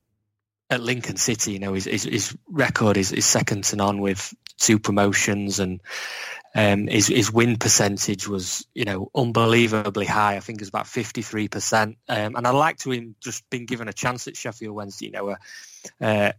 at 0.71 0.81
Lincoln 0.81 1.17
City, 1.17 1.53
you 1.53 1.59
know, 1.59 1.73
his, 1.73 1.85
his, 1.85 2.05
his 2.05 2.37
record 2.49 2.97
is, 2.97 3.13
is 3.13 3.25
second 3.25 3.65
to 3.65 3.77
none 3.77 4.01
with 4.01 4.35
two 4.59 4.79
promotions 4.79 5.61
and 5.61 5.81
um, 6.55 6.87
his, 6.87 7.07
his 7.09 7.33
win 7.33 7.57
percentage 7.57 8.27
was, 8.27 8.67
you 8.75 8.85
know, 8.85 9.11
unbelievably 9.15 10.07
high. 10.07 10.37
I 10.37 10.41
think 10.41 10.59
it 10.59 10.63
was 10.63 10.69
about 10.69 10.87
53%. 10.87 11.97
Um, 12.09 12.37
and 12.37 12.47
I 12.47 12.51
like 12.51 12.79
to 12.79 12.91
him 12.91 13.15
just 13.21 13.49
being 13.51 13.67
given 13.67 13.89
a 13.89 13.93
chance 13.93 14.27
at 14.29 14.37
Sheffield 14.37 14.75
Wednesday, 14.75 15.07
you 15.07 15.13
know, 15.13 15.31
a, 15.31 15.39
uh, 16.01 16.33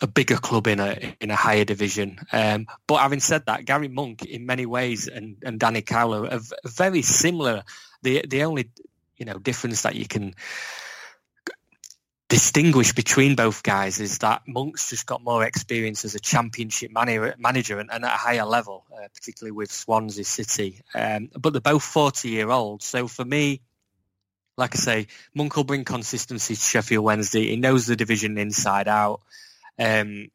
a 0.00 0.06
bigger 0.06 0.36
club 0.36 0.66
in 0.66 0.80
a 0.80 1.16
in 1.20 1.30
a 1.30 1.36
higher 1.36 1.64
division. 1.64 2.18
Um, 2.32 2.66
but 2.86 2.98
having 2.98 3.20
said 3.20 3.46
that, 3.46 3.64
Gary 3.64 3.88
Monk 3.88 4.24
in 4.24 4.46
many 4.46 4.66
ways 4.66 5.08
and, 5.08 5.36
and 5.42 5.58
Danny 5.58 5.82
Cowley 5.82 6.28
are 6.28 6.40
very 6.64 7.02
similar. 7.02 7.64
The 8.02 8.24
the 8.28 8.44
only 8.44 8.70
you 9.16 9.26
know 9.26 9.34
difference 9.34 9.82
that 9.82 9.96
you 9.96 10.06
can 10.06 10.34
distinguish 12.28 12.92
between 12.92 13.34
both 13.34 13.62
guys 13.62 14.00
is 14.00 14.18
that 14.18 14.42
Monk's 14.46 14.90
just 14.90 15.06
got 15.06 15.24
more 15.24 15.44
experience 15.44 16.04
as 16.04 16.14
a 16.14 16.20
championship 16.20 16.92
manager, 16.92 17.34
manager 17.38 17.78
and, 17.78 17.90
and 17.90 18.04
at 18.04 18.14
a 18.14 18.16
higher 18.16 18.44
level, 18.44 18.84
uh, 18.92 19.08
particularly 19.14 19.52
with 19.52 19.72
Swansea 19.72 20.24
City. 20.24 20.82
Um, 20.94 21.30
but 21.38 21.52
they're 21.52 21.60
both 21.60 21.82
40 21.82 22.28
year 22.28 22.50
olds. 22.50 22.84
So 22.84 23.08
for 23.08 23.24
me, 23.24 23.62
like 24.58 24.74
I 24.74 24.78
say, 24.78 25.06
Monk 25.34 25.56
will 25.56 25.64
bring 25.64 25.84
consistency 25.84 26.54
to 26.54 26.60
Sheffield 26.60 27.04
Wednesday. 27.04 27.46
He 27.46 27.56
knows 27.56 27.86
the 27.86 27.96
division 27.96 28.36
inside 28.36 28.88
out. 28.88 29.22
Um, 29.78 30.28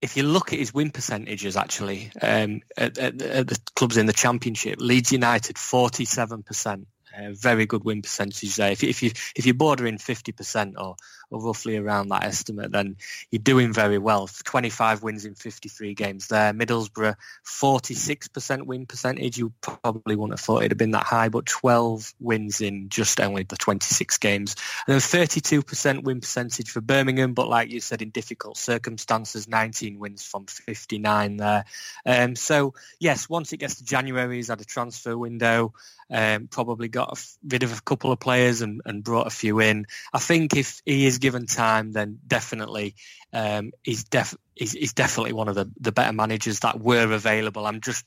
if 0.00 0.16
you 0.16 0.22
look 0.22 0.52
at 0.52 0.58
his 0.58 0.72
win 0.72 0.90
percentages, 0.90 1.56
actually, 1.56 2.12
um, 2.22 2.60
at, 2.76 2.96
at, 2.98 3.20
at, 3.20 3.48
the 3.48 3.58
clubs 3.74 3.96
in 3.96 4.06
the 4.06 4.12
Championship, 4.12 4.76
Leeds 4.78 5.10
United 5.10 5.58
forty-seven 5.58 6.42
percent, 6.44 6.82
uh, 6.82 6.95
very 7.32 7.66
good 7.66 7.84
win 7.84 8.02
percentage 8.02 8.56
there. 8.56 8.72
If, 8.72 8.82
if 8.84 9.02
you 9.02 9.10
if 9.34 9.46
you're 9.46 9.54
bordering 9.54 9.98
fifty 9.98 10.32
percent 10.32 10.74
or 10.78 10.96
or 11.30 11.42
roughly 11.42 11.76
around 11.76 12.08
that 12.08 12.24
estimate, 12.24 12.72
then 12.72 12.96
you're 13.30 13.42
doing 13.42 13.72
very 13.72 13.98
well. 13.98 14.28
25 14.44 15.02
wins 15.02 15.24
in 15.24 15.34
53 15.34 15.94
games 15.94 16.28
there. 16.28 16.52
Middlesbrough, 16.52 17.16
46% 17.44 18.66
win 18.66 18.86
percentage. 18.86 19.38
You 19.38 19.52
probably 19.60 20.16
wouldn't 20.16 20.38
have 20.38 20.44
thought 20.44 20.58
it'd 20.58 20.72
have 20.72 20.78
been 20.78 20.92
that 20.92 21.04
high, 21.04 21.28
but 21.28 21.46
12 21.46 22.14
wins 22.20 22.60
in 22.60 22.88
just 22.88 23.20
only 23.20 23.42
the 23.42 23.56
26 23.56 24.18
games. 24.18 24.56
And 24.86 24.94
then 24.94 25.00
32% 25.00 26.04
win 26.04 26.20
percentage 26.20 26.70
for 26.70 26.80
Birmingham, 26.80 27.34
but 27.34 27.48
like 27.48 27.70
you 27.70 27.80
said, 27.80 28.02
in 28.02 28.10
difficult 28.10 28.56
circumstances, 28.56 29.48
19 29.48 29.98
wins 29.98 30.24
from 30.24 30.46
59 30.46 31.36
there. 31.36 31.64
Um, 32.04 32.36
so, 32.36 32.74
yes, 33.00 33.28
once 33.28 33.52
it 33.52 33.58
gets 33.58 33.76
to 33.76 33.84
January, 33.84 34.36
he's 34.36 34.48
had 34.48 34.60
a 34.60 34.64
transfer 34.64 35.16
window. 35.16 35.74
Um, 36.08 36.46
probably 36.46 36.86
got 36.86 37.20
rid 37.44 37.64
of 37.64 37.76
a 37.76 37.82
couple 37.82 38.12
of 38.12 38.20
players 38.20 38.62
and, 38.62 38.80
and 38.84 39.02
brought 39.02 39.26
a 39.26 39.30
few 39.30 39.60
in. 39.60 39.86
I 40.12 40.20
think 40.20 40.56
if 40.56 40.80
he 40.84 41.06
is 41.06 41.15
given 41.18 41.46
time, 41.46 41.92
then 41.92 42.18
definitely 42.26 42.94
um, 43.32 43.72
he's, 43.82 44.04
def- 44.04 44.36
he's, 44.54 44.72
he's 44.72 44.92
definitely 44.92 45.32
one 45.32 45.48
of 45.48 45.54
the, 45.54 45.70
the 45.80 45.92
better 45.92 46.12
managers 46.12 46.60
that 46.60 46.80
were 46.80 47.12
available. 47.12 47.66
I'm 47.66 47.80
just 47.80 48.04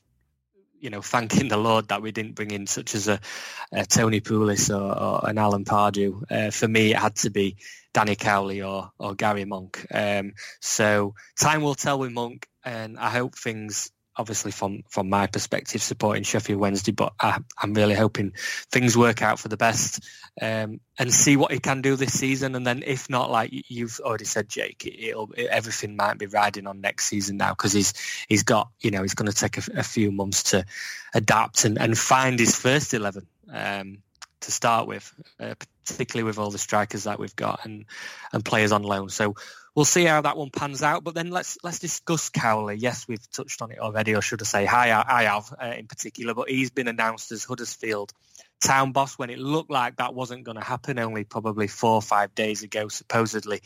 you 0.80 0.90
know, 0.90 1.02
thanking 1.02 1.48
the 1.48 1.56
Lord 1.56 1.88
that 1.88 2.02
we 2.02 2.10
didn't 2.10 2.34
bring 2.34 2.50
in 2.50 2.66
such 2.66 2.94
as 2.94 3.06
a, 3.06 3.20
a 3.70 3.84
Tony 3.84 4.20
Pulis 4.20 4.70
or, 4.70 4.98
or, 4.98 5.28
an 5.28 5.38
Alan 5.38 5.64
Pardew. 5.64 6.22
Uh, 6.30 6.50
for 6.50 6.66
me, 6.66 6.92
it 6.92 6.96
had 6.96 7.16
to 7.16 7.30
be 7.30 7.56
Danny 7.92 8.16
Cowley 8.16 8.62
or, 8.62 8.90
or 8.98 9.14
Gary 9.14 9.44
Monk. 9.44 9.86
Um, 9.92 10.32
so 10.60 11.14
time 11.38 11.62
will 11.62 11.74
tell 11.74 11.98
with 11.98 12.12
Monk, 12.12 12.48
and 12.64 12.98
I 12.98 13.10
hope 13.10 13.36
things 13.36 13.92
obviously 14.20 14.52
from 14.52 14.84
from 14.88 15.08
my 15.08 15.26
perspective 15.26 15.82
supporting 15.82 16.22
Sheffield 16.22 16.60
Wednesday, 16.60 16.92
but 16.92 17.14
I, 17.18 17.38
am 17.62 17.74
really 17.74 17.94
hoping 17.94 18.34
things 18.70 18.96
work 18.96 19.22
out 19.22 19.38
for 19.38 19.48
the 19.48 19.56
best 19.56 20.04
um, 20.40 20.80
and 20.98 21.12
see 21.12 21.36
what 21.36 21.52
he 21.52 21.58
can 21.58 21.80
do 21.80 21.96
this 21.96 22.18
season. 22.18 22.54
And 22.54 22.66
then 22.66 22.82
if 22.86 23.08
not, 23.08 23.30
like 23.30 23.50
you've 23.52 23.98
already 24.00 24.26
said, 24.26 24.48
Jake, 24.48 24.84
it, 24.84 25.16
everything 25.48 25.96
might 25.96 26.18
be 26.18 26.26
riding 26.26 26.66
on 26.66 26.80
next 26.80 27.06
season 27.06 27.38
now 27.38 27.50
because 27.50 27.72
he's 27.72 27.94
he's 28.28 28.42
got 28.42 28.68
you 28.80 28.90
know 28.90 29.02
he's 29.02 29.14
going 29.14 29.30
to 29.30 29.36
take 29.36 29.56
a, 29.56 29.62
a, 29.78 29.82
few 29.82 30.12
months 30.12 30.42
to 30.44 30.64
adapt 31.14 31.64
and, 31.64 31.78
and 31.80 31.96
find 31.98 32.38
his 32.38 32.54
first 32.54 32.94
eleven. 32.94 33.26
Um, 33.52 34.02
to 34.40 34.52
start 34.52 34.86
with, 34.86 35.12
uh, 35.38 35.54
particularly 35.90 36.26
with 36.26 36.38
all 36.38 36.50
the 36.50 36.58
strikers 36.58 37.04
that 37.04 37.18
we've 37.18 37.36
got 37.36 37.64
and, 37.64 37.84
and 38.32 38.44
players 38.44 38.72
on 38.72 38.82
loan. 38.82 39.08
So 39.08 39.34
we'll 39.74 39.84
see 39.84 40.04
how 40.04 40.20
that 40.22 40.36
one 40.36 40.50
pans 40.50 40.82
out. 40.82 41.04
But 41.04 41.14
then 41.14 41.30
let's 41.30 41.58
let's 41.62 41.78
discuss 41.78 42.28
Cowley. 42.28 42.76
Yes, 42.76 43.06
we've 43.08 43.30
touched 43.30 43.62
on 43.62 43.70
it 43.70 43.78
already, 43.78 44.14
or 44.14 44.22
should 44.22 44.42
I 44.42 44.44
say, 44.44 44.64
hi, 44.64 44.90
I, 44.90 45.20
I 45.20 45.22
have 45.24 45.52
uh, 45.60 45.74
in 45.78 45.86
particular. 45.86 46.34
But 46.34 46.48
he's 46.48 46.70
been 46.70 46.88
announced 46.88 47.32
as 47.32 47.44
Huddersfield 47.44 48.12
town 48.60 48.92
boss 48.92 49.18
when 49.18 49.30
it 49.30 49.38
looked 49.38 49.70
like 49.70 49.96
that 49.96 50.14
wasn't 50.14 50.44
going 50.44 50.58
to 50.58 50.64
happen. 50.64 50.98
Only 50.98 51.24
probably 51.24 51.66
four 51.66 51.94
or 51.94 52.02
five 52.02 52.34
days 52.34 52.62
ago, 52.62 52.88
supposedly 52.88 53.62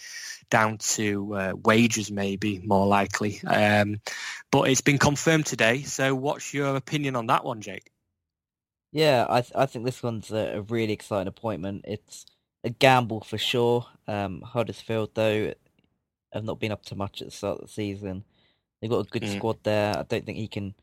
down 0.51 0.79
to 0.79 1.35
uh, 1.35 1.53
wages, 1.63 2.11
maybe 2.11 2.61
more 2.65 2.87
likely. 2.87 3.41
Um, 3.47 4.01
but 4.51 4.69
it's 4.69 4.83
been 4.83 4.99
confirmed 4.99 5.47
today. 5.47 5.83
So, 5.83 6.15
what's 6.15 6.55
your 6.55 6.77
opinion 6.77 7.17
on 7.17 7.27
that 7.27 7.45
one, 7.45 7.61
Jake? 7.61 7.91
Yeah, 8.95 9.27
I 9.29 9.41
th- 9.41 9.53
I 9.57 9.67
think 9.67 9.85
this 9.85 10.05
one's 10.05 10.31
a, 10.31 10.59
a, 10.59 10.61
really 10.63 10.93
exciting 10.93 11.27
appointment. 11.27 11.85
It's 11.85 12.27
a 12.63 12.71
gamble 12.71 13.23
for 13.23 13.37
sure. 13.37 13.87
Um, 14.07 14.41
Huddersfield, 14.43 15.11
though, 15.15 15.53
have 16.33 16.45
not 16.45 16.61
been 16.61 16.71
up 16.71 16.85
to 16.87 16.95
much 16.95 17.21
at 17.21 17.27
the 17.27 17.33
start 17.33 17.59
of 17.59 17.67
the 17.67 17.73
season. 17.73 18.23
They've 18.81 18.91
got 18.91 19.05
a 19.05 19.11
good 19.11 19.25
mm. 19.25 19.37
squad 19.37 19.59
there. 19.65 19.99
I 19.99 20.05
don't 20.05 20.25
think 20.25 20.39
he 20.39 20.47
can 20.47 20.75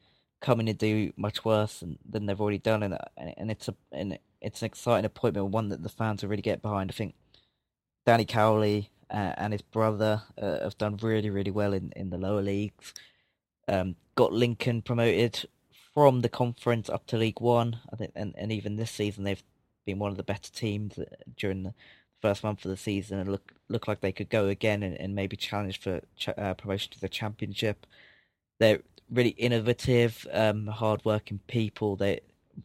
come 0.41 0.59
in 0.59 0.67
and 0.67 0.77
do 0.77 1.13
much 1.15 1.45
worse 1.45 1.79
than, 1.79 1.99
than 2.07 2.25
they've 2.25 2.41
already 2.41 2.57
done, 2.57 2.83
and 2.83 2.97
and 3.15 3.49
it's 3.49 3.69
a 3.69 3.75
and 3.93 4.19
it's 4.41 4.61
an 4.61 4.65
exciting 4.65 5.05
appointment, 5.05 5.47
one 5.47 5.69
that 5.69 5.81
the 5.81 5.87
fans 5.87 6.21
will 6.21 6.31
really 6.31 6.41
get 6.41 6.61
behind. 6.61 6.91
I 6.91 6.93
think 6.93 7.15
Danny 8.05 8.25
Cowley 8.25 8.89
uh, 9.09 9.35
and 9.37 9.53
his 9.53 9.61
brother 9.61 10.23
uh, 10.37 10.59
have 10.59 10.77
done 10.77 10.97
really 11.01 11.29
really 11.29 11.51
well 11.51 11.71
in, 11.71 11.93
in 11.95 12.09
the 12.09 12.17
lower 12.17 12.41
leagues. 12.41 12.93
Um, 13.69 13.95
got 14.15 14.33
Lincoln 14.33 14.81
promoted 14.81 15.45
from 15.93 16.21
the 16.21 16.29
conference 16.29 16.89
up 16.89 17.05
to 17.07 17.17
League 17.17 17.41
One. 17.41 17.79
I 17.91 17.95
think, 17.95 18.11
and, 18.15 18.33
and 18.37 18.51
even 18.51 18.75
this 18.75 18.91
season 18.91 19.23
they've 19.23 19.43
been 19.85 19.99
one 19.99 20.11
of 20.11 20.17
the 20.17 20.23
better 20.23 20.51
teams 20.51 20.97
uh, 20.97 21.05
during 21.37 21.63
the 21.63 21.73
first 22.21 22.43
month 22.43 22.63
of 22.65 22.71
the 22.71 22.77
season 22.77 23.19
and 23.19 23.31
look 23.31 23.53
look 23.67 23.87
like 23.87 24.01
they 24.01 24.11
could 24.11 24.29
go 24.29 24.47
again 24.47 24.83
and, 24.83 24.95
and 24.99 25.15
maybe 25.15 25.35
challenge 25.35 25.79
for 25.79 26.01
ch- 26.15 26.29
uh, 26.29 26.53
promotion 26.53 26.91
to 26.91 26.99
the 26.99 27.09
championship. 27.09 27.85
They're 28.59 28.81
really 29.09 29.29
innovative, 29.29 30.27
um, 30.31 30.67
hardworking 30.67 31.39
people. 31.47 31.95
They're 31.95 32.19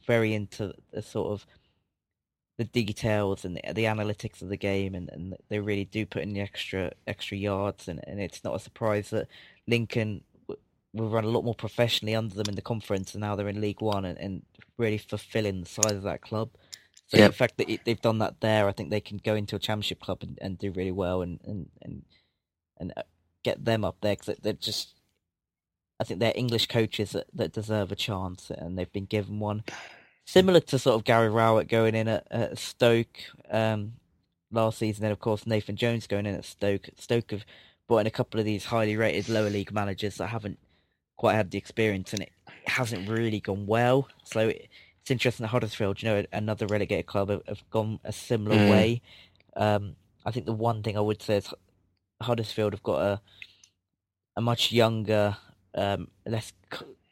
very 0.07 0.35
into 0.35 0.75
the 0.93 1.03
sort 1.03 1.33
of 1.33 1.47
the 2.59 2.65
details 2.65 3.45
and 3.45 3.57
the, 3.57 3.73
the 3.73 3.85
analytics 3.85 4.43
of 4.43 4.49
the 4.49 4.57
game, 4.57 4.95
and, 4.95 5.09
and 5.11 5.37
they 5.49 5.59
really 5.59 5.85
do 5.85 6.07
put 6.07 6.23
in 6.23 6.33
the 6.33 6.41
extra 6.41 6.93
extra 7.07 7.37
yards. 7.37 7.89
And, 7.89 8.01
and 8.07 8.21
it's 8.21 8.45
not 8.45 8.57
a 8.57 8.61
surprise 8.61 9.11
that 9.11 9.29
Lincoln 9.67 10.23
will 10.97 11.09
run 11.09 11.25
a 11.25 11.29
lot 11.29 11.45
more 11.45 11.55
professionally 11.55 12.15
under 12.15 12.35
them 12.35 12.49
in 12.49 12.55
the 12.55 12.63
conference, 12.63 13.15
and 13.15 13.21
now 13.21 13.37
they're 13.37 13.49
in 13.49 13.61
League 13.61 13.81
One 13.81 14.05
and, 14.05 14.19
and 14.19 14.43
really 14.79 14.99
fulfilling 14.99 15.61
the 15.61 15.69
size 15.69 15.93
of 15.93 16.03
that 16.03 16.23
club. 16.23 16.51
So 17.09 17.19
yep. 17.19 17.31
the 17.31 17.37
fact 17.37 17.57
that 17.59 17.81
they've 17.85 18.01
done 18.01 18.19
that 18.19 18.41
there, 18.41 18.67
I 18.67 18.73
think 18.73 18.91
they 18.91 19.01
can 19.01 19.19
go 19.19 19.35
into 19.35 19.55
a 19.55 19.61
championship 19.61 20.01
club 20.01 20.23
and, 20.23 20.39
and 20.41 20.59
do 20.59 20.73
really 20.73 20.93
well 20.93 21.23
and 21.23 21.41
and 21.45 21.69
and, 21.83 22.03
and 22.79 22.93
uh, 22.97 23.03
get 23.45 23.65
them 23.65 23.85
up 23.85 23.97
there 24.01 24.17
because 24.17 24.37
they're 24.43 24.53
just. 24.53 24.95
I 25.99 26.05
think 26.05 26.21
they're 26.21 26.33
English 26.35 26.67
coaches 26.67 27.13
that, 27.13 27.27
that 27.33 27.53
deserve 27.55 27.91
a 27.91 27.97
chance, 27.97 28.51
and 28.51 28.77
they've 28.77 28.93
been 28.93 29.07
given 29.07 29.39
one. 29.39 29.65
Similar 30.27 30.61
to 30.61 30.79
sort 30.79 30.97
of 30.97 31.05
Gary 31.05 31.31
Rowett 31.31 31.69
going 31.69 31.95
in 31.95 32.07
at, 32.07 32.27
at 32.31 32.59
Stoke 32.59 33.17
um, 33.51 33.95
last 34.51 34.79
season, 34.79 35.05
and 35.05 35.13
of 35.13 35.21
course 35.21 35.47
Nathan 35.47 35.77
Jones 35.77 36.07
going 36.07 36.27
in 36.27 36.35
at 36.35 36.45
Stoke. 36.45 36.91
Stoke 36.99 37.31
have 37.31 37.47
brought 37.89 38.01
in 38.01 38.07
a 38.07 38.11
couple 38.11 38.39
of 38.39 38.45
these 38.45 38.67
highly 38.67 38.97
rated 38.97 39.29
lower 39.29 39.49
league 39.49 39.73
managers 39.73 40.17
that 40.17 40.27
haven't 40.27 40.59
quite 41.17 41.35
had 41.35 41.51
the 41.51 41.59
experience, 41.59 42.13
and 42.13 42.23
it 42.23 42.33
hasn't 42.67 43.09
really 43.09 43.41
gone 43.41 43.67
well. 43.67 44.09
So 44.25 44.49
it, 44.49 44.69
it's 45.01 45.11
interesting 45.11 45.45
that 45.45 45.49
Huddersfield, 45.49 46.03
you 46.03 46.09
know, 46.09 46.25
another 46.33 46.67
relegated 46.67 47.07
club, 47.07 47.31
have, 47.31 47.43
have 47.47 47.71
gone 47.71 48.01
a 48.05 48.13
similar 48.13 48.57
mm. 48.57 48.71
way. 48.71 49.03
Um, 49.57 49.97
I 50.25 50.31
think 50.33 50.47
the 50.47 50.53
one 50.53 50.83
thing 50.83 50.97
I 50.97 51.01
would 51.01 51.23
say 51.23 51.37
is 51.37 51.55
Huddersfield 52.21 52.73
have 52.73 52.83
got 52.83 53.01
a 53.01 53.21
a 54.37 54.41
much 54.41 54.71
younger, 54.71 55.37
um, 55.75 56.09
less 56.27 56.53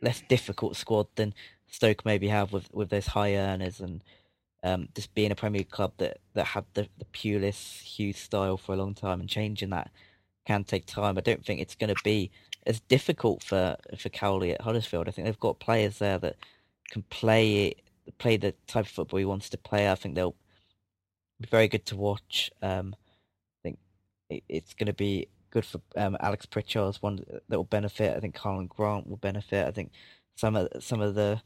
less 0.03 0.23
difficult 0.29 0.77
squad 0.77 1.07
than 1.15 1.35
Stoke 1.69 2.05
maybe 2.05 2.29
have 2.29 2.53
with 2.53 2.73
with 2.73 2.91
those 2.91 3.07
high 3.09 3.35
earners 3.35 3.81
and 3.81 4.03
um, 4.63 4.89
just 4.95 5.15
being 5.15 5.31
a 5.31 5.35
Premier 5.35 5.61
League 5.61 5.71
club 5.71 5.93
that, 5.99 6.19
that 6.35 6.47
had 6.47 6.65
the 6.75 6.89
the 6.99 7.07
Pulis 7.07 7.81
Hughes 7.83 8.19
style 8.19 8.57
for 8.57 8.75
a 8.75 8.77
long 8.77 8.95
time 8.95 9.21
and 9.21 9.29
changing 9.29 9.71
that 9.71 9.91
can 10.47 10.65
take 10.65 10.85
time. 10.87 11.17
I 11.17 11.23
don't 11.23 11.45
think 11.45 11.61
it's 11.61 11.75
going 11.75 11.95
to 11.95 12.03
be 12.05 12.31
as 12.67 12.81
difficult 12.81 13.43
for 13.43 13.77
for 13.99 14.09
Cowley 14.09 14.53
at 14.53 14.63
Huddersfield. 14.63 15.09
I 15.09 15.11
think 15.11 15.27
they've 15.27 15.39
got 15.39 15.59
players 15.59 15.99
there 15.99 16.19
that 16.19 16.37
can 16.91 17.03
play 17.05 17.75
play 18.19 18.37
the 18.37 18.55
type 18.67 18.87
of 18.87 18.91
football 18.91 19.19
he 19.19 19.25
wants 19.25 19.49
to 19.51 19.59
play. 19.59 19.91
I 19.91 19.95
think 19.95 20.15
they'll 20.15 20.37
be 21.41 21.49
very 21.49 21.69
good 21.69 21.87
to 21.87 21.97
watch. 21.97 22.51
Um, 22.63 22.95
I 22.97 23.61
think 23.63 23.79
it, 24.31 24.43
it's 24.49 24.75
going 24.75 24.87
to 24.87 24.93
be 24.93 25.29
good 25.51 25.65
for 25.65 25.81
um, 25.97 26.17
Alex 26.21 26.47
Pritchard 26.47 26.97
one 26.97 27.25
that 27.49 27.57
will 27.57 27.65
benefit. 27.65 28.17
I 28.17 28.21
think 28.21 28.37
Karlan 28.37 28.69
Grant 28.69 29.07
will 29.07 29.17
benefit. 29.17 29.67
I 29.67 29.71
think 29.71 29.93
some 30.37 30.57
of 30.57 30.69
some 30.81 31.01
of 31.01 31.15
the 31.15 31.41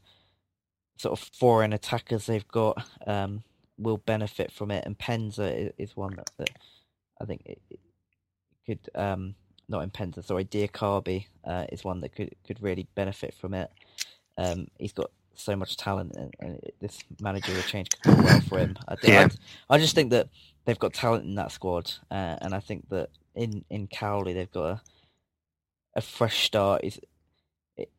sort 0.97 1.17
of 1.17 1.29
foreign 1.33 1.73
attackers 1.73 2.25
they've 2.25 2.47
got 2.47 2.85
um, 3.07 3.43
will 3.77 3.97
benefit 3.97 4.51
from 4.51 4.71
it. 4.71 4.85
And 4.85 4.97
Penza 4.97 5.43
is, 5.43 5.71
is 5.77 5.95
one 5.95 6.15
that, 6.17 6.31
that, 6.37 6.49
I 7.21 7.25
think 7.25 7.41
it, 7.45 7.61
it 7.69 7.79
could 8.65 8.89
um, 8.95 9.35
not 9.69 9.83
in 9.83 9.91
Penza, 9.91 10.23
sorry, 10.23 10.45
Diakhaby 10.45 11.25
uh, 11.45 11.65
is 11.71 11.83
one 11.83 12.01
that 12.01 12.15
could 12.15 12.35
could 12.45 12.61
really 12.61 12.87
benefit 12.95 13.33
from 13.33 13.53
it. 13.53 13.71
Um, 14.37 14.67
he's 14.77 14.93
got 14.93 15.11
so 15.35 15.55
much 15.55 15.77
talent, 15.77 16.15
and, 16.15 16.33
and 16.39 16.59
this 16.81 16.99
managerial 17.21 17.63
change 17.63 17.89
could 17.89 18.17
go 18.17 18.23
well 18.23 18.41
for 18.41 18.59
him. 18.59 18.77
I, 18.87 18.95
yeah. 19.03 19.27
I, 19.69 19.75
I, 19.75 19.77
just 19.77 19.95
think 19.95 20.09
that 20.09 20.27
they've 20.65 20.79
got 20.79 20.93
talent 20.93 21.23
in 21.23 21.35
that 21.35 21.51
squad, 21.51 21.91
uh, 22.09 22.37
and 22.41 22.53
I 22.53 22.59
think 22.59 22.89
that 22.89 23.09
in 23.35 23.63
in 23.69 23.87
Cowley 23.87 24.33
they've 24.33 24.51
got 24.51 24.65
a 24.65 24.81
a 25.95 26.01
fresh 26.01 26.45
start. 26.45 26.83
Is 26.83 26.99
it, 27.77 27.91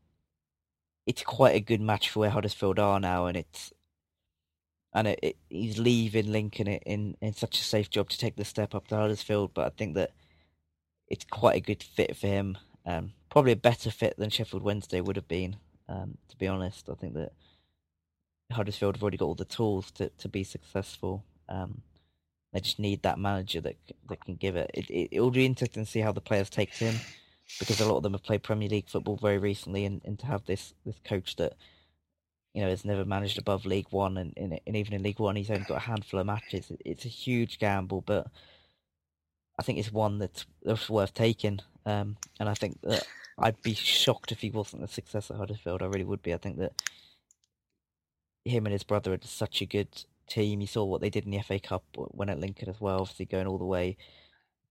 it's 1.06 1.22
quite 1.22 1.54
a 1.54 1.60
good 1.60 1.80
match 1.80 2.10
for 2.10 2.20
where 2.20 2.30
Huddersfield 2.30 2.78
are 2.78 2.98
now, 2.98 3.26
and 3.26 3.36
it's 3.36 3.72
and 4.92 5.06
it, 5.06 5.18
it, 5.22 5.36
he's 5.48 5.78
leaving 5.78 6.32
Lincoln 6.32 6.66
in 6.66 7.16
in 7.20 7.32
such 7.32 7.60
a 7.60 7.64
safe 7.64 7.90
job 7.90 8.08
to 8.10 8.18
take 8.18 8.36
the 8.36 8.44
step 8.44 8.74
up 8.74 8.88
to 8.88 8.96
Huddersfield. 8.96 9.54
But 9.54 9.66
I 9.66 9.70
think 9.70 9.94
that 9.94 10.10
it's 11.10 11.26
quite 11.28 11.56
a 11.56 11.60
good 11.60 11.82
fit 11.82 12.16
for 12.16 12.28
him. 12.28 12.56
Um, 12.86 13.12
probably 13.30 13.52
a 13.52 13.56
better 13.56 13.90
fit 13.90 14.16
than 14.16 14.30
Sheffield 14.30 14.62
Wednesday 14.62 15.00
would 15.00 15.16
have 15.16 15.28
been. 15.28 15.56
Um, 15.88 16.16
to 16.28 16.36
be 16.36 16.48
honest, 16.48 16.88
I 16.88 16.94
think 16.94 17.14
that 17.14 17.32
Huddersfield 18.52 18.96
have 18.96 19.02
already 19.02 19.16
got 19.16 19.26
all 19.26 19.34
the 19.34 19.44
tools 19.44 19.90
to, 19.92 20.08
to 20.08 20.28
be 20.28 20.44
successful. 20.44 21.24
Um, 21.48 21.82
they 22.52 22.60
just 22.60 22.78
need 22.78 23.02
that 23.02 23.18
manager 23.18 23.60
that 23.60 23.76
that 24.08 24.24
can 24.24 24.34
give 24.34 24.56
it. 24.56 24.70
It, 24.74 24.90
it. 24.90 25.08
it 25.12 25.20
will 25.20 25.30
be 25.30 25.46
interesting 25.46 25.84
to 25.84 25.90
see 25.90 26.00
how 26.00 26.12
the 26.12 26.20
players 26.20 26.50
take 26.50 26.72
to 26.74 26.86
him. 26.86 27.00
because 27.58 27.80
a 27.80 27.86
lot 27.86 27.96
of 27.96 28.02
them 28.02 28.12
have 28.12 28.22
played 28.22 28.42
Premier 28.42 28.68
League 28.68 28.88
football 28.88 29.16
very 29.16 29.38
recently, 29.38 29.84
and, 29.84 30.00
and 30.04 30.18
to 30.20 30.26
have 30.26 30.44
this 30.46 30.74
this 30.84 30.98
coach 31.04 31.36
that 31.36 31.54
you 32.54 32.62
know 32.62 32.68
has 32.68 32.84
never 32.84 33.04
managed 33.04 33.38
above 33.38 33.66
League 33.66 33.86
One, 33.90 34.16
and, 34.16 34.32
and, 34.36 34.60
and 34.66 34.76
even 34.76 34.94
in 34.94 35.02
League 35.02 35.18
One 35.18 35.36
he's 35.36 35.50
only 35.50 35.64
got 35.64 35.78
a 35.78 35.80
handful 35.80 36.20
of 36.20 36.26
matches. 36.26 36.70
It's 36.84 37.04
a 37.04 37.08
huge 37.08 37.58
gamble, 37.58 38.02
but 38.02 38.28
I 39.60 39.64
think 39.64 39.78
it's 39.80 39.92
one 39.92 40.18
that's, 40.18 40.46
that's 40.64 40.90
worth 40.90 41.14
taking. 41.14 41.60
Um, 41.86 42.18
and 42.40 42.48
I 42.48 42.54
think 42.54 42.80
that 42.82 43.06
I'd 43.38 43.62
be 43.62 43.74
shocked 43.74 44.32
if 44.32 44.40
he 44.42 44.50
wasn't 44.50 44.84
a 44.84 44.88
success 44.88 45.30
at 45.30 45.38
Huddersfield. 45.38 45.82
I 45.82 45.86
really 45.86 46.04
would 46.04 46.22
be. 46.22 46.34
I 46.34 46.38
think 46.38 46.58
that 46.58 46.74
him 48.46 48.66
and 48.66 48.74
his 48.74 48.84
brother 48.84 49.14
are 49.14 49.18
such 49.22 49.62
a 49.62 49.66
good 49.66 49.88
team. 50.28 50.62
You 50.62 50.68
saw 50.68 50.84
what 50.84 51.02
they 51.02 51.10
did 51.10 51.26
in 51.26 51.32
the 51.32 51.40
FA 51.42 51.60
Cup 51.60 51.84
when 51.96 52.30
at 52.30 52.40
Lincoln 52.40 52.70
as 52.70 52.80
well, 52.80 53.02
obviously 53.02 53.26
going 53.26 53.48
all 53.48 53.58
the 53.58 53.66
way. 53.66 53.98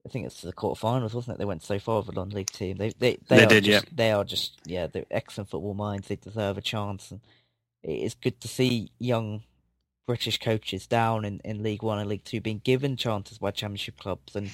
I 0.06 0.10
think 0.10 0.26
it's 0.28 0.42
the 0.42 0.54
quarterfinals, 0.54 1.14
wasn't 1.14 1.36
it? 1.36 1.40
They 1.40 1.46
went 1.46 1.64
so 1.64 1.80
far 1.80 2.00
with 2.00 2.10
a 2.10 2.14
non-league 2.14 2.52
team. 2.52 2.78
They 2.78 2.92
they 3.00 3.20
they, 3.30 3.38
they 3.38 3.46
are 3.46 3.48
did, 3.48 3.66
just, 3.66 3.86
yeah. 3.86 3.90
They 3.96 4.12
are 4.14 4.26
just 4.26 4.60
yeah, 4.66 4.88
they're 4.88 5.06
excellent 5.12 5.50
football 5.50 5.76
minds. 5.76 6.08
They 6.10 6.18
deserve 6.18 6.58
a 6.58 6.62
chance, 6.62 7.12
and 7.12 7.22
it's 7.84 8.16
good 8.16 8.42
to 8.42 8.50
see 8.50 8.92
young 9.00 9.44
British 10.10 10.40
coaches 10.40 10.88
down 10.88 11.24
in, 11.24 11.40
in 11.46 11.62
League 11.62 11.84
One 11.84 12.00
and 12.00 12.10
League 12.10 12.24
Two 12.24 12.42
being 12.42 12.62
given 12.64 12.96
chances 12.96 13.38
by 13.38 13.52
Championship 13.52 14.00
clubs. 14.00 14.36
And 14.36 14.50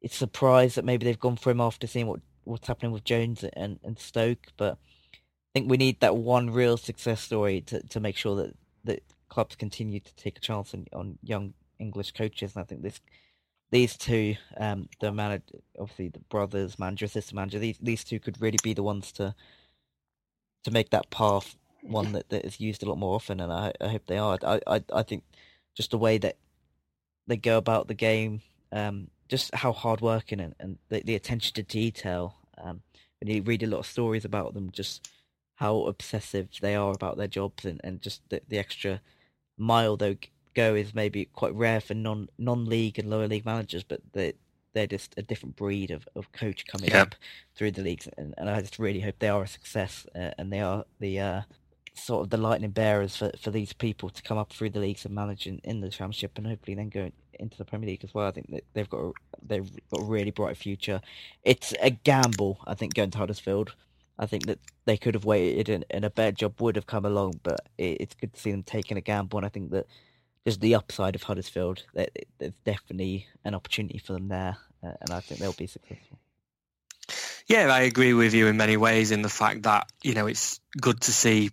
it's 0.00 0.14
surprised 0.14 0.76
that 0.76 0.84
maybe 0.84 1.04
they've 1.04 1.18
gone 1.18 1.34
for 1.34 1.50
him 1.50 1.60
after 1.60 1.88
seeing 1.88 2.06
what 2.06 2.20
what's 2.44 2.68
happening 2.68 2.92
with 2.92 3.02
Jones 3.02 3.42
and, 3.42 3.80
and 3.82 3.98
Stoke. 3.98 4.52
But 4.56 4.74
I 4.74 5.50
think 5.52 5.68
we 5.68 5.76
need 5.76 5.98
that 5.98 6.14
one 6.14 6.50
real 6.50 6.76
success 6.76 7.22
story 7.22 7.60
to, 7.62 7.82
to 7.88 7.98
make 7.98 8.16
sure 8.16 8.36
that, 8.36 8.54
that 8.84 9.02
clubs 9.28 9.56
continue 9.56 9.98
to 9.98 10.14
take 10.14 10.38
a 10.38 10.40
chance 10.40 10.72
on, 10.74 10.86
on 10.92 11.18
young 11.24 11.54
English 11.80 12.12
coaches. 12.12 12.54
And 12.54 12.62
I 12.62 12.66
think 12.66 12.82
this 12.82 13.00
these 13.72 13.96
two, 13.96 14.36
um, 14.58 14.88
the 15.00 15.10
manager, 15.10 15.58
obviously 15.76 16.10
the 16.10 16.20
brothers, 16.20 16.78
manager, 16.78 17.06
assistant 17.06 17.34
manager, 17.34 17.58
these 17.58 17.78
these 17.82 18.04
two 18.04 18.20
could 18.20 18.40
really 18.40 18.58
be 18.62 18.74
the 18.74 18.84
ones 18.84 19.10
to 19.18 19.34
to 20.62 20.70
make 20.70 20.90
that 20.90 21.10
path 21.10 21.56
one 21.88 22.12
that, 22.12 22.28
that 22.30 22.44
is 22.44 22.60
used 22.60 22.82
a 22.82 22.88
lot 22.88 22.98
more 22.98 23.14
often, 23.14 23.40
and 23.40 23.52
I, 23.52 23.72
I 23.80 23.88
hope 23.88 24.06
they 24.06 24.18
are. 24.18 24.38
I, 24.44 24.60
I 24.66 24.84
I 24.92 25.02
think 25.02 25.24
just 25.74 25.90
the 25.90 25.98
way 25.98 26.18
that 26.18 26.36
they 27.26 27.36
go 27.36 27.58
about 27.58 27.88
the 27.88 27.94
game, 27.94 28.40
um, 28.72 29.08
just 29.28 29.54
how 29.54 29.72
hardworking 29.72 30.40
and, 30.40 30.54
and 30.60 30.78
the, 30.88 31.02
the 31.04 31.14
attention 31.14 31.54
to 31.54 31.62
detail. 31.62 32.36
Um, 32.58 32.82
when 33.20 33.34
you 33.34 33.42
read 33.42 33.62
a 33.62 33.66
lot 33.66 33.78
of 33.80 33.86
stories 33.86 34.24
about 34.24 34.54
them, 34.54 34.70
just 34.70 35.08
how 35.56 35.82
obsessive 35.84 36.48
they 36.60 36.74
are 36.74 36.92
about 36.92 37.16
their 37.16 37.26
jobs 37.26 37.64
and, 37.64 37.80
and 37.82 38.00
just 38.02 38.20
the, 38.28 38.40
the 38.48 38.58
extra 38.58 39.00
mile 39.58 39.96
they'll 39.96 40.16
go 40.54 40.74
is 40.74 40.94
maybe 40.94 41.24
quite 41.26 41.54
rare 41.54 41.80
for 41.80 41.94
non 41.94 42.28
non 42.38 42.64
league 42.66 42.98
and 42.98 43.10
lower 43.10 43.26
league 43.28 43.44
managers, 43.46 43.82
but 43.84 44.00
they 44.12 44.34
they're 44.74 44.86
just 44.86 45.14
a 45.16 45.22
different 45.22 45.56
breed 45.56 45.90
of, 45.90 46.06
of 46.14 46.30
coach 46.32 46.66
coming 46.66 46.90
Yeah. 46.90 47.02
up 47.02 47.14
through 47.54 47.70
the 47.72 47.82
leagues, 47.82 48.08
and, 48.18 48.34
and 48.36 48.50
I 48.50 48.60
just 48.60 48.78
really 48.78 49.00
hope 49.00 49.18
they 49.18 49.28
are 49.30 49.42
a 49.42 49.48
success 49.48 50.06
uh, 50.14 50.32
and 50.38 50.52
they 50.52 50.60
are 50.60 50.84
the 51.00 51.18
uh, 51.18 51.42
sort 51.96 52.24
of 52.24 52.30
the 52.30 52.36
lightning 52.36 52.70
bearers 52.70 53.16
for, 53.16 53.30
for 53.40 53.50
these 53.50 53.72
people 53.72 54.10
to 54.10 54.22
come 54.22 54.38
up 54.38 54.52
through 54.52 54.70
the 54.70 54.80
leagues 54.80 55.04
and 55.04 55.14
manage 55.14 55.46
in, 55.46 55.60
in 55.64 55.80
the 55.80 55.88
championship 55.88 56.32
and 56.36 56.46
hopefully 56.46 56.74
then 56.74 56.88
go 56.88 57.10
into 57.38 57.56
the 57.56 57.64
Premier 57.64 57.88
League 57.88 58.04
as 58.04 58.14
well. 58.14 58.26
I 58.26 58.30
think 58.30 58.50
that 58.50 58.64
they've 58.74 58.88
got 58.88 59.00
a, 59.00 59.12
they've 59.42 59.70
got 59.90 60.02
a 60.02 60.04
really 60.04 60.30
bright 60.30 60.56
future. 60.56 61.00
It's 61.42 61.74
a 61.80 61.90
gamble, 61.90 62.58
I 62.66 62.74
think, 62.74 62.94
going 62.94 63.10
to 63.10 63.18
Huddersfield. 63.18 63.74
I 64.18 64.26
think 64.26 64.46
that 64.46 64.58
they 64.86 64.96
could 64.96 65.14
have 65.14 65.24
waited 65.24 65.68
and, 65.68 65.84
and 65.90 66.04
a 66.04 66.10
better 66.10 66.32
job 66.32 66.60
would 66.60 66.76
have 66.76 66.86
come 66.86 67.04
along, 67.04 67.40
but 67.42 67.60
it, 67.76 67.98
it's 68.00 68.14
good 68.14 68.32
to 68.32 68.40
see 68.40 68.50
them 68.50 68.62
taking 68.62 68.96
a 68.96 69.02
gamble. 69.02 69.38
And 69.38 69.46
I 69.46 69.50
think 69.50 69.70
that 69.72 69.86
just 70.46 70.60
the 70.60 70.74
upside 70.74 71.14
of 71.14 71.22
Huddersfield, 71.22 71.84
there, 71.92 72.08
there's 72.38 72.54
definitely 72.64 73.26
an 73.44 73.54
opportunity 73.54 73.98
for 73.98 74.12
them 74.14 74.28
there, 74.28 74.56
uh, 74.82 74.92
and 75.00 75.10
I 75.10 75.20
think 75.20 75.40
they'll 75.40 75.52
be 75.52 75.66
successful. 75.66 76.18
Yeah, 77.46 77.72
I 77.72 77.80
agree 77.82 78.14
with 78.14 78.32
you 78.32 78.46
in 78.46 78.56
many 78.56 78.76
ways 78.76 79.10
in 79.10 79.22
the 79.22 79.28
fact 79.28 79.62
that, 79.64 79.90
you 80.02 80.14
know, 80.14 80.26
it's 80.26 80.60
good 80.80 81.00
to 81.02 81.12
see 81.12 81.50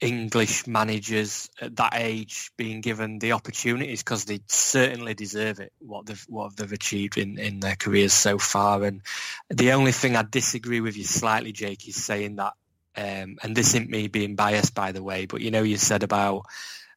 English 0.00 0.66
managers 0.66 1.50
at 1.60 1.76
that 1.76 1.92
age 1.94 2.52
being 2.56 2.80
given 2.80 3.18
the 3.18 3.32
opportunities 3.32 4.02
because 4.02 4.24
they 4.24 4.40
certainly 4.46 5.14
deserve 5.14 5.58
it, 5.58 5.72
what 5.80 6.06
they've, 6.06 6.24
what 6.28 6.56
they've 6.56 6.72
achieved 6.72 7.18
in, 7.18 7.38
in 7.38 7.60
their 7.60 7.74
careers 7.74 8.12
so 8.12 8.38
far. 8.38 8.84
And 8.84 9.02
the 9.50 9.72
only 9.72 9.92
thing 9.92 10.14
I 10.14 10.22
disagree 10.22 10.80
with 10.80 10.96
you 10.96 11.04
slightly, 11.04 11.52
Jake, 11.52 11.88
is 11.88 11.96
saying 11.96 12.36
that, 12.36 12.52
um, 12.96 13.38
and 13.42 13.56
this 13.56 13.68
isn't 13.68 13.90
me 13.90 14.08
being 14.08 14.36
biased, 14.36 14.74
by 14.74 14.92
the 14.92 15.02
way, 15.02 15.26
but 15.26 15.40
you 15.40 15.50
know, 15.50 15.62
you 15.62 15.76
said 15.76 16.02
about 16.04 16.46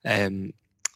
um, 0.06 0.54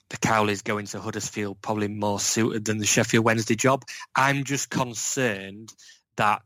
the 0.10 0.18
Cowleys 0.18 0.64
going 0.64 0.86
to 0.88 1.00
Huddersfield 1.00 1.62
probably 1.62 1.88
more 1.88 2.20
suited 2.20 2.66
than 2.66 2.78
the 2.78 2.86
Sheffield 2.86 3.26
Wednesday 3.26 3.56
job. 3.56 3.84
I'm 4.16 4.44
just 4.44 4.70
concerned 4.70 5.74
that 6.18 6.44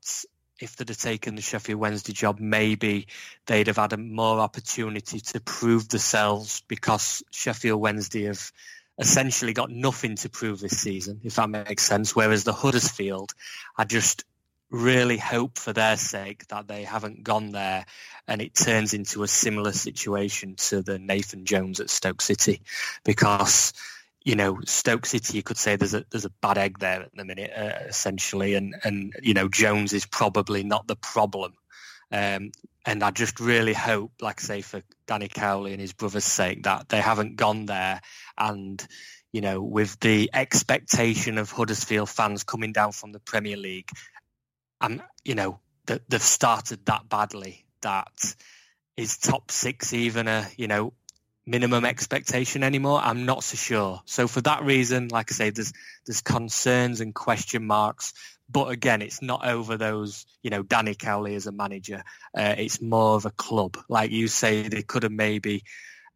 if 0.59 0.75
they'd 0.75 0.89
have 0.89 0.97
taken 0.97 1.35
the 1.35 1.41
Sheffield 1.41 1.79
Wednesday 1.79 2.13
job, 2.13 2.39
maybe 2.39 3.07
they'd 3.45 3.67
have 3.67 3.77
had 3.77 3.93
a 3.93 3.97
more 3.97 4.39
opportunity 4.39 5.19
to 5.19 5.39
prove 5.39 5.87
themselves 5.89 6.61
because 6.67 7.23
Sheffield 7.31 7.79
Wednesday 7.79 8.25
have 8.25 8.51
essentially 8.97 9.53
got 9.53 9.71
nothing 9.71 10.17
to 10.17 10.29
prove 10.29 10.59
this 10.59 10.77
season, 10.77 11.21
if 11.23 11.35
that 11.35 11.49
makes 11.49 11.83
sense. 11.83 12.15
Whereas 12.15 12.43
the 12.43 12.53
Huddersfield, 12.53 13.31
I 13.77 13.85
just 13.85 14.25
really 14.69 15.17
hope 15.17 15.57
for 15.57 15.73
their 15.73 15.97
sake 15.97 16.45
that 16.47 16.67
they 16.67 16.83
haven't 16.83 17.23
gone 17.23 17.51
there 17.51 17.85
and 18.27 18.41
it 18.41 18.53
turns 18.53 18.93
into 18.93 19.23
a 19.23 19.27
similar 19.27 19.71
situation 19.71 20.55
to 20.55 20.83
the 20.83 20.99
Nathan 20.99 21.45
Jones 21.45 21.79
at 21.79 21.89
Stoke 21.89 22.21
City 22.21 22.61
because 23.03 23.73
you 24.23 24.35
know 24.35 24.59
Stoke 24.65 25.05
City 25.05 25.37
you 25.37 25.43
could 25.43 25.57
say 25.57 25.75
there's 25.75 25.93
a 25.93 26.05
there's 26.09 26.25
a 26.25 26.31
bad 26.41 26.57
egg 26.57 26.79
there 26.79 27.01
at 27.01 27.15
the 27.15 27.25
minute 27.25 27.51
uh, 27.55 27.87
essentially 27.87 28.55
and 28.55 28.75
and 28.83 29.13
you 29.21 29.33
know 29.33 29.47
Jones 29.47 29.93
is 29.93 30.05
probably 30.05 30.63
not 30.63 30.87
the 30.87 30.95
problem. 30.95 31.53
Um, 32.11 32.51
and 32.85 33.03
I 33.03 33.11
just 33.11 33.39
really 33.39 33.73
hope 33.73 34.13
like 34.19 34.39
say 34.39 34.61
for 34.61 34.81
Danny 35.05 35.27
Cowley 35.27 35.73
and 35.73 35.81
his 35.81 35.93
brother's 35.93 36.25
sake 36.25 36.63
that 36.63 36.89
they 36.89 36.99
haven't 36.99 37.35
gone 37.35 37.67
there 37.67 38.01
and 38.37 38.85
you 39.31 39.41
know 39.41 39.61
with 39.61 39.99
the 39.99 40.29
expectation 40.33 41.37
of 41.37 41.51
Huddersfield 41.51 42.09
fans 42.09 42.43
coming 42.43 42.73
down 42.73 42.91
from 42.93 43.11
the 43.11 43.19
Premier 43.19 43.57
League 43.57 43.89
and 44.81 45.03
you 45.23 45.35
know 45.35 45.59
that 45.85 46.01
they've 46.09 46.21
started 46.21 46.85
that 46.87 47.07
badly 47.07 47.65
that 47.81 48.35
is 48.97 49.17
top 49.17 49.51
six 49.51 49.93
even 49.93 50.27
a 50.27 50.47
you 50.57 50.67
know 50.67 50.93
minimum 51.45 51.85
expectation 51.85 52.63
anymore? 52.63 52.99
I'm 53.01 53.25
not 53.25 53.43
so 53.43 53.55
sure. 53.55 54.01
So 54.05 54.27
for 54.27 54.41
that 54.41 54.63
reason 54.63 55.07
like 55.09 55.31
i 55.31 55.35
say 55.35 55.49
there's 55.49 55.73
there's 56.05 56.21
concerns 56.21 57.01
and 57.01 57.13
question 57.13 57.65
marks. 57.65 58.13
But 58.51 58.69
again 58.69 59.01
it's 59.01 59.21
not 59.21 59.45
over 59.45 59.77
those 59.77 60.25
you 60.41 60.49
know 60.49 60.63
danny 60.63 60.95
cowley 60.95 61.35
as 61.35 61.47
a 61.47 61.51
manager. 61.51 62.03
Uh, 62.37 62.55
it's 62.57 62.81
more 62.81 63.15
of 63.15 63.25
a 63.25 63.31
club. 63.31 63.77
Like 63.87 64.11
you 64.11 64.27
say 64.27 64.67
they 64.67 64.83
could 64.83 65.03
have 65.03 65.11
maybe 65.11 65.63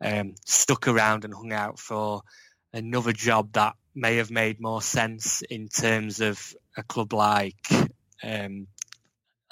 um, 0.02 0.36
stuck 0.46 0.88
around 0.88 1.26
and 1.26 1.34
hung 1.34 1.54
out 1.54 1.80
for 1.80 2.24
another 2.74 3.14
job 3.14 3.54
that 3.54 3.76
may 3.96 4.18
have 4.18 4.32
made 4.32 4.60
more 4.60 4.82
sense 4.82 5.44
in 5.44 5.68
terms 5.70 6.20
of 6.20 6.56
a 6.76 6.84
club 6.84 7.14
like 7.14 7.68
um, 8.24 8.68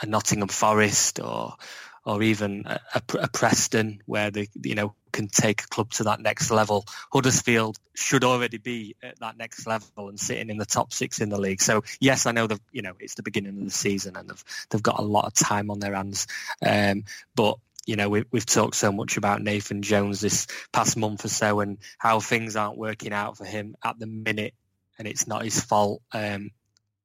a 0.01 0.05
Nottingham 0.05 0.49
Forest 0.49 1.19
or 1.19 1.55
or 2.03 2.23
even 2.23 2.63
a, 2.65 2.79
a, 2.95 3.27
Preston 3.27 4.01
where 4.07 4.31
they 4.31 4.49
you 4.63 4.73
know 4.73 4.95
can 5.11 5.27
take 5.27 5.63
a 5.63 5.67
club 5.67 5.91
to 5.93 6.03
that 6.05 6.19
next 6.19 6.51
level. 6.51 6.85
Huddersfield 7.11 7.77
should 7.93 8.23
already 8.23 8.57
be 8.57 8.95
at 9.03 9.19
that 9.19 9.37
next 9.37 9.67
level 9.67 10.09
and 10.09 10.19
sitting 10.19 10.49
in 10.49 10.57
the 10.57 10.65
top 10.65 10.93
six 10.93 11.19
in 11.19 11.29
the 11.29 11.39
league. 11.39 11.61
So 11.61 11.83
yes, 11.99 12.25
I 12.25 12.31
know 12.31 12.47
that 12.47 12.59
you 12.71 12.81
know 12.81 12.93
it's 12.99 13.15
the 13.15 13.23
beginning 13.23 13.57
of 13.57 13.63
the 13.65 13.71
season 13.71 14.15
and 14.15 14.29
they've 14.29 14.43
they've 14.69 14.83
got 14.83 14.99
a 14.99 15.03
lot 15.03 15.25
of 15.25 15.33
time 15.33 15.69
on 15.69 15.79
their 15.79 15.95
hands, 15.95 16.27
um, 16.65 17.03
but 17.35 17.57
you 17.85 17.95
know, 17.95 18.09
we, 18.09 18.23
we've 18.31 18.45
talked 18.45 18.75
so 18.75 18.91
much 18.91 19.17
about 19.17 19.41
Nathan 19.41 19.81
Jones 19.81 20.21
this 20.21 20.47
past 20.71 20.97
month 20.97 21.25
or 21.25 21.29
so 21.29 21.59
and 21.61 21.77
how 21.97 22.19
things 22.19 22.55
aren't 22.55 22.77
working 22.77 23.13
out 23.13 23.37
for 23.37 23.45
him 23.45 23.75
at 23.83 23.97
the 23.97 24.05
minute, 24.05 24.53
and 24.97 25.07
it's 25.07 25.27
not 25.27 25.43
his 25.43 25.59
fault. 25.59 26.01
Um, 26.11 26.51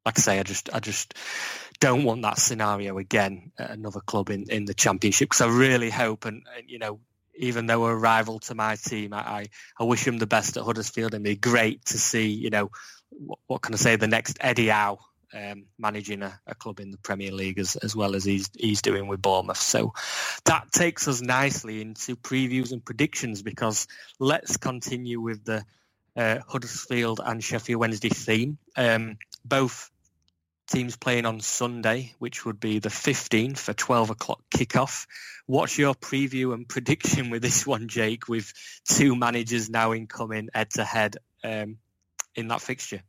like 0.05 0.19
I 0.19 0.21
say, 0.21 0.39
I 0.39 0.43
just, 0.43 0.73
I 0.73 0.81
just 0.81 1.15
don't 1.81 2.05
want 2.05 2.23
that 2.23 2.39
scenario 2.39 2.99
again 2.99 3.53
at 3.59 3.71
another 3.71 4.01
club 4.01 4.31
in, 4.31 4.45
in 4.51 4.65
the 4.65 4.75
championship 4.75 5.31
because 5.31 5.41
I 5.41 5.49
really 5.49 5.91
hope, 5.91 6.25
and, 6.25 6.43
and 6.57 6.69
you 6.69 6.79
know, 6.79 7.01
even 7.37 7.67
though 7.67 7.87
a 7.87 7.95
rival 7.95 8.39
to 8.41 8.55
my 8.55 8.77
team, 8.77 9.13
I, 9.13 9.47
I, 9.79 9.85
wish 9.85 10.07
him 10.07 10.19
the 10.19 10.27
best 10.27 10.57
at 10.57 10.65
Huddersfield, 10.65 11.15
and 11.15 11.27
it'd 11.27 11.41
be 11.41 11.51
great 11.51 11.85
to 11.87 11.99
see, 11.99 12.29
you 12.29 12.51
know, 12.51 12.71
what, 13.11 13.39
what 13.47 13.63
can 13.63 13.75
I 13.75 13.79
say, 13.79 13.97
the 13.97 14.07
next 14.07 14.39
Eddie 14.41 14.69
Howe 14.69 14.99
um, 15.35 15.65
managing 15.79 16.23
a, 16.23 16.39
a, 16.47 16.55
club 16.55 16.81
in 16.81 16.91
the 16.91 16.99
Premier 16.99 17.33
League 17.33 17.59
as, 17.59 17.77
as 17.77 17.95
well 17.97 18.15
as 18.15 18.25
he's 18.25 18.49
he's 18.57 18.83
doing 18.83 19.07
with 19.07 19.23
Bournemouth. 19.23 19.59
So 19.59 19.93
that 20.45 20.71
takes 20.73 21.09
us 21.09 21.21
nicely 21.21 21.81
into 21.81 22.17
previews 22.17 22.73
and 22.73 22.85
predictions 22.85 23.43
because 23.43 23.87
let's 24.19 24.57
continue 24.57 25.21
with 25.21 25.45
the 25.45 25.65
uh, 26.17 26.39
Huddersfield 26.47 27.21
and 27.25 27.43
Sheffield 27.43 27.81
Wednesday 27.81 28.09
theme. 28.09 28.59
Um, 28.77 29.19
both 29.45 29.91
teams 30.67 30.97
playing 30.97 31.27
on 31.27 31.41
Sunday, 31.41 32.15
which 32.19 32.45
would 32.45 32.59
be 32.61 32.79
the 32.79 32.89
15th 32.89 33.59
for 33.59 33.73
12 33.73 34.11
o'clock 34.11 34.43
kickoff. 34.51 35.07
What's 35.47 35.79
your 35.79 35.95
preview 35.95 36.53
and 36.55 36.69
prediction 36.69 37.31
with 37.31 37.43
this 37.43 37.67
one, 37.67 37.89
Jake, 37.89 38.29
with 38.29 38.53
two 38.89 39.15
managers 39.17 39.71
now 39.71 39.93
incoming 39.93 40.49
head 40.53 40.71
to 40.71 40.85
head 40.85 41.17
um, 41.45 41.79
in 42.35 42.49
that 42.49 42.61
fixture? 42.61 43.03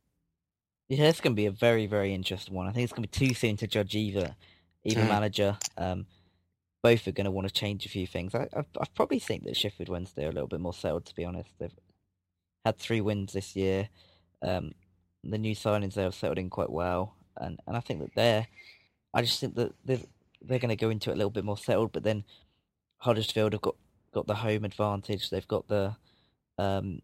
Yeah, 0.90 1.10
it's 1.10 1.20
going 1.20 1.34
to 1.34 1.40
be 1.40 1.48
a 1.48 1.52
very, 1.52 1.86
very 1.88 2.14
interesting 2.14 2.54
one. 2.54 2.68
I 2.68 2.72
think 2.72 2.86
it's 2.86 2.94
going 2.94 3.08
to 3.08 3.20
be 3.20 3.28
too 3.28 3.34
soon 3.34 3.58
to 3.58 3.68
judge 3.68 3.96
either 3.96 4.36
either 4.86 5.02
Mm. 5.02 5.10
manager. 5.10 5.58
Um, 5.78 6.06
both 6.82 7.06
are 7.08 7.12
going 7.12 7.26
to 7.26 7.32
want 7.32 7.46
to 7.48 7.54
change 7.54 7.86
a 7.86 7.90
few 7.90 8.08
things. 8.08 8.34
I, 8.34 8.48
I, 8.56 8.60
I 8.80 8.86
probably 8.96 9.20
think 9.20 9.44
that 9.44 9.58
Sheffield 9.58 9.90
Wednesday 9.90 10.24
are 10.26 10.30
a 10.30 10.32
little 10.32 10.48
bit 10.48 10.62
more 10.62 10.74
settled, 10.74 11.06
to 11.08 11.16
be 11.16 11.26
honest. 11.26 11.50
They've 11.60 11.76
had 12.64 12.78
three 12.78 13.02
wins 13.02 13.34
this 13.34 13.54
year. 13.56 13.90
Um, 14.42 14.72
the 15.26 15.38
new 15.40 15.56
signings 15.56 15.96
they 15.96 16.04
have 16.04 16.16
settled 16.16 16.38
in 16.38 16.50
quite 16.50 16.70
well, 16.70 17.17
and, 17.42 17.60
and 17.68 17.78
I 17.78 17.80
think 17.80 18.02
that 18.02 18.16
they're. 18.16 18.48
I 19.14 19.22
just 19.22 19.40
think 19.40 19.56
that 19.56 19.74
they're 19.86 20.00
they're 20.42 20.60
going 20.60 20.70
to 20.70 20.76
go 20.76 20.90
into 20.90 21.10
it 21.10 21.14
a 21.14 21.18
little 21.18 21.32
bit 21.32 21.46
more 21.46 21.58
settled. 21.58 21.92
But 21.92 22.04
then 22.04 22.24
Huddersfield 23.00 23.54
have 23.54 23.62
got 23.62 23.76
got 24.14 24.28
the 24.28 24.36
home 24.36 24.66
advantage. 24.66 25.30
They've 25.30 25.48
got 25.48 25.68
the 25.68 25.96
um, 26.58 27.02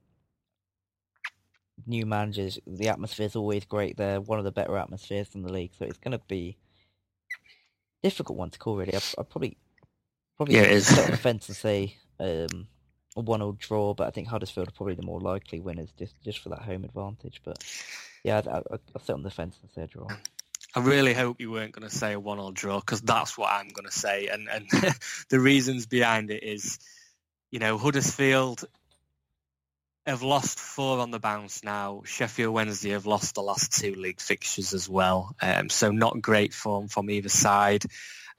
new 1.87 2.05
managers. 2.05 2.59
The 2.67 2.89
atmosphere 2.89 3.25
is 3.27 3.35
always 3.35 3.65
great. 3.65 3.97
They're 3.97 4.21
one 4.21 4.39
of 4.39 4.45
the 4.45 4.51
better 4.51 4.77
atmospheres 4.77 5.29
in 5.35 5.43
the 5.43 5.51
league, 5.51 5.71
so 5.77 5.85
it's 5.85 5.97
going 5.97 6.17
to 6.17 6.21
be 6.27 6.57
difficult 8.03 8.37
one 8.37 8.49
to 8.51 8.59
call. 8.59 8.77
Really, 8.77 8.95
I, 8.95 9.01
I 9.17 9.23
probably 9.23 9.57
probably 10.37 10.55
Yeah, 10.55 10.61
it 10.63 10.71
is. 10.71 10.99
on 10.99 11.11
the 11.11 11.17
fence 11.17 11.47
and 11.47 11.57
say 11.57 11.97
um, 12.19 12.67
a 13.15 13.21
one-all 13.21 13.53
draw, 13.53 13.93
but 13.93 14.07
I 14.07 14.11
think 14.11 14.27
Huddersfield 14.27 14.67
are 14.67 14.71
probably 14.71 14.95
the 14.95 15.03
more 15.03 15.21
likely 15.21 15.59
winners 15.59 15.91
just 15.97 16.15
just 16.23 16.39
for 16.39 16.49
that 16.49 16.63
home 16.63 16.83
advantage. 16.83 17.41
But 17.43 17.63
yeah, 18.23 18.41
I, 18.45 18.57
I, 18.57 18.61
I'll 18.95 19.01
sit 19.03 19.13
on 19.13 19.23
the 19.23 19.29
fence 19.29 19.57
and 19.61 19.71
say 19.71 19.87
draw. 19.91 20.07
I 20.75 20.79
really 20.79 21.13
hope 21.13 21.39
you 21.39 21.51
weren't 21.51 21.73
going 21.73 21.87
to 21.87 21.95
say 21.95 22.13
a 22.13 22.19
one-all 22.19 22.51
draw 22.51 22.79
because 22.79 23.01
that's 23.01 23.37
what 23.37 23.51
I'm 23.51 23.67
going 23.69 23.85
to 23.85 23.91
say, 23.91 24.27
and 24.27 24.47
and 24.49 24.67
the 25.29 25.39
reasons 25.39 25.85
behind 25.85 26.31
it 26.31 26.43
is, 26.43 26.79
you 27.51 27.59
know, 27.59 27.77
Huddersfield 27.77 28.63
have 30.05 30.21
lost 30.21 30.59
four 30.59 30.99
on 30.99 31.11
the 31.11 31.19
bounce 31.19 31.63
now. 31.63 32.01
Sheffield 32.05 32.53
Wednesday 32.53 32.89
have 32.89 33.05
lost 33.05 33.35
the 33.35 33.43
last 33.43 33.79
two 33.79 33.93
league 33.95 34.19
fixtures 34.19 34.73
as 34.73 34.89
well, 34.89 35.35
um, 35.41 35.69
so 35.69 35.91
not 35.91 36.21
great 36.21 36.53
form 36.53 36.87
from 36.87 37.09
either 37.09 37.29
side. 37.29 37.85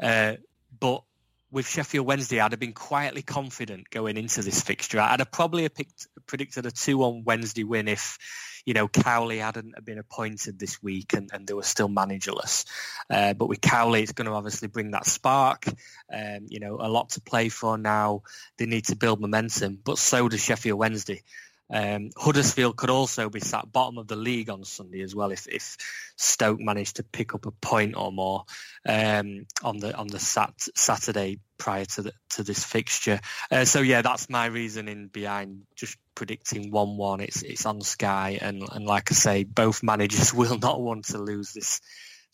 Uh, 0.03 0.35
but 0.79 1.05
with 1.51 1.69
Sheffield 1.69 2.05
Wednesday, 2.05 2.41
I'd 2.41 2.53
have 2.53 2.61
been 2.61 2.73
quietly 2.73 3.23
confident 3.23 3.89
going 3.89 4.17
into 4.17 4.43
this 4.43 4.61
fixture. 4.61 5.01
I'd 5.01 5.21
have 5.21 5.31
probably 5.31 5.63
have 5.63 5.75
picked, 5.75 6.09
predicted 6.27 6.67
a 6.67 6.73
two-on 6.73 7.23
Wednesday 7.25 7.63
win 7.63 7.87
if, 7.87 8.19
you 8.65 8.75
know, 8.75 8.89
Cowley 8.89 9.39
hadn't 9.39 9.75
been 9.85 9.99
appointed 9.99 10.59
this 10.59 10.83
week 10.83 11.13
and, 11.13 11.31
and 11.33 11.47
they 11.47 11.55
were 11.55 11.63
still 11.63 11.89
managerless. 11.89 12.65
Uh, 13.11 13.35
but 13.35 13.49
with 13.49 13.61
Cowley, 13.61 14.03
it's 14.03 14.13
going 14.13 14.27
to 14.27 14.33
obviously 14.33 14.69
bring 14.69 14.93
that 14.93 15.07
spark. 15.07 15.67
Um, 16.13 16.47
you 16.49 16.61
know, 16.61 16.79
a 16.81 16.89
lot 16.89 17.11
to 17.11 17.21
play 17.21 17.49
for 17.49 17.77
now. 17.77 18.23
They 18.59 18.67
need 18.67 18.87
to 18.87 18.97
build 18.97 19.21
momentum, 19.21 19.79
but 19.85 19.99
so 19.99 20.29
does 20.29 20.43
Sheffield 20.43 20.79
Wednesday. 20.79 21.23
Um, 21.71 22.11
Huddersfield 22.17 22.77
could 22.77 22.91
also 22.91 23.31
be 23.31 23.41
sat 23.41 23.73
bottom 23.73 23.97
of 23.97 24.07
the 24.07 24.17
league 24.17 24.51
on 24.51 24.65
Sunday 24.65 25.01
as 25.01 25.15
well 25.15 25.31
if, 25.31 25.49
if 25.49 25.79
Stoke 26.17 26.61
managed 26.61 26.97
to 26.97 27.03
pick 27.03 27.35
up 27.35 27.47
a 27.47 27.51
point 27.51 27.97
or 27.97 28.13
more 28.13 28.45
um, 28.87 29.47
on 29.63 29.79
the 29.79 29.97
on 29.97 30.07
the 30.07 30.19
sat, 30.19 30.55
Saturday 30.75 31.41
prior 31.57 31.87
to 31.87 32.03
the, 32.03 32.13
to 32.31 32.43
this 32.43 32.63
fixture. 32.63 33.19
Uh, 33.51 33.65
so 33.65 33.81
yeah, 33.81 34.03
that's 34.03 34.29
my 34.29 34.47
reasoning 34.47 35.09
behind 35.09 35.63
just 35.75 35.97
predicting 36.15 36.71
one-one. 36.71 37.21
It's 37.21 37.43
it's 37.43 37.67
on 37.67 37.81
Sky, 37.81 38.39
and 38.41 38.63
and 38.73 38.87
like 38.87 39.11
I 39.11 39.15
say, 39.15 39.45
both 39.45 39.83
managers 39.83 40.33
will 40.35 40.59
not 40.59 40.81
want 40.81 41.07
to 41.07 41.19
lose 41.19 41.53
this 41.53 41.81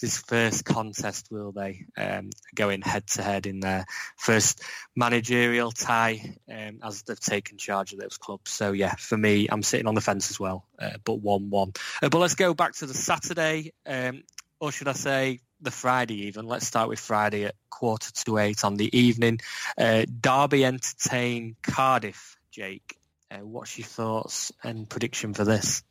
this 0.01 0.19
first 0.19 0.65
contest, 0.65 1.29
will 1.31 1.53
they? 1.53 1.85
Um, 1.97 2.31
going 2.55 2.83
head 2.83 3.07
to 3.09 3.23
head 3.23 3.47
in 3.47 3.61
their 3.61 3.85
first 4.17 4.63
managerial 4.97 5.71
tie 5.73 6.37
um, 6.51 6.79
as 6.83 7.03
they've 7.03 7.21
taken 7.21 7.59
charge 7.59 7.93
of 7.93 8.01
those 8.01 8.17
clubs. 8.17 8.51
So 8.51 8.73
yeah, 8.73 8.95
for 8.95 9.17
me, 9.17 9.49
I'm 9.51 9.63
sitting 9.63 9.87
on 9.87 9.95
the 9.95 10.01
fence 10.01 10.31
as 10.31 10.41
well, 10.41 10.65
uh, 10.79 10.97
but 11.05 11.15
one-one. 11.15 11.75
Uh, 12.03 12.09
but 12.09 12.19
let's 12.19 12.35
go 12.35 12.55
back 12.55 12.75
to 12.77 12.87
the 12.87 12.95
Saturday, 12.95 13.73
um, 13.87 14.23
or 14.59 14.73
should 14.73 14.89
I 14.89 14.95
say 14.95 15.41
the 15.61 15.71
Friday 15.71 16.27
even? 16.27 16.47
Let's 16.47 16.67
start 16.67 16.89
with 16.89 16.99
Friday 16.99 17.45
at 17.45 17.55
quarter 17.69 18.11
to 18.25 18.39
eight 18.39 18.65
on 18.65 18.77
the 18.77 18.97
evening. 18.97 19.41
Uh, 19.77 20.07
Derby 20.21 20.65
entertain 20.65 21.57
Cardiff. 21.63 22.37
Jake, 22.51 22.97
uh, 23.31 23.39
what's 23.39 23.79
your 23.79 23.87
thoughts 23.87 24.53
and 24.63 24.89
prediction 24.89 25.35
for 25.35 25.45
this? 25.45 25.83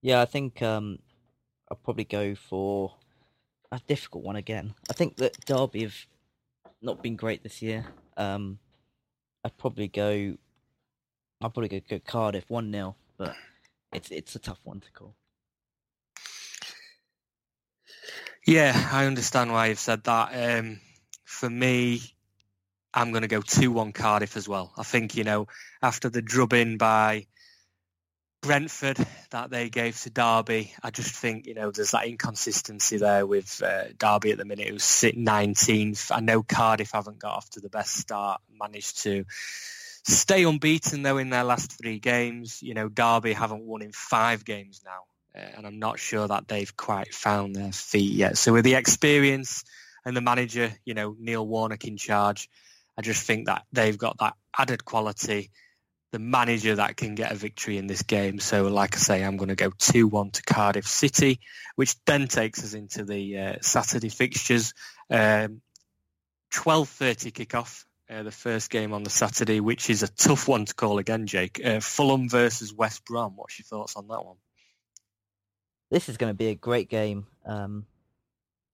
Yeah, 0.00 0.20
I 0.20 0.24
think 0.24 0.62
um, 0.62 0.98
I'll 1.70 1.76
probably 1.76 2.04
go 2.04 2.34
for 2.34 2.94
a 3.70 3.80
difficult 3.86 4.24
one 4.24 4.36
again. 4.36 4.74
I 4.90 4.94
think 4.94 5.16
that 5.16 5.44
Derby 5.46 5.82
have 5.82 5.96
not 6.80 7.02
been 7.02 7.16
great 7.16 7.42
this 7.42 7.62
year. 7.62 7.86
Um, 8.16 8.58
I'd 9.44 9.56
probably 9.56 9.88
go. 9.88 10.36
I'll 11.40 11.50
probably 11.50 11.68
go, 11.68 11.80
go 11.88 11.98
Cardiff 11.98 12.48
one 12.48 12.70
0 12.70 12.94
but 13.18 13.34
it's 13.92 14.10
it's 14.10 14.34
a 14.34 14.38
tough 14.38 14.60
one 14.64 14.80
to 14.80 14.90
call. 14.92 15.14
Yeah, 18.46 18.88
I 18.92 19.06
understand 19.06 19.52
why 19.52 19.68
you've 19.68 19.78
said 19.78 20.04
that. 20.04 20.58
Um, 20.58 20.80
for 21.24 21.48
me, 21.48 22.02
I'm 22.94 23.10
going 23.10 23.22
to 23.22 23.28
go 23.28 23.40
2-1 23.40 23.94
Cardiff 23.94 24.36
as 24.36 24.48
well. 24.48 24.72
I 24.76 24.82
think, 24.82 25.16
you 25.16 25.24
know, 25.24 25.46
after 25.82 26.08
the 26.08 26.22
drubbing 26.22 26.76
by 26.76 27.26
Brentford 28.42 28.98
that 29.30 29.50
they 29.50 29.70
gave 29.70 29.98
to 30.00 30.10
Derby, 30.10 30.74
I 30.82 30.90
just 30.90 31.14
think, 31.14 31.46
you 31.46 31.54
know, 31.54 31.70
there's 31.70 31.92
that 31.92 32.06
inconsistency 32.06 32.98
there 32.98 33.26
with 33.26 33.62
uh, 33.62 33.84
Derby 33.96 34.32
at 34.32 34.38
the 34.38 34.44
minute 34.44 34.68
who's 34.68 34.84
sitting 34.84 35.24
19th. 35.24 36.10
I 36.14 36.20
know 36.20 36.42
Cardiff 36.42 36.90
haven't 36.92 37.18
got 37.18 37.36
off 37.36 37.50
to 37.50 37.60
the 37.60 37.70
best 37.70 37.96
start, 37.96 38.40
managed 38.60 39.02
to 39.04 39.24
stay 40.04 40.44
unbeaten 40.44 41.02
though 41.02 41.18
in 41.18 41.30
their 41.30 41.44
last 41.44 41.72
three 41.78 41.98
games. 41.98 42.62
You 42.62 42.74
know, 42.74 42.88
Derby 42.88 43.32
haven't 43.32 43.64
won 43.64 43.82
in 43.82 43.92
five 43.92 44.44
games 44.44 44.82
now. 44.84 45.04
Uh, 45.34 45.46
and 45.56 45.66
I'm 45.66 45.78
not 45.78 45.98
sure 45.98 46.28
that 46.28 46.48
they've 46.48 46.76
quite 46.76 47.14
found 47.14 47.56
their 47.56 47.72
feet 47.72 48.12
yet. 48.12 48.36
So 48.36 48.52
with 48.52 48.64
the 48.64 48.74
experience 48.74 49.64
and 50.04 50.16
the 50.16 50.20
manager, 50.20 50.72
you 50.84 50.94
know, 50.94 51.16
Neil 51.18 51.46
Warnock 51.46 51.86
in 51.86 51.96
charge, 51.96 52.50
I 53.02 53.04
just 53.04 53.26
think 53.26 53.46
that 53.46 53.64
they've 53.72 53.98
got 53.98 54.18
that 54.18 54.34
added 54.56 54.84
quality, 54.84 55.50
the 56.12 56.20
manager 56.20 56.76
that 56.76 56.96
can 56.96 57.16
get 57.16 57.32
a 57.32 57.34
victory 57.34 57.76
in 57.76 57.88
this 57.88 58.02
game. 58.02 58.38
So 58.38 58.68
like 58.68 58.94
I 58.94 58.98
say, 58.98 59.24
I'm 59.24 59.36
going 59.36 59.48
to 59.48 59.56
go 59.56 59.70
2-1 59.70 60.34
to 60.34 60.42
Cardiff 60.42 60.86
City, 60.86 61.40
which 61.74 61.96
then 62.04 62.28
takes 62.28 62.62
us 62.62 62.74
into 62.74 63.04
the 63.04 63.38
uh, 63.38 63.54
Saturday 63.60 64.08
fixtures. 64.08 64.72
Um, 65.10 65.62
12.30 66.52 67.32
kickoff, 67.32 67.84
uh, 68.08 68.22
the 68.22 68.30
first 68.30 68.70
game 68.70 68.92
on 68.92 69.02
the 69.02 69.10
Saturday, 69.10 69.58
which 69.58 69.90
is 69.90 70.04
a 70.04 70.08
tough 70.08 70.46
one 70.46 70.64
to 70.66 70.74
call 70.74 70.98
again, 70.98 71.26
Jake. 71.26 71.60
Uh, 71.64 71.80
Fulham 71.80 72.28
versus 72.28 72.72
West 72.72 73.04
Brom. 73.04 73.32
What's 73.34 73.58
your 73.58 73.64
thoughts 73.64 73.96
on 73.96 74.06
that 74.06 74.24
one? 74.24 74.36
This 75.90 76.08
is 76.08 76.18
going 76.18 76.30
to 76.30 76.38
be 76.38 76.50
a 76.50 76.54
great 76.54 76.88
game, 76.88 77.26
um, 77.44 77.84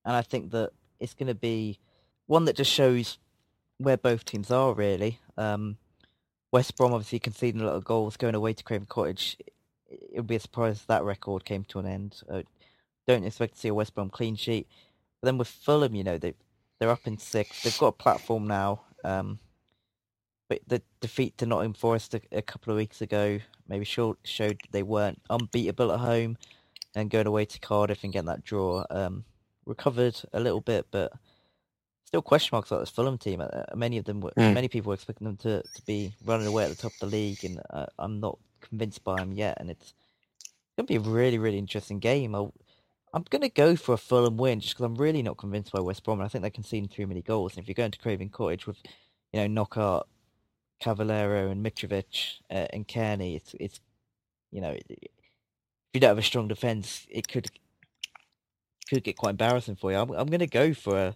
and 0.04 0.14
I 0.14 0.20
think 0.20 0.50
that 0.50 0.72
it's 1.00 1.14
going 1.14 1.28
to 1.28 1.34
be 1.34 1.78
one 2.26 2.44
that 2.44 2.56
just 2.56 2.70
shows 2.70 3.16
where 3.78 3.96
both 3.96 4.24
teams 4.24 4.50
are 4.50 4.74
really. 4.74 5.20
Um, 5.36 5.76
West 6.52 6.76
Brom 6.76 6.92
obviously 6.92 7.18
conceding 7.18 7.60
a 7.60 7.66
lot 7.66 7.76
of 7.76 7.84
goals, 7.84 8.16
going 8.16 8.34
away 8.34 8.52
to 8.52 8.64
Craven 8.64 8.86
Cottage. 8.86 9.36
It 9.88 10.16
would 10.16 10.26
be 10.26 10.36
a 10.36 10.40
surprise 10.40 10.84
that 10.86 11.04
record 11.04 11.44
came 11.44 11.64
to 11.64 11.78
an 11.78 11.86
end. 11.86 12.22
Don't 13.06 13.24
expect 13.24 13.54
to 13.54 13.60
see 13.60 13.68
a 13.68 13.74
West 13.74 13.94
Brom 13.94 14.10
clean 14.10 14.36
sheet. 14.36 14.66
But 15.20 15.26
then 15.26 15.38
with 15.38 15.48
Fulham, 15.48 15.94
you 15.94 16.04
know, 16.04 16.18
they 16.18 16.34
they're 16.78 16.90
up 16.90 17.06
in 17.06 17.18
six. 17.18 17.62
They've 17.62 17.78
got 17.78 17.88
a 17.88 17.92
platform 17.92 18.46
now. 18.46 18.82
Um, 19.04 19.38
but 20.48 20.60
the 20.66 20.82
defeat 21.00 21.36
to 21.38 21.46
Nottingham 21.46 21.74
Forest 21.74 22.14
a, 22.14 22.20
a 22.32 22.42
couple 22.42 22.72
of 22.72 22.76
weeks 22.76 23.00
ago 23.00 23.40
maybe 23.68 23.84
showed, 23.84 24.16
showed 24.24 24.58
they 24.70 24.82
weren't 24.82 25.20
unbeatable 25.28 25.92
at 25.92 26.00
home, 26.00 26.38
and 26.94 27.10
going 27.10 27.26
away 27.26 27.44
to 27.44 27.60
Cardiff 27.60 28.04
and 28.04 28.12
getting 28.12 28.26
that 28.26 28.44
draw. 28.44 28.84
Um, 28.90 29.24
recovered 29.66 30.18
a 30.32 30.40
little 30.40 30.62
bit, 30.62 30.86
but 30.90 31.12
still 32.08 32.22
question 32.22 32.48
marks 32.52 32.70
about 32.70 32.80
this 32.80 32.88
Fulham 32.88 33.18
team. 33.18 33.42
Uh, 33.42 33.64
many 33.74 33.98
of 33.98 34.06
them, 34.06 34.20
were, 34.22 34.32
Mm. 34.38 34.54
many 34.54 34.66
people 34.68 34.88
were 34.88 34.94
expecting 34.94 35.26
them 35.26 35.36
to, 35.36 35.62
to 35.62 35.82
be 35.86 36.14
running 36.24 36.46
away 36.46 36.64
at 36.64 36.70
the 36.70 36.74
top 36.74 36.94
of 36.94 37.00
the 37.00 37.06
league, 37.06 37.44
and 37.44 37.60
uh, 37.68 37.84
I'm 37.98 38.18
not 38.18 38.38
convinced 38.62 39.04
by 39.04 39.16
them 39.16 39.32
yet. 39.32 39.58
And 39.60 39.70
it's 39.70 39.92
going 40.76 40.86
to 40.86 40.90
be 40.90 40.96
a 40.96 41.00
really, 41.00 41.38
really 41.38 41.58
interesting 41.58 41.98
game. 41.98 42.34
I'll, 42.34 42.54
I'm 43.12 43.24
going 43.28 43.42
to 43.42 43.50
go 43.50 43.76
for 43.76 43.92
a 43.92 43.98
Fulham 43.98 44.38
win 44.38 44.60
just 44.60 44.74
because 44.74 44.86
I'm 44.86 44.94
really 44.94 45.22
not 45.22 45.36
convinced 45.36 45.70
by 45.72 45.80
West 45.80 46.02
Brom. 46.02 46.18
And 46.18 46.24
I 46.24 46.28
think 46.28 46.40
they're 46.40 46.50
conceding 46.50 46.88
too 46.88 47.06
many 47.06 47.20
goals. 47.20 47.52
And 47.54 47.62
if 47.62 47.68
you're 47.68 47.74
going 47.74 47.90
to 47.90 47.98
Craven 47.98 48.30
Cottage 48.30 48.66
with, 48.66 48.78
you 49.32 49.40
know, 49.40 49.46
Knockaert, 49.46 50.04
Cavaleiro, 50.80 51.50
and 51.50 51.62
Mitrovic 51.64 52.38
uh, 52.50 52.68
and 52.72 52.88
Cairney, 52.88 53.36
it's 53.36 53.54
it's 53.60 53.80
you 54.50 54.62
know, 54.62 54.70
if 54.70 55.08
you 55.92 56.00
don't 56.00 56.08
have 56.08 56.18
a 56.18 56.22
strong 56.22 56.48
defence, 56.48 57.06
it 57.10 57.28
could 57.28 57.50
could 58.88 59.04
get 59.04 59.18
quite 59.18 59.30
embarrassing 59.30 59.76
for 59.76 59.92
you. 59.92 59.98
I'm, 59.98 60.10
I'm 60.12 60.28
going 60.28 60.40
to 60.40 60.46
go 60.46 60.72
for 60.72 60.98
a 60.98 61.14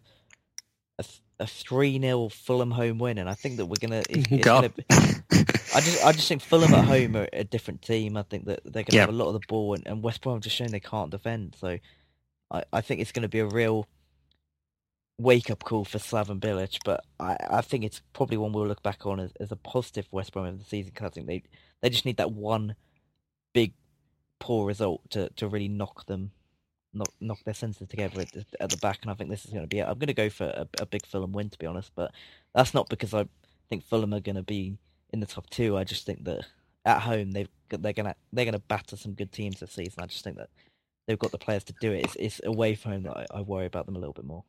a, 1.43 1.47
three 1.47 2.01
0 2.01 2.29
Fulham 2.31 2.71
home 2.71 2.99
win, 2.99 3.19
and 3.19 3.29
I 3.29 3.35
think 3.35 3.57
that 3.59 3.67
we're 3.67 3.77
gonna. 3.81 4.03
It's, 4.09 4.27
it's 4.31 4.45
God. 4.45 4.73
gonna 4.91 5.23
I 5.75 5.81
just 5.81 6.05
I 6.05 6.13
just 6.13 6.29
think 6.29 6.43
Fulham 6.43 6.75
at 6.75 6.85
home 6.85 7.17
are 7.17 7.29
a 7.33 7.45
different 7.45 7.83
team. 7.83 8.17
I 8.17 8.23
think 8.23 8.45
that 8.47 8.61
they're 8.65 8.83
going 8.85 8.87
to 8.87 8.97
Yeah. 8.97 9.01
have 9.03 9.09
a 9.09 9.13
lot 9.13 9.29
of 9.29 9.35
the 9.35 9.47
ball, 9.49 9.75
and, 9.75 9.87
and 9.87 10.03
West 10.03 10.23
Brom 10.23 10.37
have 10.37 10.43
just 10.43 10.57
shown 10.57 10.69
they 10.69 10.81
can't 10.81 11.11
defend. 11.11 11.57
So 11.59 11.79
I, 12.51 12.65
I 12.73 12.81
think 12.83 13.01
it's 13.01 13.13
going 13.13 13.23
to 13.23 13.29
be 13.29 13.39
a 13.41 13.47
real 13.47 13.87
wake 15.19 15.51
up 15.51 15.65
call 15.65 15.85
for 15.85 15.99
Slaven 15.99 16.41
Bilic. 16.41 16.79
But 16.85 17.05
I, 17.21 17.37
I 17.51 17.61
think 17.63 17.85
it's 17.85 18.03
probably 18.13 18.37
one 18.37 18.53
we'll 18.53 18.67
look 18.67 18.83
back 18.83 19.07
on 19.07 19.21
as, 19.21 19.33
as 19.41 19.51
a 19.53 19.57
positive 19.57 20.07
West 20.11 20.33
Brom 20.33 20.47
of 20.47 20.59
the 20.59 20.65
season 20.65 20.93
because 20.95 21.07
I 21.07 21.11
think 21.11 21.27
they 21.27 21.43
they 21.81 21.91
just 21.91 22.05
need 22.05 22.19
that 22.19 22.33
one 22.33 22.75
big 23.55 23.73
poor 24.39 24.67
result 24.67 25.09
to, 25.11 25.29
to 25.37 25.49
really 25.49 25.69
knock 25.69 26.07
them 26.07 26.33
knock 26.95 27.13
knock 27.21 27.39
their 27.45 27.55
senses 27.55 27.89
together 27.89 28.21
at 28.21 28.33
the, 28.33 28.45
at 28.61 28.71
the 28.71 28.77
back, 28.79 29.01
and 29.03 29.11
I 29.11 29.15
think 29.15 29.31
this 29.31 29.45
is 29.45 29.51
going 29.51 29.65
to 29.65 29.69
be 29.69 29.79
it. 29.79 29.87
I'm 29.87 29.99
going 29.99 30.09
to 30.09 30.15
go 30.15 30.31
for 30.31 30.45
a, 30.45 30.67
a 30.81 30.87
big 30.87 31.07
Fulham 31.07 31.33
win, 31.33 31.51
to 31.51 31.59
be 31.59 31.67
honest, 31.67 31.93
but 31.95 32.13
that's 32.55 32.75
not 32.75 32.89
because 32.89 33.15
I 33.15 33.27
think 33.69 33.85
Fulham 33.85 34.15
are 34.15 34.21
going 34.21 34.37
to 34.37 34.43
be 34.43 34.77
in 35.13 35.21
the 35.21 35.27
top 35.27 35.49
two. 35.51 35.77
I 35.77 35.85
just 35.85 36.07
think 36.07 36.25
that 36.25 36.47
at 36.85 37.01
home 37.03 37.33
they've 37.33 37.49
they're 37.69 37.93
gonna 37.93 38.15
they're 38.33 38.45
gonna 38.45 38.59
batter 38.59 38.97
some 38.97 39.13
good 39.13 39.33
teams 39.33 39.61
this 39.61 39.73
season. 39.73 40.03
I 40.03 40.07
just 40.07 40.25
think 40.25 40.37
that 40.37 40.51
they've 41.07 41.19
got 41.19 41.31
the 41.31 41.39
players 41.39 41.65
to 41.65 41.75
do 41.81 41.93
it. 41.93 42.05
It's, 42.05 42.17
it's 42.17 42.41
away 42.45 42.75
from 42.75 42.93
home 42.93 43.03
that 43.05 43.17
I, 43.17 43.39
I 43.39 43.41
worry 43.43 43.67
about 43.67 43.87
them 43.87 43.97
a 43.97 43.99
little 43.99 44.13
bit 44.13 44.25
more. 44.25 44.45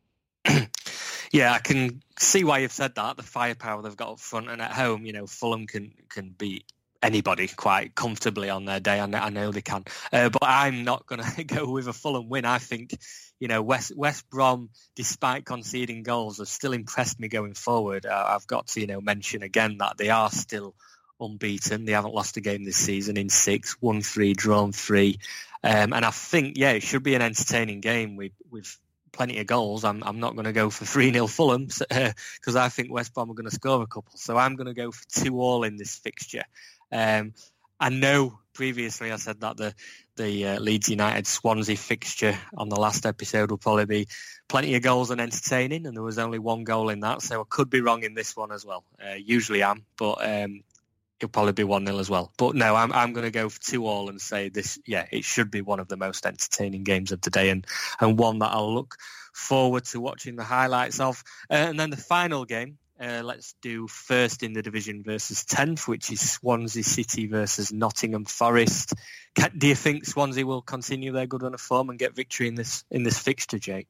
yeah, 1.31 1.53
I 1.53 1.59
can 1.59 2.01
see 2.19 2.43
why 2.43 2.59
you've 2.59 2.71
said 2.71 2.95
that. 2.95 3.17
The 3.17 3.23
firepower 3.23 3.81
they've 3.81 3.95
got 3.95 4.11
up 4.11 4.19
front 4.19 4.49
and 4.49 4.61
at 4.61 4.71
home, 4.71 5.05
you 5.05 5.13
know, 5.13 5.27
Fulham 5.27 5.67
can 5.67 5.93
can 6.09 6.29
beat 6.29 6.65
anybody 7.03 7.47
quite 7.47 7.93
comfortably 7.93 8.49
on 8.49 8.65
their 8.65 8.79
day. 8.79 8.99
I 8.99 9.05
know, 9.05 9.19
I 9.19 9.29
know 9.29 9.51
they 9.51 9.61
can, 9.61 9.83
uh, 10.11 10.29
but 10.29 10.43
I'm 10.43 10.83
not 10.83 11.05
going 11.05 11.21
to 11.35 11.43
go 11.43 11.69
with 11.69 11.87
a 11.87 11.93
Fulham 11.93 12.29
win. 12.29 12.45
I 12.45 12.57
think, 12.57 12.95
you 13.39 13.47
know, 13.47 13.61
West 13.61 13.95
West 13.95 14.29
Brom, 14.29 14.69
despite 14.95 15.45
conceding 15.45 16.03
goals, 16.03 16.37
have 16.39 16.47
still 16.47 16.73
impressed 16.73 17.19
me 17.19 17.27
going 17.27 17.53
forward. 17.53 18.05
Uh, 18.05 18.25
I've 18.29 18.47
got 18.47 18.67
to, 18.67 18.81
you 18.81 18.87
know, 18.87 19.01
mention 19.01 19.43
again 19.43 19.77
that 19.79 19.97
they 19.97 20.09
are 20.09 20.31
still 20.31 20.73
unbeaten. 21.19 21.85
They 21.85 21.91
haven't 21.91 22.13
lost 22.13 22.37
a 22.37 22.41
game 22.41 22.63
this 22.63 22.77
season 22.77 23.17
in 23.17 23.29
six, 23.29 23.81
won 23.81 24.01
three, 24.01 24.33
drawn 24.33 24.71
three. 24.71 25.19
Um, 25.63 25.93
and 25.93 26.03
I 26.05 26.11
think, 26.11 26.57
yeah, 26.57 26.71
it 26.71 26.83
should 26.83 27.03
be 27.03 27.15
an 27.15 27.21
entertaining 27.21 27.79
game 27.79 28.17
with, 28.17 28.33
with 28.51 28.77
plenty 29.13 29.39
of 29.39 29.47
goals. 29.47 29.85
I'm, 29.85 30.03
I'm 30.03 30.19
not 30.19 30.33
going 30.33 30.45
to 30.45 30.51
go 30.51 30.69
for 30.69 30.83
3-0 30.99 31.29
Fulham 31.29 31.65
because 31.67 32.55
uh, 32.55 32.61
I 32.61 32.69
think 32.69 32.91
West 32.91 33.13
Brom 33.13 33.31
are 33.31 33.35
going 33.35 33.49
to 33.49 33.55
score 33.55 33.81
a 33.81 33.87
couple. 33.87 34.11
So 34.15 34.35
I'm 34.35 34.55
going 34.55 34.67
to 34.67 34.73
go 34.73 34.91
for 34.91 35.03
2 35.09 35.39
all 35.39 35.63
in 35.63 35.77
this 35.77 35.95
fixture. 35.95 36.43
Um, 36.93 37.33
I 37.79 37.89
know 37.89 38.39
previously 38.53 39.11
I 39.11 39.17
said 39.17 39.41
that 39.41 39.57
the 39.57 39.73
the 40.15 40.47
uh, 40.47 40.59
Leeds 40.59 40.89
United 40.89 41.25
Swansea 41.25 41.75
fixture 41.75 42.37
on 42.55 42.69
the 42.69 42.79
last 42.79 43.07
episode 43.07 43.49
will 43.49 43.57
probably 43.57 43.85
be 43.85 44.07
plenty 44.47 44.75
of 44.75 44.83
goals 44.83 45.09
and 45.09 45.19
entertaining, 45.19 45.87
and 45.87 45.95
there 45.95 46.03
was 46.03 46.19
only 46.19 46.37
one 46.37 46.63
goal 46.63 46.89
in 46.89 46.99
that, 46.99 47.23
so 47.23 47.41
I 47.41 47.45
could 47.49 47.71
be 47.71 47.81
wrong 47.81 48.03
in 48.03 48.13
this 48.13 48.35
one 48.35 48.51
as 48.51 48.63
well. 48.63 48.83
Uh, 49.03 49.15
usually 49.15 49.63
am, 49.63 49.85
but 49.97 50.23
um, 50.23 50.63
it'll 51.19 51.31
probably 51.31 51.53
be 51.53 51.63
1-0 51.63 51.99
as 51.99 52.09
well. 52.09 52.31
But 52.37 52.55
no, 52.55 52.75
I'm, 52.75 52.91
I'm 52.91 53.13
going 53.13 53.25
to 53.25 53.31
go 53.31 53.49
for 53.49 53.59
2 53.59 53.85
all 53.85 54.09
and 54.09 54.21
say 54.21 54.49
this, 54.49 54.77
yeah, 54.85 55.07
it 55.11 55.23
should 55.23 55.49
be 55.49 55.61
one 55.61 55.79
of 55.79 55.87
the 55.87 55.97
most 55.97 56.25
entertaining 56.25 56.83
games 56.83 57.11
of 57.11 57.21
the 57.21 57.29
day 57.29 57.49
and, 57.49 57.65
and 57.99 58.19
one 58.19 58.39
that 58.39 58.51
I'll 58.51 58.73
look 58.73 58.97
forward 59.33 59.85
to 59.85 59.99
watching 59.99 60.35
the 60.35 60.43
highlights 60.43 60.99
of. 60.99 61.23
Uh, 61.49 61.53
and 61.53 61.79
then 61.79 61.89
the 61.89 61.97
final 61.97 62.45
game, 62.45 62.77
uh, 63.03 63.21
let's 63.21 63.55
do 63.61 63.87
first 63.87 64.43
in 64.43 64.53
the 64.53 64.61
division 64.61 65.03
versus 65.03 65.43
10th, 65.43 65.87
which 65.87 66.11
is 66.11 66.31
Swansea 66.31 66.83
City 66.83 67.27
versus 67.27 67.73
Nottingham 67.73 68.25
Forest. 68.25 68.93
Can, 69.35 69.51
do 69.57 69.67
you 69.67 69.75
think 69.75 70.05
Swansea 70.05 70.45
will 70.45 70.61
continue 70.61 71.11
their 71.11 71.25
good 71.25 71.43
run 71.43 71.53
of 71.53 71.59
form 71.59 71.89
and 71.89 71.99
get 71.99 72.15
victory 72.15 72.47
in 72.47 72.55
this 72.55 72.85
in 72.89 73.03
this 73.03 73.19
fixture, 73.19 73.59
Jake? 73.59 73.87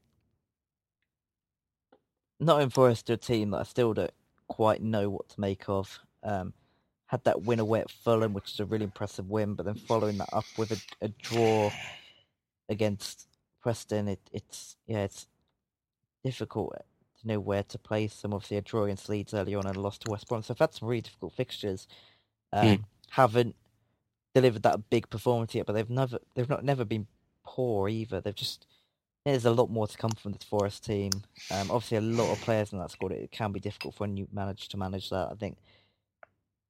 Nottingham 2.39 2.71
Forest 2.71 3.09
are 3.11 3.13
a 3.13 3.17
team 3.17 3.51
that 3.51 3.59
I 3.59 3.63
still 3.63 3.93
don't 3.93 4.13
quite 4.47 4.81
know 4.81 5.09
what 5.09 5.29
to 5.29 5.39
make 5.39 5.69
of. 5.69 5.99
Um, 6.23 6.53
had 7.05 7.23
that 7.25 7.43
win 7.43 7.59
away 7.59 7.81
at 7.81 7.91
Fulham, 7.91 8.33
which 8.33 8.53
is 8.53 8.59
a 8.59 8.65
really 8.65 8.85
impressive 8.85 9.29
win, 9.29 9.53
but 9.53 9.67
then 9.67 9.75
following 9.75 10.17
that 10.17 10.29
up 10.33 10.45
with 10.57 10.71
a, 10.71 11.05
a 11.05 11.09
draw 11.09 11.71
against 12.67 13.27
Preston, 13.61 14.07
it, 14.07 14.19
it's 14.31 14.75
yeah, 14.87 15.03
it's 15.03 15.27
difficult 16.23 16.73
to 17.23 17.27
know 17.27 17.39
where 17.39 17.63
to 17.63 17.77
place 17.77 18.21
them. 18.21 18.33
Obviously, 18.33 18.57
a 18.57 18.61
draw 18.61 18.83
against 18.83 19.09
Leeds 19.09 19.33
early 19.33 19.55
on 19.55 19.65
and 19.65 19.75
a 19.75 19.81
loss 19.81 19.97
to 19.99 20.11
West 20.11 20.27
Brom, 20.27 20.43
so 20.43 20.53
I've 20.53 20.59
had 20.59 20.73
some 20.73 20.87
really 20.87 21.01
difficult 21.01 21.33
fixtures. 21.33 21.87
Um, 22.51 22.65
mm. 22.65 22.83
Haven't 23.11 23.55
delivered 24.35 24.63
that 24.63 24.89
big 24.89 25.09
performance 25.09 25.53
yet, 25.55 25.65
but 25.65 25.73
they've 25.73 25.89
never 25.89 26.19
they've 26.35 26.49
not 26.49 26.63
never 26.63 26.85
been 26.85 27.07
poor 27.43 27.89
either. 27.89 28.21
They've 28.21 28.35
just 28.35 28.67
there's 29.25 29.45
a 29.45 29.51
lot 29.51 29.69
more 29.69 29.87
to 29.87 29.97
come 29.97 30.11
from 30.11 30.33
this 30.33 30.43
Forest 30.43 30.85
team. 30.85 31.11
Um, 31.49 31.71
obviously, 31.71 31.97
a 31.97 32.01
lot 32.01 32.31
of 32.31 32.41
players 32.41 32.73
in 32.73 32.79
that 32.79 32.91
squad. 32.91 33.13
It 33.13 33.31
can 33.31 33.51
be 33.51 33.59
difficult 33.59 33.95
for 33.95 34.03
when 34.03 34.17
you 34.17 34.27
manage 34.31 34.67
to 34.69 34.77
manage 34.77 35.09
that. 35.09 35.29
I 35.31 35.35
think 35.35 35.57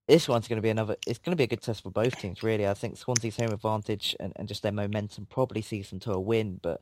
this 0.07 0.27
one's 0.27 0.47
going 0.47 0.57
to 0.57 0.61
be 0.61 0.69
another. 0.69 0.95
It's 1.07 1.19
going 1.19 1.31
to 1.31 1.37
be 1.37 1.45
a 1.45 1.47
good 1.47 1.61
test 1.61 1.83
for 1.83 1.89
both 1.89 2.19
teams, 2.19 2.43
really. 2.43 2.67
I 2.67 2.73
think 2.73 2.97
Swansea's 2.97 3.37
home 3.37 3.51
advantage 3.51 4.15
and, 4.19 4.33
and 4.35 4.47
just 4.47 4.61
their 4.61 4.71
momentum 4.71 5.27
probably 5.29 5.61
sees 5.61 5.89
them 5.89 5.99
to 6.01 6.11
a 6.11 6.19
win, 6.19 6.59
but 6.61 6.81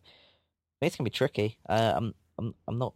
it's 0.82 0.96
going 0.96 1.06
to 1.06 1.12
be 1.12 1.16
tricky. 1.16 1.58
Uh, 1.70 1.94
I'm 1.96 2.16
I'm 2.38 2.56
I'm 2.68 2.78
not. 2.78 2.94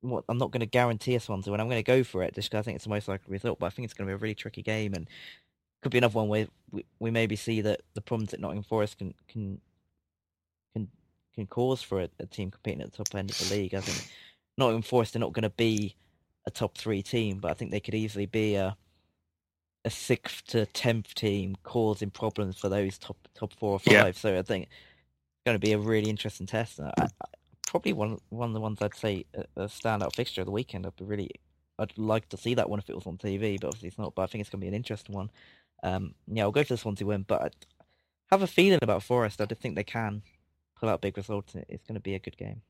What 0.00 0.24
I'm 0.28 0.38
not 0.38 0.50
going 0.50 0.60
to 0.60 0.66
guarantee 0.66 1.14
a 1.14 1.20
Swansea 1.20 1.50
when 1.50 1.60
I'm 1.60 1.68
going 1.68 1.82
to 1.82 1.82
go 1.82 2.04
for 2.04 2.22
it 2.22 2.34
just 2.34 2.50
because 2.50 2.60
I 2.60 2.62
think 2.62 2.76
it's 2.76 2.84
the 2.84 2.90
most 2.90 3.08
likely 3.08 3.32
result. 3.32 3.58
But 3.58 3.66
I 3.66 3.70
think 3.70 3.84
it's 3.84 3.94
going 3.94 4.06
to 4.06 4.10
be 4.10 4.14
a 4.14 4.18
really 4.18 4.34
tricky 4.34 4.62
game 4.62 4.94
and 4.94 5.08
could 5.82 5.92
be 5.92 5.98
another 5.98 6.14
one 6.14 6.28
where 6.28 6.46
we, 6.70 6.84
we 6.98 7.10
maybe 7.10 7.36
see 7.36 7.60
that 7.62 7.80
the 7.94 8.00
problems 8.00 8.30
that 8.30 8.40
Nottingham 8.40 8.64
Forest 8.64 8.98
can 8.98 9.14
can 9.28 9.60
can 10.74 10.88
can 11.34 11.46
cause 11.46 11.82
for 11.82 12.02
a, 12.02 12.08
a 12.20 12.26
team 12.26 12.50
competing 12.50 12.82
at 12.82 12.92
the 12.92 12.96
top 12.96 13.14
end 13.14 13.30
of 13.30 13.38
the 13.38 13.54
league. 13.54 13.74
I 13.74 13.80
think 13.80 14.10
Nottingham 14.56 14.82
Forest 14.82 15.16
are 15.16 15.20
not 15.20 15.32
going 15.32 15.42
to 15.42 15.50
be 15.50 15.96
a 16.46 16.50
top 16.50 16.76
three 16.76 17.02
team, 17.02 17.38
but 17.38 17.50
I 17.50 17.54
think 17.54 17.70
they 17.70 17.80
could 17.80 17.94
easily 17.94 18.26
be 18.26 18.54
a 18.54 18.76
a 19.84 19.90
sixth 19.90 20.44
to 20.48 20.66
tenth 20.66 21.14
team 21.14 21.56
causing 21.62 22.10
problems 22.10 22.56
for 22.58 22.68
those 22.68 22.98
top 22.98 23.16
top 23.34 23.52
four 23.54 23.72
or 23.72 23.78
five. 23.78 23.92
Yeah. 23.92 24.10
So 24.12 24.38
I 24.38 24.42
think 24.42 24.64
it's 24.64 25.44
going 25.46 25.54
to 25.54 25.64
be 25.64 25.72
a 25.72 25.78
really 25.78 26.10
interesting 26.10 26.46
test. 26.46 26.80
I, 26.80 26.92
I, 26.98 27.08
probably 27.70 27.92
one 27.92 28.18
one 28.30 28.50
of 28.50 28.54
the 28.54 28.60
ones 28.60 28.80
I'd 28.80 28.94
say 28.94 29.24
a, 29.56 29.64
standout 29.64 30.14
fixture 30.14 30.42
of 30.42 30.46
the 30.46 30.52
weekend. 30.52 30.86
I'd 30.86 30.96
be 30.96 31.04
really 31.04 31.30
I'd 31.78 31.96
like 31.96 32.28
to 32.30 32.36
see 32.36 32.54
that 32.54 32.68
one 32.68 32.78
if 32.78 32.90
it 32.90 32.96
was 32.96 33.06
on 33.06 33.18
TV, 33.18 33.60
but 33.60 33.68
obviously 33.68 33.88
it's 33.88 33.98
not. 33.98 34.14
But 34.14 34.22
I 34.22 34.26
think 34.26 34.40
it's 34.40 34.50
going 34.50 34.60
to 34.60 34.64
be 34.64 34.68
an 34.68 34.74
interesting 34.74 35.14
one. 35.14 35.30
Um, 35.82 36.14
yeah, 36.26 36.42
I'll 36.42 36.50
go 36.50 36.64
for 36.64 36.74
one 36.76 36.96
to 36.96 37.04
win, 37.04 37.24
but 37.26 37.42
I 37.42 37.50
have 38.30 38.42
a 38.42 38.46
feeling 38.46 38.80
about 38.82 39.02
Forest. 39.02 39.40
I 39.40 39.44
do 39.44 39.54
think 39.54 39.76
they 39.76 39.84
can 39.84 40.22
pull 40.78 40.88
out 40.88 41.00
big 41.00 41.16
results. 41.16 41.54
It's 41.68 41.84
going 41.84 41.94
to 41.94 42.00
be 42.00 42.14
a 42.14 42.18
good 42.18 42.36
game. 42.36 42.62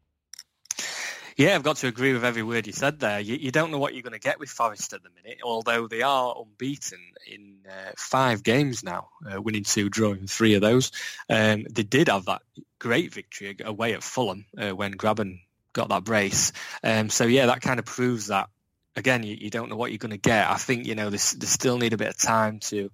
Yeah, 1.38 1.54
I've 1.54 1.62
got 1.62 1.76
to 1.78 1.86
agree 1.86 2.12
with 2.12 2.24
every 2.24 2.42
word 2.42 2.66
you 2.66 2.72
said 2.72 2.98
there. 2.98 3.20
You, 3.20 3.36
you 3.36 3.52
don't 3.52 3.70
know 3.70 3.78
what 3.78 3.94
you're 3.94 4.02
going 4.02 4.12
to 4.12 4.18
get 4.18 4.40
with 4.40 4.50
Forest 4.50 4.92
at 4.92 5.04
the 5.04 5.10
minute, 5.22 5.38
although 5.44 5.86
they 5.86 6.02
are 6.02 6.34
unbeaten 6.36 6.98
in 7.32 7.58
uh, 7.64 7.92
five 7.96 8.42
games 8.42 8.82
now, 8.82 9.10
uh, 9.24 9.40
winning 9.40 9.62
two, 9.62 9.88
drawing 9.88 10.26
three 10.26 10.54
of 10.54 10.62
those. 10.62 10.90
Um, 11.30 11.64
they 11.70 11.84
did 11.84 12.08
have 12.08 12.24
that 12.24 12.42
great 12.78 13.12
victory 13.12 13.56
away 13.64 13.94
at 13.94 14.02
Fulham 14.02 14.46
uh, 14.56 14.70
when 14.70 14.94
Grabban 14.94 15.40
got 15.72 15.88
that 15.90 16.04
brace. 16.04 16.52
Um, 16.82 17.10
so 17.10 17.24
yeah, 17.24 17.46
that 17.46 17.60
kind 17.60 17.78
of 17.78 17.84
proves 17.84 18.28
that 18.28 18.48
again, 18.96 19.22
you, 19.22 19.36
you 19.38 19.50
don't 19.50 19.70
know 19.70 19.76
what 19.76 19.90
you're 19.90 19.98
going 19.98 20.10
to 20.10 20.18
get. 20.18 20.50
I 20.50 20.56
think 20.56 20.86
you 20.86 20.94
know 20.94 21.10
they, 21.10 21.16
they 21.16 21.46
still 21.46 21.78
need 21.78 21.92
a 21.92 21.98
bit 21.98 22.08
of 22.08 22.18
time 22.18 22.60
to. 22.60 22.90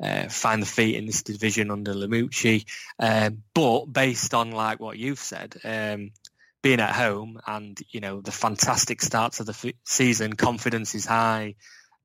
Uh, 0.00 0.28
find 0.28 0.62
the 0.62 0.66
feet 0.66 0.94
in 0.94 1.06
this 1.06 1.24
division 1.24 1.72
under 1.72 1.92
Lamouchi. 1.92 2.66
Um, 3.00 3.42
but 3.52 3.86
based 3.86 4.32
on 4.32 4.52
like 4.52 4.78
what 4.78 4.96
you've 4.96 5.18
said, 5.18 5.56
um, 5.64 6.12
being 6.62 6.78
at 6.78 6.94
home 6.94 7.40
and 7.44 7.76
you 7.90 7.98
know 7.98 8.20
the 8.20 8.30
fantastic 8.30 9.02
starts 9.02 9.40
of 9.40 9.46
the 9.46 9.58
f- 9.60 9.74
season, 9.82 10.34
confidence 10.34 10.94
is 10.94 11.04
high. 11.04 11.56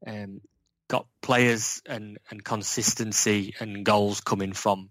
Um, 0.08 0.42
got 0.88 1.06
players 1.22 1.84
and, 1.86 2.18
and 2.32 2.44
consistency 2.44 3.54
and 3.60 3.86
goals 3.86 4.22
coming 4.22 4.54
from 4.54 4.90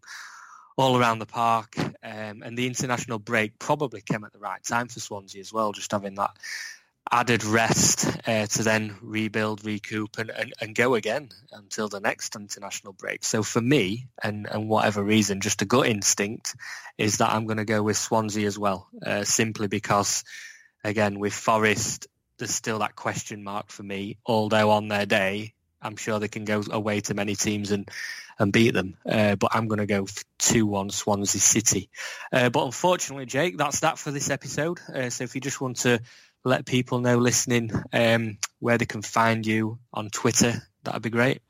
all 0.77 0.97
around 0.97 1.19
the 1.19 1.27
park. 1.27 1.77
Um, 1.79 2.43
and 2.43 2.57
the 2.57 2.67
international 2.67 3.19
break 3.19 3.59
probably 3.59 4.01
came 4.01 4.25
at 4.25 4.33
the 4.33 4.39
right 4.39 4.63
time 4.63 4.89
for 4.89 5.01
Swansea 5.01 5.41
as 5.41 5.53
well, 5.53 5.73
just 5.73 5.93
having 5.93 6.17
that 6.17 6.31
added 7.11 7.45
rest 7.45 8.07
uh, 8.27 8.47
to 8.47 8.63
then 8.63 8.97
rebuild, 9.03 9.65
recoup, 9.65 10.19
and, 10.19 10.31
and, 10.31 10.53
and 10.61 10.75
go 10.75 10.95
again 10.95 11.29
until 11.53 11.89
the 11.89 12.01
next 12.01 12.37
international 12.37 12.93
break. 12.93 13.25
So 13.25 13.43
for 13.43 13.61
me, 13.61 14.07
and, 14.23 14.47
and 14.51 14.69
whatever 14.69 15.03
reason, 15.03 15.41
just 15.41 15.63
a 15.63 15.67
gut 15.67 15.89
instinct 15.89 16.55
is 16.97 17.19
that 17.19 17.31
I'm 17.31 17.47
going 17.47 17.59
to 17.59 17.65
go 17.65 17.83
with 17.83 17.97
Swansea 17.97 18.47
as 18.47 18.59
well, 18.59 18.89
uh, 19.05 19.25
simply 19.25 19.67
because, 19.67 20.25
again, 20.85 21.19
with 21.19 21.35
Forest, 21.35 22.07
there's 22.39 22.55
still 22.55 22.79
that 22.79 22.97
question 22.97 23.45
mark 23.45 23.71
for 23.71 23.83
me, 23.83 24.17
although 24.25 24.71
on 24.71 24.89
their 24.89 25.07
day, 25.07 25.55
I'm 25.83 25.97
sure 25.97 26.19
they 26.19 26.29
can 26.29 26.45
go 26.45 26.63
away 26.71 27.01
to 27.03 27.15
many 27.15 27.35
teams 27.35 27.71
and, 27.71 27.91
and 28.39 28.53
beat 28.53 28.73
them. 28.73 28.97
Uh, 29.05 29.37
but 29.37 29.55
I'm 29.55 29.69
going 29.69 29.81
to 29.81 29.87
go 29.87 30.05
2-1 30.05 30.93
Swansea 30.93 31.41
City. 31.41 31.91
Uh, 32.33 32.51
but 32.51 32.65
unfortunately, 32.65 33.27
Jake, 33.27 33.59
that's 33.59 33.81
that 33.81 33.99
for 33.99 34.11
this 34.11 34.31
episode. 34.31 34.81
Uh, 34.93 35.11
so 35.11 35.25
if 35.25 35.35
you 35.35 35.41
just 35.41 35.61
want 35.61 35.79
to 35.79 36.01
let 36.45 36.67
people 36.67 37.01
know 37.01 37.19
listening 37.19 37.71
um, 37.93 38.39
where 38.59 38.79
they 38.79 38.87
can 38.87 39.03
find 39.03 39.47
you 39.47 39.79
on 39.93 40.11
Twitter. 40.11 40.63
That'd 40.85 41.03
be 41.03 41.11
great. 41.11 41.41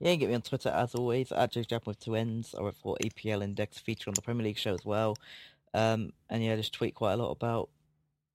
Yeah, 0.00 0.10
you 0.10 0.14
can 0.14 0.20
get 0.20 0.28
me 0.28 0.34
on 0.34 0.42
Twitter 0.42 0.68
as 0.68 0.94
always 0.94 1.32
at 1.32 1.52
Jake 1.52 1.68
Japan 1.68 1.84
with 1.86 2.00
two. 2.00 2.16
I 2.16 2.42
wrote 2.60 2.76
for 2.76 2.96
EPL 3.02 3.42
Index 3.42 3.78
feature 3.78 4.10
on 4.10 4.14
the 4.14 4.22
Premier 4.22 4.44
League 4.44 4.58
show 4.58 4.74
as 4.74 4.84
well. 4.84 5.16
Um, 5.72 6.12
and 6.28 6.44
yeah, 6.44 6.56
just 6.56 6.74
tweet 6.74 6.94
quite 6.94 7.14
a 7.14 7.16
lot 7.16 7.30
about 7.30 7.70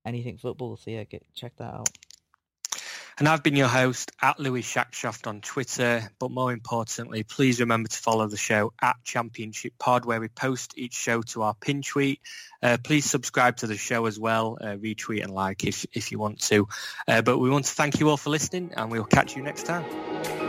anything 0.06 0.38
football. 0.38 0.78
So 0.78 0.92
yeah, 0.92 1.04
get 1.04 1.24
check 1.36 1.56
that 1.58 1.74
out. 1.74 1.90
And 3.20 3.28
I've 3.28 3.44
been 3.44 3.58
your 3.58 3.68
host 3.68 4.14
at 4.22 4.40
Louis 4.40 4.62
Shackshaft 4.62 5.28
on 5.28 5.42
Twitter. 5.42 6.10
But 6.20 6.32
more 6.32 6.54
importantly, 6.54 7.24
please 7.24 7.60
remember 7.60 7.90
to 7.90 7.98
follow 7.98 8.28
the 8.28 8.38
show 8.38 8.72
at 8.82 8.96
Championship 9.04 9.74
Pod, 9.78 10.06
where 10.06 10.22
we 10.22 10.30
post 10.30 10.74
each 10.78 10.94
show 10.94 11.22
to 11.24 11.42
our 11.42 11.54
pin 11.54 11.82
tweet. 11.82 12.22
Uh, 12.64 12.78
please 12.82 13.04
subscribe 13.04 13.58
to 13.58 13.68
the 13.68 13.76
show 13.76 14.06
as 14.06 14.18
well, 14.18 14.58
uh, 14.62 14.68
retweet 14.78 15.22
and 15.22 15.34
like 15.34 15.66
if, 15.66 15.86
if 15.92 16.14
you 16.14 16.20
want 16.20 16.40
to. 16.44 16.70
Uh, 17.10 17.22
but 17.22 17.38
we 17.40 17.50
want 17.50 17.66
to 17.66 17.74
thank 17.74 18.00
you 18.00 18.10
all 18.10 18.18
for 18.18 18.30
listening, 18.30 18.72
and 18.78 18.90
we'll 18.90 19.04
catch 19.04 19.36
you 19.36 19.44
next 19.44 19.66
time. 19.66 20.49